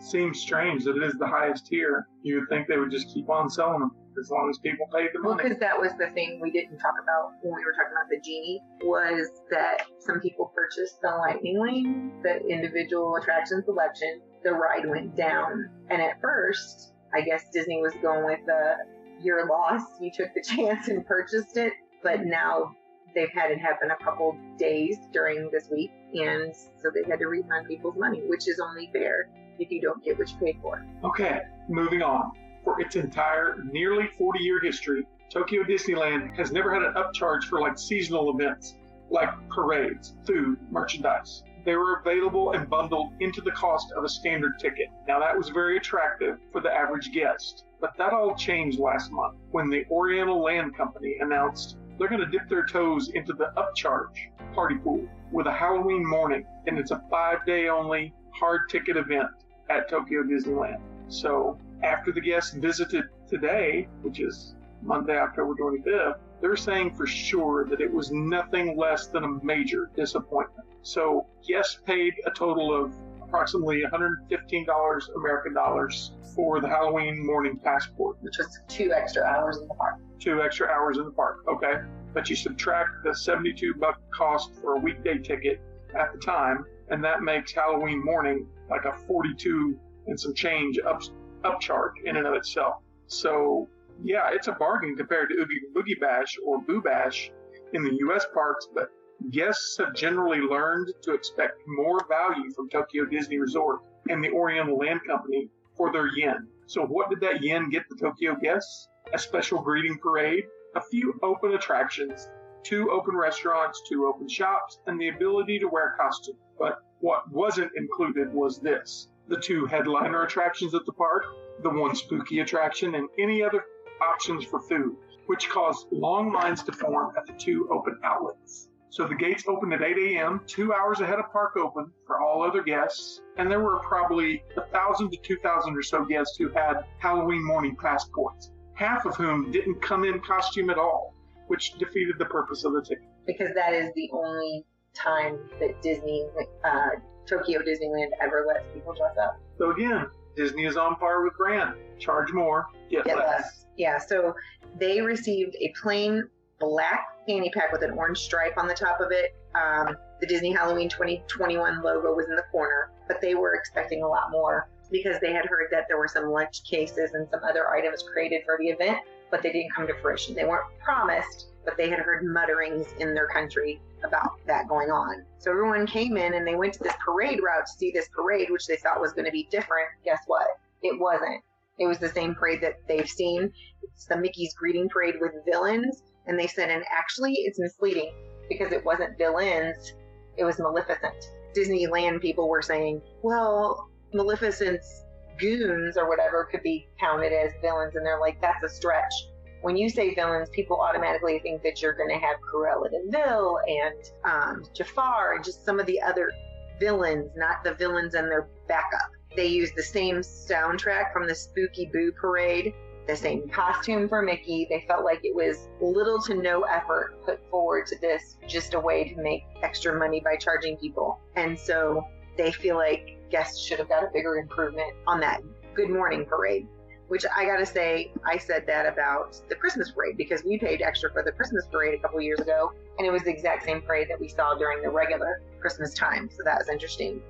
Seems 0.01 0.39
strange 0.41 0.83
that 0.85 0.97
it 0.97 1.03
is 1.03 1.13
the 1.19 1.27
highest 1.27 1.67
tier. 1.67 2.07
You 2.23 2.39
would 2.39 2.49
think 2.49 2.67
they 2.67 2.77
would 2.77 2.89
just 2.89 3.13
keep 3.13 3.29
on 3.29 3.49
selling 3.49 3.81
them 3.81 3.91
as 4.19 4.29
long 4.29 4.49
as 4.49 4.57
people 4.57 4.87
paid 4.93 5.09
the 5.13 5.19
money. 5.19 5.43
because 5.43 5.59
that 5.59 5.79
was 5.79 5.91
the 5.99 6.09
thing 6.13 6.39
we 6.41 6.51
didn't 6.51 6.79
talk 6.79 6.95
about 7.01 7.31
when 7.41 7.55
we 7.55 7.63
were 7.63 7.71
talking 7.71 7.93
about 7.95 8.09
the 8.09 8.19
genie 8.19 8.61
was 8.83 9.29
that 9.51 9.85
some 9.99 10.19
people 10.19 10.51
purchased 10.55 10.99
the 11.01 11.09
lightning 11.09 11.61
lane, 11.61 12.11
the 12.23 12.45
individual 12.47 13.15
attraction 13.15 13.63
selection. 13.63 14.21
The 14.43 14.51
ride 14.51 14.89
went 14.89 15.15
down, 15.15 15.69
and 15.89 16.01
at 16.01 16.19
first, 16.19 16.93
I 17.13 17.21
guess 17.21 17.49
Disney 17.53 17.79
was 17.81 17.93
going 18.01 18.25
with 18.25 18.39
the 18.47 18.77
"you're 19.21 19.47
lost, 19.47 20.01
you 20.01 20.11
took 20.11 20.33
the 20.33 20.41
chance 20.55 20.87
and 20.87 21.05
purchased 21.05 21.57
it," 21.57 21.73
but 22.01 22.25
now 22.25 22.75
they've 23.13 23.31
had 23.33 23.51
it 23.51 23.59
happen 23.59 23.91
a 23.91 24.03
couple 24.03 24.35
days 24.57 24.97
during 25.13 25.51
this 25.51 25.69
week, 25.69 25.91
and 26.15 26.55
so 26.81 26.89
they 26.93 27.07
had 27.07 27.19
to 27.19 27.27
refund 27.27 27.67
people's 27.67 27.97
money, 27.97 28.23
which 28.27 28.47
is 28.47 28.59
only 28.59 28.89
fair 28.91 29.29
if 29.61 29.71
you 29.71 29.79
don't 29.79 30.03
get 30.03 30.17
what 30.17 30.29
you 30.29 30.37
paid 30.37 30.57
for. 30.61 30.83
Okay, 31.03 31.41
moving 31.69 32.01
on. 32.01 32.31
For 32.63 32.81
its 32.81 32.95
entire 32.95 33.63
nearly 33.71 34.07
40 34.17 34.39
year 34.43 34.59
history, 34.59 35.05
Tokyo 35.29 35.63
Disneyland 35.63 36.35
has 36.35 36.51
never 36.51 36.73
had 36.73 36.83
an 36.83 36.93
upcharge 36.95 37.43
for 37.43 37.61
like 37.61 37.77
seasonal 37.77 38.31
events, 38.31 38.75
like 39.09 39.29
parades, 39.49 40.15
food, 40.25 40.57
merchandise. 40.71 41.43
They 41.63 41.75
were 41.75 41.99
available 41.99 42.53
and 42.53 42.67
bundled 42.67 43.13
into 43.19 43.39
the 43.41 43.51
cost 43.51 43.93
of 43.95 44.03
a 44.03 44.09
standard 44.09 44.57
ticket. 44.59 44.87
Now 45.07 45.19
that 45.19 45.37
was 45.37 45.49
very 45.49 45.77
attractive 45.77 46.39
for 46.51 46.59
the 46.59 46.71
average 46.71 47.11
guest. 47.13 47.65
But 47.79 47.95
that 47.97 48.13
all 48.13 48.35
changed 48.35 48.79
last 48.79 49.11
month 49.11 49.37
when 49.51 49.69
the 49.69 49.85
Oriental 49.91 50.41
Land 50.41 50.75
Company 50.75 51.17
announced 51.19 51.77
they're 51.97 52.09
going 52.09 52.21
to 52.21 52.27
dip 52.27 52.49
their 52.49 52.65
toes 52.65 53.09
into 53.09 53.33
the 53.33 53.51
upcharge 53.57 54.31
party 54.53 54.75
pool 54.75 55.07
with 55.31 55.45
a 55.45 55.51
Halloween 55.51 56.05
morning, 56.05 56.45
and 56.65 56.77
it's 56.79 56.91
a 56.91 57.03
five 57.09 57.45
day 57.45 57.69
only 57.69 58.13
hard 58.33 58.69
ticket 58.69 58.97
event 58.97 59.29
at 59.71 59.89
Tokyo 59.89 60.23
Disneyland. 60.23 60.79
So 61.07 61.57
after 61.83 62.11
the 62.11 62.21
guests 62.21 62.53
visited 62.53 63.05
today, 63.27 63.87
which 64.01 64.19
is 64.19 64.55
Monday, 64.81 65.17
October 65.17 65.53
25th, 65.55 66.15
they're 66.41 66.55
saying 66.55 66.95
for 66.95 67.05
sure 67.07 67.65
that 67.69 67.81
it 67.81 67.91
was 67.91 68.11
nothing 68.11 68.77
less 68.77 69.07
than 69.07 69.23
a 69.23 69.43
major 69.43 69.89
disappointment. 69.95 70.67
So 70.81 71.27
guests 71.47 71.79
paid 71.85 72.13
a 72.25 72.31
total 72.31 72.73
of 72.73 72.93
approximately 73.21 73.83
$115 73.83 75.15
American 75.15 75.53
dollars 75.53 76.11
for 76.35 76.59
the 76.61 76.67
Halloween 76.67 77.25
morning 77.25 77.59
passport, 77.63 78.17
Which 78.21 78.37
was 78.37 78.59
two 78.67 78.91
extra 78.93 79.23
hours 79.23 79.57
in 79.57 79.67
the 79.67 79.73
park. 79.75 79.95
two 80.19 80.41
extra 80.41 80.67
hours 80.67 80.97
in 80.97 81.05
the 81.05 81.11
park, 81.11 81.39
okay? 81.47 81.75
But 82.13 82.29
you 82.29 82.35
subtract 82.35 82.89
the 83.03 83.13
72 83.15 83.75
buck 83.75 83.99
cost 84.11 84.53
for 84.61 84.75
a 84.75 84.79
weekday 84.79 85.17
ticket 85.19 85.61
at 85.97 86.11
the 86.13 86.19
time, 86.19 86.65
and 86.89 87.03
that 87.03 87.21
makes 87.21 87.51
Halloween 87.53 88.03
morning 88.03 88.47
like 88.71 88.85
a 88.85 88.97
42 89.05 89.77
and 90.07 90.19
some 90.19 90.33
change 90.33 90.79
up 90.87 91.01
upcharge 91.43 91.93
in 92.05 92.17
and 92.17 92.25
of 92.25 92.33
itself. 92.33 92.75
So 93.07 93.67
yeah, 94.03 94.29
it's 94.31 94.47
a 94.47 94.53
bargain 94.53 94.95
compared 94.95 95.29
to 95.29 95.35
Oogie 95.35 95.61
Boogie 95.75 95.99
Bash 95.99 96.37
or 96.45 96.61
Boo 96.61 96.81
Bash 96.81 97.31
in 97.73 97.83
the 97.83 97.93
U.S. 97.99 98.25
parks, 98.33 98.67
but 98.73 98.89
guests 99.29 99.77
have 99.77 99.93
generally 99.93 100.39
learned 100.39 100.91
to 101.03 101.13
expect 101.13 101.59
more 101.67 101.99
value 102.09 102.49
from 102.55 102.69
Tokyo 102.69 103.05
Disney 103.05 103.37
Resort 103.37 103.81
and 104.09 104.23
the 104.23 104.31
Oriental 104.31 104.77
Land 104.77 105.01
Company 105.07 105.49
for 105.75 105.91
their 105.91 106.07
yen. 106.17 106.47
So 106.65 106.85
what 106.85 107.09
did 107.09 107.19
that 107.21 107.43
yen 107.43 107.69
get 107.69 107.83
the 107.89 107.95
Tokyo 107.95 108.35
guests? 108.41 108.87
A 109.13 109.19
special 109.19 109.61
greeting 109.61 109.97
parade, 109.97 110.45
a 110.75 110.81
few 110.81 111.19
open 111.21 111.53
attractions, 111.53 112.29
two 112.63 112.89
open 112.91 113.15
restaurants, 113.15 113.81
two 113.87 114.05
open 114.05 114.27
shops, 114.27 114.79
and 114.87 114.99
the 114.99 115.09
ability 115.09 115.59
to 115.59 115.67
wear 115.67 115.95
costume. 115.99 116.37
But 116.57 116.79
what 117.01 117.29
wasn't 117.31 117.71
included 117.75 118.33
was 118.33 118.59
this 118.59 119.07
the 119.27 119.39
two 119.39 119.65
headliner 119.65 120.23
attractions 120.23 120.73
at 120.73 120.85
the 120.85 120.91
park, 120.91 121.25
the 121.63 121.69
one 121.69 121.95
spooky 121.95 122.39
attraction, 122.39 122.95
and 122.95 123.07
any 123.19 123.41
other 123.43 123.63
options 124.01 124.43
for 124.43 124.59
food, 124.59 124.95
which 125.27 125.49
caused 125.49 125.87
long 125.91 126.33
lines 126.33 126.63
to 126.63 126.71
form 126.71 127.13
at 127.17 127.25
the 127.25 127.33
two 127.33 127.69
open 127.71 127.97
outlets. 128.03 128.67
So 128.89 129.07
the 129.07 129.15
gates 129.15 129.45
opened 129.47 129.73
at 129.73 129.81
8 129.81 130.17
a.m., 130.17 130.41
two 130.47 130.73
hours 130.73 130.99
ahead 130.99 131.17
of 131.19 131.31
park 131.31 131.55
open 131.55 131.91
for 132.05 132.19
all 132.19 132.43
other 132.43 132.61
guests, 132.61 133.21
and 133.37 133.49
there 133.49 133.61
were 133.61 133.79
probably 133.79 134.43
a 134.57 134.65
thousand 134.67 135.11
to 135.11 135.17
two 135.23 135.37
thousand 135.37 135.77
or 135.77 135.81
so 135.83 136.03
guests 136.03 136.35
who 136.37 136.49
had 136.49 136.83
Halloween 136.99 137.45
morning 137.45 137.77
passports, 137.81 138.51
half 138.73 139.05
of 139.05 139.15
whom 139.15 139.49
didn't 139.51 139.81
come 139.81 140.03
in 140.03 140.19
costume 140.19 140.69
at 140.69 140.77
all, 140.77 141.13
which 141.47 141.73
defeated 141.77 142.15
the 142.19 142.25
purpose 142.25 142.65
of 142.65 142.73
the 142.73 142.81
ticket. 142.81 143.07
because 143.25 143.53
that 143.55 143.73
is 143.73 143.93
the 143.95 144.09
only 144.11 144.65
time 144.93 145.39
that 145.59 145.81
Disney, 145.81 146.27
uh, 146.63 146.89
Tokyo 147.25 147.61
Disneyland 147.61 148.09
ever 148.21 148.45
lets 148.47 148.65
people 148.73 148.93
dress 148.93 149.17
up. 149.21 149.39
So 149.57 149.71
again, 149.71 150.07
Disney 150.35 150.65
is 150.65 150.77
on 150.77 150.95
par 150.95 151.23
with 151.23 151.35
brand. 151.37 151.75
Charge 151.99 152.31
more, 152.33 152.67
get, 152.89 153.05
Get 153.05 153.17
less. 153.17 153.27
less. 153.27 153.65
Yeah, 153.77 153.97
so 153.99 154.35
they 154.79 155.01
received 155.01 155.55
a 155.59 155.73
plain 155.81 156.27
black 156.59 157.05
fanny 157.27 157.49
pack 157.51 157.71
with 157.71 157.83
an 157.83 157.91
orange 157.91 158.19
stripe 158.19 158.57
on 158.57 158.67
the 158.67 158.73
top 158.73 158.99
of 158.99 159.11
it. 159.11 159.35
Um, 159.55 159.95
the 160.19 160.27
Disney 160.27 160.51
Halloween 160.51 160.89
2021 160.89 161.81
logo 161.81 162.13
was 162.15 162.27
in 162.29 162.35
the 162.35 162.43
corner, 162.51 162.91
but 163.07 163.19
they 163.21 163.35
were 163.35 163.55
expecting 163.55 164.03
a 164.03 164.07
lot 164.07 164.31
more 164.31 164.69
because 164.91 165.19
they 165.21 165.31
had 165.31 165.45
heard 165.45 165.67
that 165.71 165.85
there 165.87 165.97
were 165.97 166.07
some 166.07 166.25
lunch 166.29 166.63
cases 166.63 167.11
and 167.13 167.27
some 167.29 167.41
other 167.47 167.69
items 167.69 168.03
created 168.13 168.41
for 168.45 168.57
the 168.59 168.67
event, 168.67 168.97
but 169.31 169.41
they 169.41 169.51
didn't 169.51 169.73
come 169.73 169.87
to 169.87 169.93
fruition. 170.01 170.35
They 170.35 170.43
weren't 170.43 170.67
promised, 170.83 171.47
but 171.65 171.77
they 171.77 171.89
had 171.89 171.99
heard 171.99 172.23
mutterings 172.23 172.93
in 172.99 173.15
their 173.15 173.27
country 173.27 173.81
about 174.03 174.45
that 174.45 174.67
going 174.67 174.91
on. 174.91 175.23
So 175.39 175.51
everyone 175.51 175.87
came 175.87 176.17
in 176.17 176.33
and 176.33 176.45
they 176.45 176.55
went 176.55 176.73
to 176.73 176.83
this 176.83 176.95
parade 177.03 177.39
route 177.41 177.65
to 177.65 177.71
see 177.71 177.91
this 177.91 178.09
parade, 178.09 178.49
which 178.49 178.67
they 178.67 178.75
thought 178.75 179.01
was 179.01 179.13
going 179.13 179.25
to 179.25 179.31
be 179.31 179.47
different. 179.49 179.87
Guess 180.03 180.19
what? 180.27 180.47
It 180.83 180.99
wasn't. 180.99 181.41
It 181.79 181.87
was 181.87 181.97
the 181.97 182.09
same 182.09 182.35
parade 182.35 182.61
that 182.61 182.79
they've 182.87 183.09
seen. 183.09 183.51
It's 183.81 184.05
the 184.05 184.17
Mickey's 184.17 184.53
greeting 184.53 184.89
parade 184.89 185.15
with 185.19 185.31
villains. 185.45 186.03
And 186.27 186.37
they 186.37 186.47
said, 186.47 186.69
and 186.69 186.83
actually, 186.91 187.33
it's 187.33 187.59
misleading 187.59 188.13
because 188.49 188.71
it 188.71 188.85
wasn't 188.85 189.17
villains, 189.17 189.93
it 190.37 190.43
was 190.43 190.59
Maleficent. 190.59 191.31
Disneyland 191.55 192.21
people 192.21 192.49
were 192.49 192.61
saying, 192.61 193.01
well, 193.23 193.89
Maleficent's 194.13 195.03
goons 195.41 195.97
or 195.97 196.07
whatever 196.07 196.47
could 196.49 196.63
be 196.63 196.87
counted 196.99 197.33
as 197.33 197.51
villains. 197.61 197.95
And 197.95 198.05
they're 198.05 198.21
like, 198.21 198.39
that's 198.39 198.63
a 198.63 198.69
stretch. 198.69 199.13
When 199.61 199.75
you 199.75 199.89
say 199.89 200.15
villains, 200.15 200.49
people 200.49 200.79
automatically 200.79 201.39
think 201.39 201.61
that 201.63 201.81
you're 201.81 201.93
going 201.93 202.09
to 202.09 202.15
have 202.15 202.37
Cruella 202.41 202.89
de 202.89 203.11
Vil 203.11 203.59
and 203.67 204.11
um, 204.23 204.63
Jafar 204.73 205.35
and 205.35 205.43
just 205.43 205.65
some 205.65 205.79
of 205.79 205.85
the 205.85 206.01
other 206.01 206.31
villains, 206.79 207.29
not 207.35 207.63
the 207.63 207.75
villains 207.75 208.15
and 208.15 208.29
their 208.29 208.47
backup. 208.67 209.11
They 209.35 209.47
used 209.47 209.75
the 209.75 209.83
same 209.83 210.17
soundtrack 210.17 211.13
from 211.13 211.27
the 211.27 211.35
Spooky 211.35 211.85
Boo 211.85 212.11
Parade, 212.11 212.73
the 213.07 213.15
same 213.15 213.47
costume 213.49 214.09
for 214.09 214.21
Mickey. 214.21 214.67
They 214.69 214.83
felt 214.87 215.05
like 215.05 215.19
it 215.23 215.35
was 215.35 215.67
little 215.79 216.19
to 216.23 216.33
no 216.33 216.63
effort 216.63 217.23
put 217.23 217.39
forward 217.49 217.85
to 217.87 217.99
this, 217.99 218.37
just 218.47 218.73
a 218.73 218.79
way 218.79 219.13
to 219.13 219.21
make 219.21 219.43
extra 219.61 219.97
money 219.97 220.21
by 220.21 220.35
charging 220.35 220.75
people. 220.77 221.19
And 221.35 221.57
so 221.57 222.05
they 222.37 222.51
feel 222.51 222.75
like 222.75 223.19
guests 223.31 223.59
should 223.59 223.79
have 223.79 223.89
got 223.89 224.03
a 224.03 224.09
bigger 224.13 224.35
improvement 224.35 224.93
on 225.07 225.19
that 225.21 225.41
Good 225.73 225.89
Morning 225.89 226.25
Parade. 226.25 226.67
Which 227.07 227.25
I 227.35 227.45
gotta 227.45 227.65
say, 227.65 228.13
I 228.25 228.37
said 228.37 228.65
that 228.67 228.85
about 228.85 229.41
the 229.49 229.55
Christmas 229.55 229.91
parade 229.91 230.15
because 230.15 230.45
we 230.45 230.57
paid 230.57 230.81
extra 230.81 231.11
for 231.11 231.23
the 231.23 231.31
Christmas 231.33 231.65
parade 231.69 231.93
a 231.93 232.01
couple 232.01 232.21
years 232.21 232.39
ago, 232.39 232.71
and 232.97 233.05
it 233.05 233.11
was 233.11 233.23
the 233.23 233.29
exact 233.31 233.65
same 233.65 233.81
parade 233.81 234.07
that 234.09 234.19
we 234.19 234.29
saw 234.29 234.55
during 234.55 234.81
the 234.81 234.89
regular 234.89 235.41
Christmas 235.59 235.93
time. 235.93 236.29
So 236.31 236.43
that 236.45 236.57
was 236.57 236.69
interesting. 236.69 237.21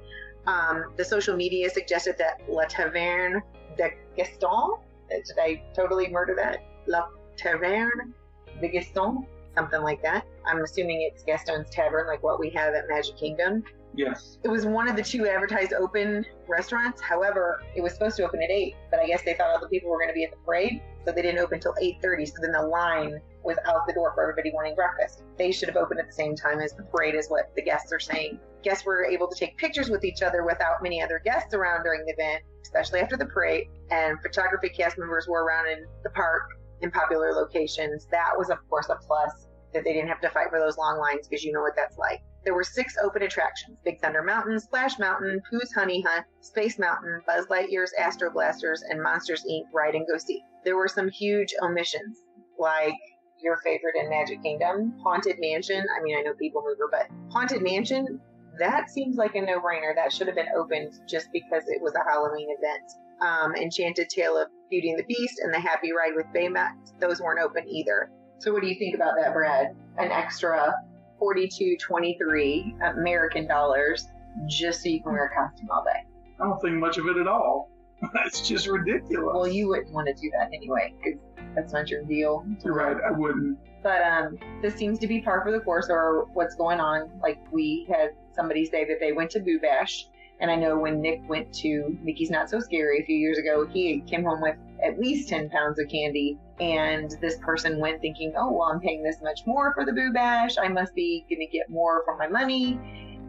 Um, 0.45 0.91
the 0.97 1.03
social 1.05 1.35
media 1.35 1.67
suggested 1.69 2.15
that 2.19 2.41
La 2.47 2.65
Taverne 2.65 3.41
de 3.75 3.89
Gaston, 4.15 4.77
did 5.09 5.37
I 5.39 5.63
totally 5.75 6.09
murder 6.09 6.35
that? 6.35 6.63
La 6.85 7.07
Taverne 7.35 8.13
de 8.59 8.67
Gaston, 8.67 9.25
something 9.55 9.81
like 9.81 10.01
that. 10.03 10.25
I'm 10.45 10.63
assuming 10.63 11.09
it's 11.11 11.23
Gaston's 11.23 11.69
Tavern, 11.71 12.07
like 12.07 12.21
what 12.21 12.39
we 12.39 12.49
have 12.51 12.75
at 12.75 12.87
Magic 12.87 13.17
Kingdom. 13.17 13.63
Yes. 13.93 14.37
It 14.43 14.47
was 14.47 14.65
one 14.65 14.87
of 14.87 14.95
the 14.95 15.03
two 15.03 15.27
advertised 15.27 15.73
open 15.73 16.25
restaurants. 16.47 17.01
However, 17.01 17.61
it 17.75 17.81
was 17.81 17.93
supposed 17.93 18.15
to 18.17 18.23
open 18.23 18.41
at 18.41 18.49
eight, 18.49 18.75
but 18.89 18.99
I 18.99 19.07
guess 19.07 19.21
they 19.23 19.33
thought 19.33 19.49
all 19.49 19.59
the 19.59 19.67
people 19.67 19.89
were 19.89 19.97
going 19.97 20.09
to 20.09 20.13
be 20.13 20.23
at 20.23 20.31
the 20.31 20.37
parade, 20.45 20.81
so 21.05 21.11
they 21.11 21.21
didn't 21.21 21.39
open 21.39 21.55
until 21.55 21.75
eight 21.81 21.97
thirty. 22.01 22.25
So 22.25 22.35
then 22.41 22.53
the 22.53 22.61
line 22.61 23.19
was 23.43 23.57
out 23.65 23.85
the 23.87 23.93
door 23.93 24.13
for 24.13 24.21
everybody 24.21 24.51
wanting 24.53 24.75
breakfast. 24.75 25.23
They 25.37 25.51
should 25.51 25.67
have 25.67 25.75
opened 25.75 25.99
at 25.99 26.07
the 26.07 26.13
same 26.13 26.35
time 26.35 26.59
as 26.59 26.73
the 26.73 26.83
parade, 26.83 27.15
is 27.15 27.27
what 27.27 27.51
the 27.55 27.61
guests 27.61 27.91
are 27.91 27.99
saying. 27.99 28.39
Guests 28.63 28.85
were 28.85 29.03
able 29.03 29.27
to 29.27 29.35
take 29.35 29.57
pictures 29.57 29.89
with 29.89 30.05
each 30.05 30.21
other 30.21 30.45
without 30.45 30.83
many 30.83 31.01
other 31.01 31.19
guests 31.25 31.53
around 31.53 31.83
during 31.83 32.05
the 32.05 32.13
event, 32.13 32.43
especially 32.61 32.99
after 32.99 33.17
the 33.17 33.25
parade. 33.25 33.67
And 33.89 34.21
photography 34.21 34.69
cast 34.69 34.97
members 34.97 35.27
were 35.27 35.43
around 35.43 35.67
in 35.67 35.85
the 36.03 36.11
park 36.11 36.43
in 36.81 36.91
popular 36.91 37.33
locations. 37.33 38.07
That 38.11 38.31
was, 38.37 38.49
of 38.49 38.57
course, 38.69 38.89
a 38.89 38.95
plus 38.95 39.47
that 39.73 39.83
they 39.83 39.93
didn't 39.93 40.09
have 40.09 40.21
to 40.21 40.29
fight 40.29 40.49
for 40.49 40.59
those 40.59 40.77
long 40.77 40.99
lines 40.99 41.27
because 41.27 41.43
you 41.43 41.51
know 41.51 41.61
what 41.61 41.73
that's 41.75 41.97
like. 41.97 42.21
There 42.43 42.55
were 42.55 42.63
six 42.63 42.95
open 43.03 43.21
attractions 43.21 43.77
Big 43.83 44.01
Thunder 44.01 44.23
Mountain, 44.23 44.59
Splash 44.59 44.97
Mountain, 44.97 45.41
Pooh's 45.49 45.73
Honey 45.73 46.01
Hunt, 46.01 46.25
Space 46.41 46.79
Mountain, 46.79 47.21
Buzz 47.27 47.45
Lightyear's 47.47 47.93
Astro 47.99 48.31
Blasters, 48.31 48.83
and 48.89 49.01
Monsters 49.01 49.45
Inc. 49.49 49.65
Ride 49.73 49.95
and 49.95 50.07
Go 50.07 50.17
Seek. 50.17 50.41
There 50.65 50.75
were 50.75 50.87
some 50.87 51.09
huge 51.09 51.53
omissions, 51.61 52.17
like 52.57 52.95
your 53.41 53.57
favorite 53.57 53.95
in 53.99 54.09
Magic 54.09 54.41
Kingdom, 54.41 54.93
Haunted 55.03 55.37
Mansion. 55.39 55.85
I 55.95 56.01
mean, 56.01 56.17
I 56.17 56.21
know 56.21 56.33
People 56.33 56.63
Mover, 56.65 56.89
but 56.91 57.07
Haunted 57.31 57.61
Mansion, 57.61 58.19
that 58.59 58.89
seems 58.89 59.17
like 59.17 59.35
a 59.35 59.41
no 59.41 59.59
brainer. 59.59 59.95
That 59.95 60.11
should 60.11 60.27
have 60.27 60.35
been 60.35 60.49
opened 60.55 60.93
just 61.07 61.27
because 61.31 61.63
it 61.67 61.81
was 61.81 61.93
a 61.95 62.09
Halloween 62.09 62.47
event. 62.49 62.91
Um, 63.21 63.55
Enchanted 63.55 64.09
Tale 64.09 64.37
of 64.37 64.47
Beauty 64.69 64.89
and 64.89 64.99
the 64.99 65.03
Beast 65.03 65.39
and 65.43 65.53
the 65.53 65.59
Happy 65.59 65.91
Ride 65.91 66.15
with 66.15 66.25
Baymax, 66.35 66.99
those 66.99 67.21
weren't 67.21 67.39
open 67.39 67.67
either. 67.69 68.09
So, 68.39 68.51
what 68.51 68.63
do 68.63 68.67
you 68.67 68.75
think 68.79 68.95
about 68.95 69.13
that, 69.19 69.33
Brad? 69.33 69.75
An 69.99 70.11
extra 70.11 70.73
42.23 71.21 72.97
American 72.97 73.47
dollars 73.47 74.07
just 74.47 74.81
so 74.81 74.89
you 74.89 75.01
can 75.01 75.11
wear 75.11 75.25
a 75.25 75.35
costume 75.35 75.69
all 75.71 75.83
day. 75.83 76.05
I 76.39 76.45
don't 76.45 76.59
think 76.61 76.75
much 76.75 76.97
of 76.97 77.07
it 77.07 77.17
at 77.17 77.27
all. 77.27 77.69
That's 78.13 78.47
just 78.47 78.67
ridiculous. 78.67 79.33
Well, 79.33 79.47
you 79.47 79.67
wouldn't 79.67 79.91
want 79.91 80.07
to 80.07 80.13
do 80.13 80.31
that 80.31 80.47
anyway 80.47 80.93
because 80.97 81.19
that's 81.55 81.73
not 81.73 81.89
your 81.89 82.03
deal. 82.03 82.45
You're 82.63 82.73
right. 82.73 82.97
I 83.05 83.11
wouldn't. 83.11 83.59
But 83.83 84.01
um, 84.01 84.39
this 84.61 84.75
seems 84.75 84.97
to 84.99 85.07
be 85.07 85.21
par 85.21 85.43
for 85.43 85.51
the 85.51 85.59
course, 85.59 85.87
or 85.89 86.25
what's 86.33 86.55
going 86.55 86.79
on. 86.79 87.11
Like 87.21 87.39
we 87.51 87.85
had 87.91 88.11
somebody 88.33 88.65
say 88.65 88.85
that 88.85 88.99
they 88.99 89.11
went 89.11 89.29
to 89.31 89.39
Boo 89.39 89.59
Bash, 89.59 90.07
and 90.41 90.49
I 90.49 90.55
know 90.55 90.77
when 90.77 91.01
Nick 91.01 91.21
went 91.29 91.53
to 91.59 91.95
Mickey's 92.01 92.31
Not 92.31 92.49
So 92.49 92.59
Scary 92.59 92.99
a 92.99 93.05
few 93.05 93.15
years 93.15 93.37
ago, 93.37 93.67
he 93.67 94.01
came 94.01 94.23
home 94.23 94.41
with 94.41 94.55
at 94.83 94.99
least 94.99 95.29
10 95.29 95.51
pounds 95.51 95.79
of 95.79 95.87
candy. 95.87 96.39
And 96.59 97.15
this 97.21 97.37
person 97.37 97.79
went 97.79 98.01
thinking, 98.01 98.33
oh, 98.35 98.51
well, 98.51 98.63
I'm 98.63 98.79
paying 98.79 99.03
this 99.03 99.17
much 99.21 99.41
more 99.45 99.71
for 99.75 99.85
the 99.85 99.93
Boo 99.93 100.11
Bash. 100.11 100.57
I 100.57 100.67
must 100.67 100.95
be 100.95 101.25
going 101.29 101.39
to 101.39 101.45
get 101.45 101.69
more 101.69 102.03
for 102.05 102.17
my 102.17 102.27
money. 102.27 102.79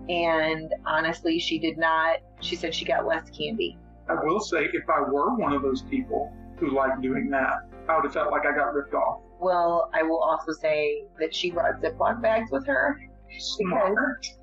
And 0.09 0.73
honestly, 0.87 1.39
she 1.39 1.59
did 1.59 1.77
not. 1.77 2.21
She 2.41 2.57
said 2.57 2.75
she 2.75 2.87
got 2.87 3.07
less 3.07 3.29
candy. 3.29 3.77
I 4.09 4.15
will 4.15 4.41
say, 4.41 4.65
if 4.73 4.89
I 4.89 5.03
were 5.03 5.37
one 5.37 5.53
of 5.53 5.61
those 5.61 5.83
people 5.83 6.33
who 6.57 6.75
like 6.75 7.03
doing 7.03 7.29
that, 7.31 7.69
I 7.91 7.97
would 7.97 8.05
have 8.05 8.15
felt 8.15 8.31
like 8.31 8.47
I 8.47 8.57
got 8.57 8.73
ripped 8.73 8.95
off. 8.95 9.21
Well, 9.39 9.91
I 9.93 10.03
will 10.03 10.21
also 10.21 10.53
say 10.53 11.05
that 11.21 11.35
she 11.35 11.51
brought 11.51 11.83
Ziploc 11.83 12.23
bags 12.23 12.51
with 12.51 12.67
her 12.67 12.99
because 13.59 13.97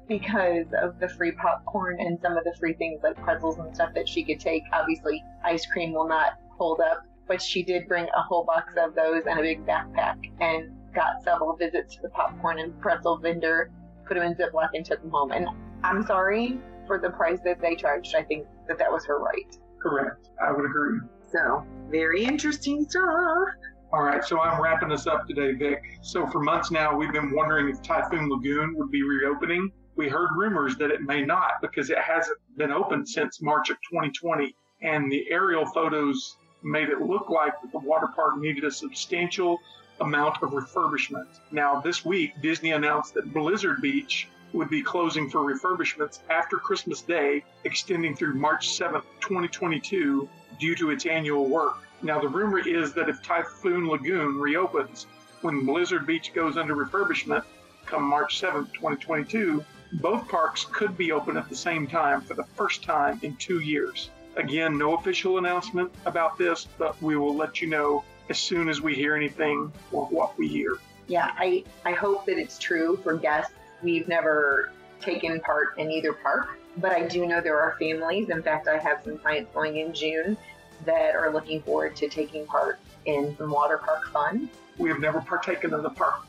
because 0.07 0.65
of 0.81 0.99
the 0.99 1.07
free 1.09 1.31
popcorn 1.31 1.97
and 1.99 2.19
some 2.21 2.37
of 2.37 2.43
the 2.43 2.53
free 2.59 2.73
things 2.73 3.01
like 3.03 3.15
pretzels 3.17 3.57
and 3.59 3.73
stuff 3.73 3.93
that 3.93 4.07
she 4.07 4.23
could 4.23 4.39
take. 4.39 4.63
Obviously, 4.73 5.23
ice 5.43 5.65
cream 5.65 5.93
will 5.93 6.07
not 6.07 6.33
hold 6.57 6.79
up, 6.81 7.03
but 7.27 7.41
she 7.41 7.63
did 7.63 7.87
bring 7.87 8.05
a 8.15 8.21
whole 8.21 8.43
box 8.43 8.73
of 8.77 8.95
those 8.95 9.23
and 9.25 9.39
a 9.39 9.41
big 9.41 9.65
backpack 9.65 10.17
and 10.41 10.71
got 10.93 11.23
several 11.23 11.55
visits 11.55 11.95
to 11.95 12.01
the 12.01 12.09
popcorn 12.09 12.59
and 12.59 12.79
pretzel 12.81 13.17
vendor, 13.17 13.71
put 14.07 14.15
them 14.15 14.23
in 14.23 14.35
Ziploc 14.35 14.69
and 14.73 14.85
took 14.85 15.01
them 15.01 15.11
home. 15.11 15.31
And 15.31 15.47
I'm 15.83 16.05
sorry 16.05 16.59
for 16.87 16.99
the 16.99 17.11
price 17.11 17.39
that 17.45 17.61
they 17.61 17.75
charged. 17.75 18.15
I 18.15 18.23
think 18.23 18.47
that 18.67 18.79
that 18.79 18.91
was 18.91 19.05
her 19.05 19.19
right. 19.19 19.55
Correct. 19.81 20.29
I 20.43 20.51
would 20.51 20.65
agree. 20.65 20.99
So, 21.31 21.63
very 21.89 22.25
interesting 22.25 22.85
stuff. 22.89 23.47
All 23.91 24.03
right, 24.03 24.23
so 24.23 24.39
I'm 24.39 24.61
wrapping 24.61 24.89
this 24.89 25.07
up 25.07 25.27
today, 25.27 25.53
Vic. 25.53 25.81
So 26.03 26.27
for 26.27 26.39
months 26.43 26.69
now, 26.69 26.95
we've 26.95 27.11
been 27.11 27.31
wondering 27.31 27.69
if 27.69 27.81
Typhoon 27.81 28.29
Lagoon 28.29 28.75
would 28.77 28.91
be 28.91 29.01
reopening. 29.01 29.71
We 29.95 30.07
heard 30.07 30.29
rumors 30.35 30.77
that 30.77 30.91
it 30.91 31.01
may 31.01 31.25
not 31.25 31.53
because 31.59 31.89
it 31.89 31.97
hasn't 31.97 32.37
been 32.55 32.71
open 32.71 33.03
since 33.07 33.41
March 33.41 33.71
of 33.71 33.77
2020, 33.89 34.55
and 34.83 35.11
the 35.11 35.25
aerial 35.31 35.65
photos 35.65 36.37
made 36.61 36.89
it 36.89 37.01
look 37.01 37.31
like 37.31 37.53
the 37.71 37.79
water 37.79 38.07
park 38.15 38.37
needed 38.37 38.63
a 38.63 38.69
substantial 38.69 39.57
amount 40.01 40.43
of 40.43 40.51
refurbishment. 40.51 41.39
Now, 41.51 41.81
this 41.81 42.05
week, 42.05 42.33
Disney 42.43 42.73
announced 42.73 43.15
that 43.15 43.33
Blizzard 43.33 43.81
Beach 43.81 44.27
would 44.53 44.69
be 44.69 44.83
closing 44.83 45.31
for 45.31 45.39
refurbishments 45.39 46.19
after 46.29 46.57
Christmas 46.57 47.01
Day, 47.01 47.43
extending 47.63 48.15
through 48.15 48.35
March 48.35 48.69
7th, 48.69 49.03
2022, 49.19 50.29
due 50.59 50.75
to 50.75 50.91
its 50.91 51.07
annual 51.07 51.47
work. 51.47 51.77
Now, 52.01 52.19
the 52.19 52.29
rumor 52.29 52.59
is 52.59 52.93
that 52.93 53.09
if 53.09 53.21
Typhoon 53.21 53.87
Lagoon 53.87 54.37
reopens 54.37 55.07
when 55.41 55.65
Blizzard 55.65 56.07
Beach 56.07 56.33
goes 56.33 56.57
under 56.57 56.75
refurbishment 56.75 57.43
come 57.85 58.03
March 58.03 58.39
7th, 58.39 58.71
2022, 58.73 59.63
both 59.93 60.27
parks 60.27 60.65
could 60.71 60.95
be 60.97 61.11
open 61.11 61.35
at 61.35 61.49
the 61.49 61.55
same 61.55 61.87
time 61.87 62.21
for 62.21 62.35
the 62.35 62.43
first 62.43 62.83
time 62.83 63.19
in 63.23 63.35
two 63.37 63.59
years. 63.59 64.11
Again, 64.35 64.77
no 64.77 64.95
official 64.95 65.39
announcement 65.39 65.91
about 66.05 66.37
this, 66.37 66.67
but 66.77 67.01
we 67.01 67.17
will 67.17 67.35
let 67.35 67.61
you 67.61 67.67
know 67.67 68.03
as 68.29 68.37
soon 68.37 68.69
as 68.69 68.81
we 68.81 68.95
hear 68.95 69.15
anything 69.15 69.71
or 69.91 70.05
what 70.05 70.37
we 70.37 70.47
hear. 70.47 70.77
Yeah, 71.07 71.31
I, 71.37 71.63
I 71.83 71.93
hope 71.93 72.27
that 72.27 72.37
it's 72.37 72.59
true 72.59 72.99
for 73.03 73.15
guests. 73.15 73.53
We've 73.81 74.07
never 74.07 74.71
taken 75.01 75.39
part 75.41 75.77
in 75.79 75.89
either 75.89 76.13
park, 76.13 76.59
but 76.77 76.91
I 76.91 77.07
do 77.07 77.25
know 77.25 77.41
there 77.41 77.59
are 77.59 77.75
families. 77.79 78.29
In 78.29 78.43
fact, 78.43 78.67
I 78.67 78.77
have 78.77 79.01
some 79.03 79.17
clients 79.17 79.51
going 79.53 79.77
in 79.77 79.93
June 79.93 80.37
that 80.85 81.15
are 81.15 81.31
looking 81.31 81.61
forward 81.61 81.95
to 81.97 82.07
taking 82.07 82.45
part 82.45 82.79
in 83.05 83.35
some 83.37 83.51
water 83.51 83.77
park 83.77 84.07
fun. 84.11 84.49
We 84.77 84.89
have 84.89 84.99
never 84.99 85.21
partaken 85.21 85.73
of 85.73 85.83
the 85.83 85.89
park, 85.89 86.21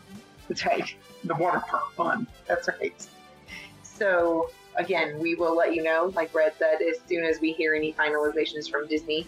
That's 0.48 0.55
take 0.55 0.98
the 1.24 1.34
water 1.34 1.62
park 1.68 1.92
fun. 1.92 2.26
That's 2.46 2.68
right. 2.68 3.07
So 3.82 4.51
again, 4.76 5.18
we 5.18 5.34
will 5.34 5.57
let 5.57 5.74
you 5.74 5.82
know, 5.82 6.12
like 6.14 6.32
Brad 6.32 6.55
said, 6.59 6.80
as 6.82 6.98
soon 7.09 7.24
as 7.24 7.40
we 7.40 7.53
hear 7.53 7.74
any 7.74 7.92
finalizations 7.92 8.70
from 8.70 8.86
Disney. 8.86 9.26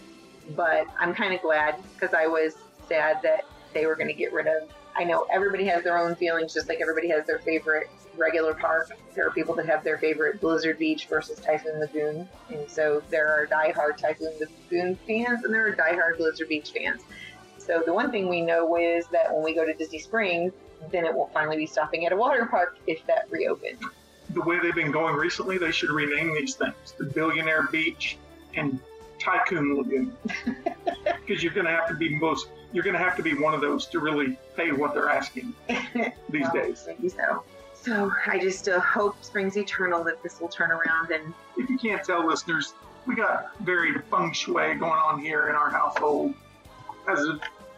But 0.55 0.87
I'm 0.99 1.13
kind 1.13 1.33
of 1.33 1.41
glad 1.41 1.75
because 1.93 2.13
I 2.13 2.27
was 2.27 2.55
sad 2.87 3.21
that 3.23 3.45
they 3.73 3.85
were 3.85 3.95
going 3.95 4.07
to 4.07 4.13
get 4.13 4.33
rid 4.33 4.47
of. 4.47 4.69
I 4.95 5.03
know 5.03 5.25
everybody 5.31 5.65
has 5.65 5.83
their 5.83 5.97
own 5.97 6.15
feelings, 6.15 6.53
just 6.53 6.69
like 6.69 6.79
everybody 6.81 7.09
has 7.09 7.25
their 7.25 7.39
favorite 7.39 7.89
regular 8.17 8.53
park. 8.53 8.91
There 9.15 9.27
are 9.27 9.31
people 9.31 9.55
that 9.55 9.65
have 9.65 9.83
their 9.83 9.97
favorite 9.97 10.39
Blizzard 10.39 10.77
Beach 10.77 11.07
versus 11.07 11.39
Typhoon 11.39 11.79
Lagoon, 11.79 12.27
and 12.49 12.69
so 12.69 13.01
there 13.09 13.27
are 13.27 13.47
diehard 13.47 13.97
Typhoon 13.97 14.33
Lagoon 14.39 14.95
fans 15.07 15.43
and 15.43 15.53
there 15.53 15.67
are 15.67 15.75
diehard 15.75 16.17
Blizzard 16.17 16.47
Beach 16.47 16.71
fans. 16.71 17.01
So 17.57 17.81
the 17.85 17.93
one 17.93 18.11
thing 18.11 18.27
we 18.29 18.41
know 18.41 18.75
is 18.77 19.07
that 19.07 19.33
when 19.33 19.43
we 19.43 19.55
go 19.55 19.65
to 19.65 19.73
Disney 19.73 19.99
Springs, 19.99 20.53
then 20.91 21.05
it 21.05 21.15
will 21.15 21.29
finally 21.33 21.57
be 21.57 21.65
stopping 21.65 22.05
at 22.05 22.11
a 22.11 22.15
water 22.15 22.45
park 22.45 22.77
if 22.87 23.05
that 23.07 23.27
reopens. 23.31 23.81
The 24.31 24.41
way 24.41 24.59
they've 24.59 24.75
been 24.75 24.91
going 24.91 25.15
recently, 25.15 25.57
they 25.57 25.71
should 25.71 25.89
rename 25.89 26.33
these 26.33 26.55
things 26.55 26.93
the 26.97 27.05
Billionaire 27.05 27.63
Beach 27.71 28.17
and 28.55 28.79
Tycoon 29.23 29.77
Lagoon. 29.77 30.15
Because 31.25 31.41
you're 31.41 31.53
going 31.53 31.65
to 31.65 31.71
have 31.71 31.87
to 31.87 31.93
be 31.93 32.15
most, 32.15 32.49
you're 32.73 32.83
going 32.83 32.95
to 32.95 32.99
have 33.01 33.15
to 33.15 33.23
be 33.23 33.33
one 33.33 33.53
of 33.53 33.61
those 33.61 33.85
to 33.87 33.99
really 33.99 34.37
pay 34.57 34.73
what 34.73 34.93
they're 34.93 35.09
asking 35.09 35.53
these 35.67 36.41
Well, 36.41 36.51
days. 36.53 36.83
Maybe 36.85 37.07
so. 37.07 37.43
So 37.73 38.11
I 38.27 38.39
just 38.39 38.67
uh, 38.67 38.81
hope 38.81 39.23
Springs 39.23 39.55
Eternal 39.55 40.03
that 40.03 40.21
this 40.21 40.41
will 40.41 40.49
turn 40.49 40.69
around 40.71 41.11
and 41.11 41.33
If 41.57 41.69
you 41.69 41.77
can't 41.77 42.03
tell, 42.03 42.27
listeners, 42.27 42.73
we 43.07 43.15
got 43.15 43.57
very 43.61 43.93
feng 44.11 44.33
shui 44.33 44.75
going 44.75 44.91
on 44.91 45.19
here 45.21 45.47
in 45.49 45.55
our 45.55 45.69
household, 45.69 46.33
as 47.07 47.19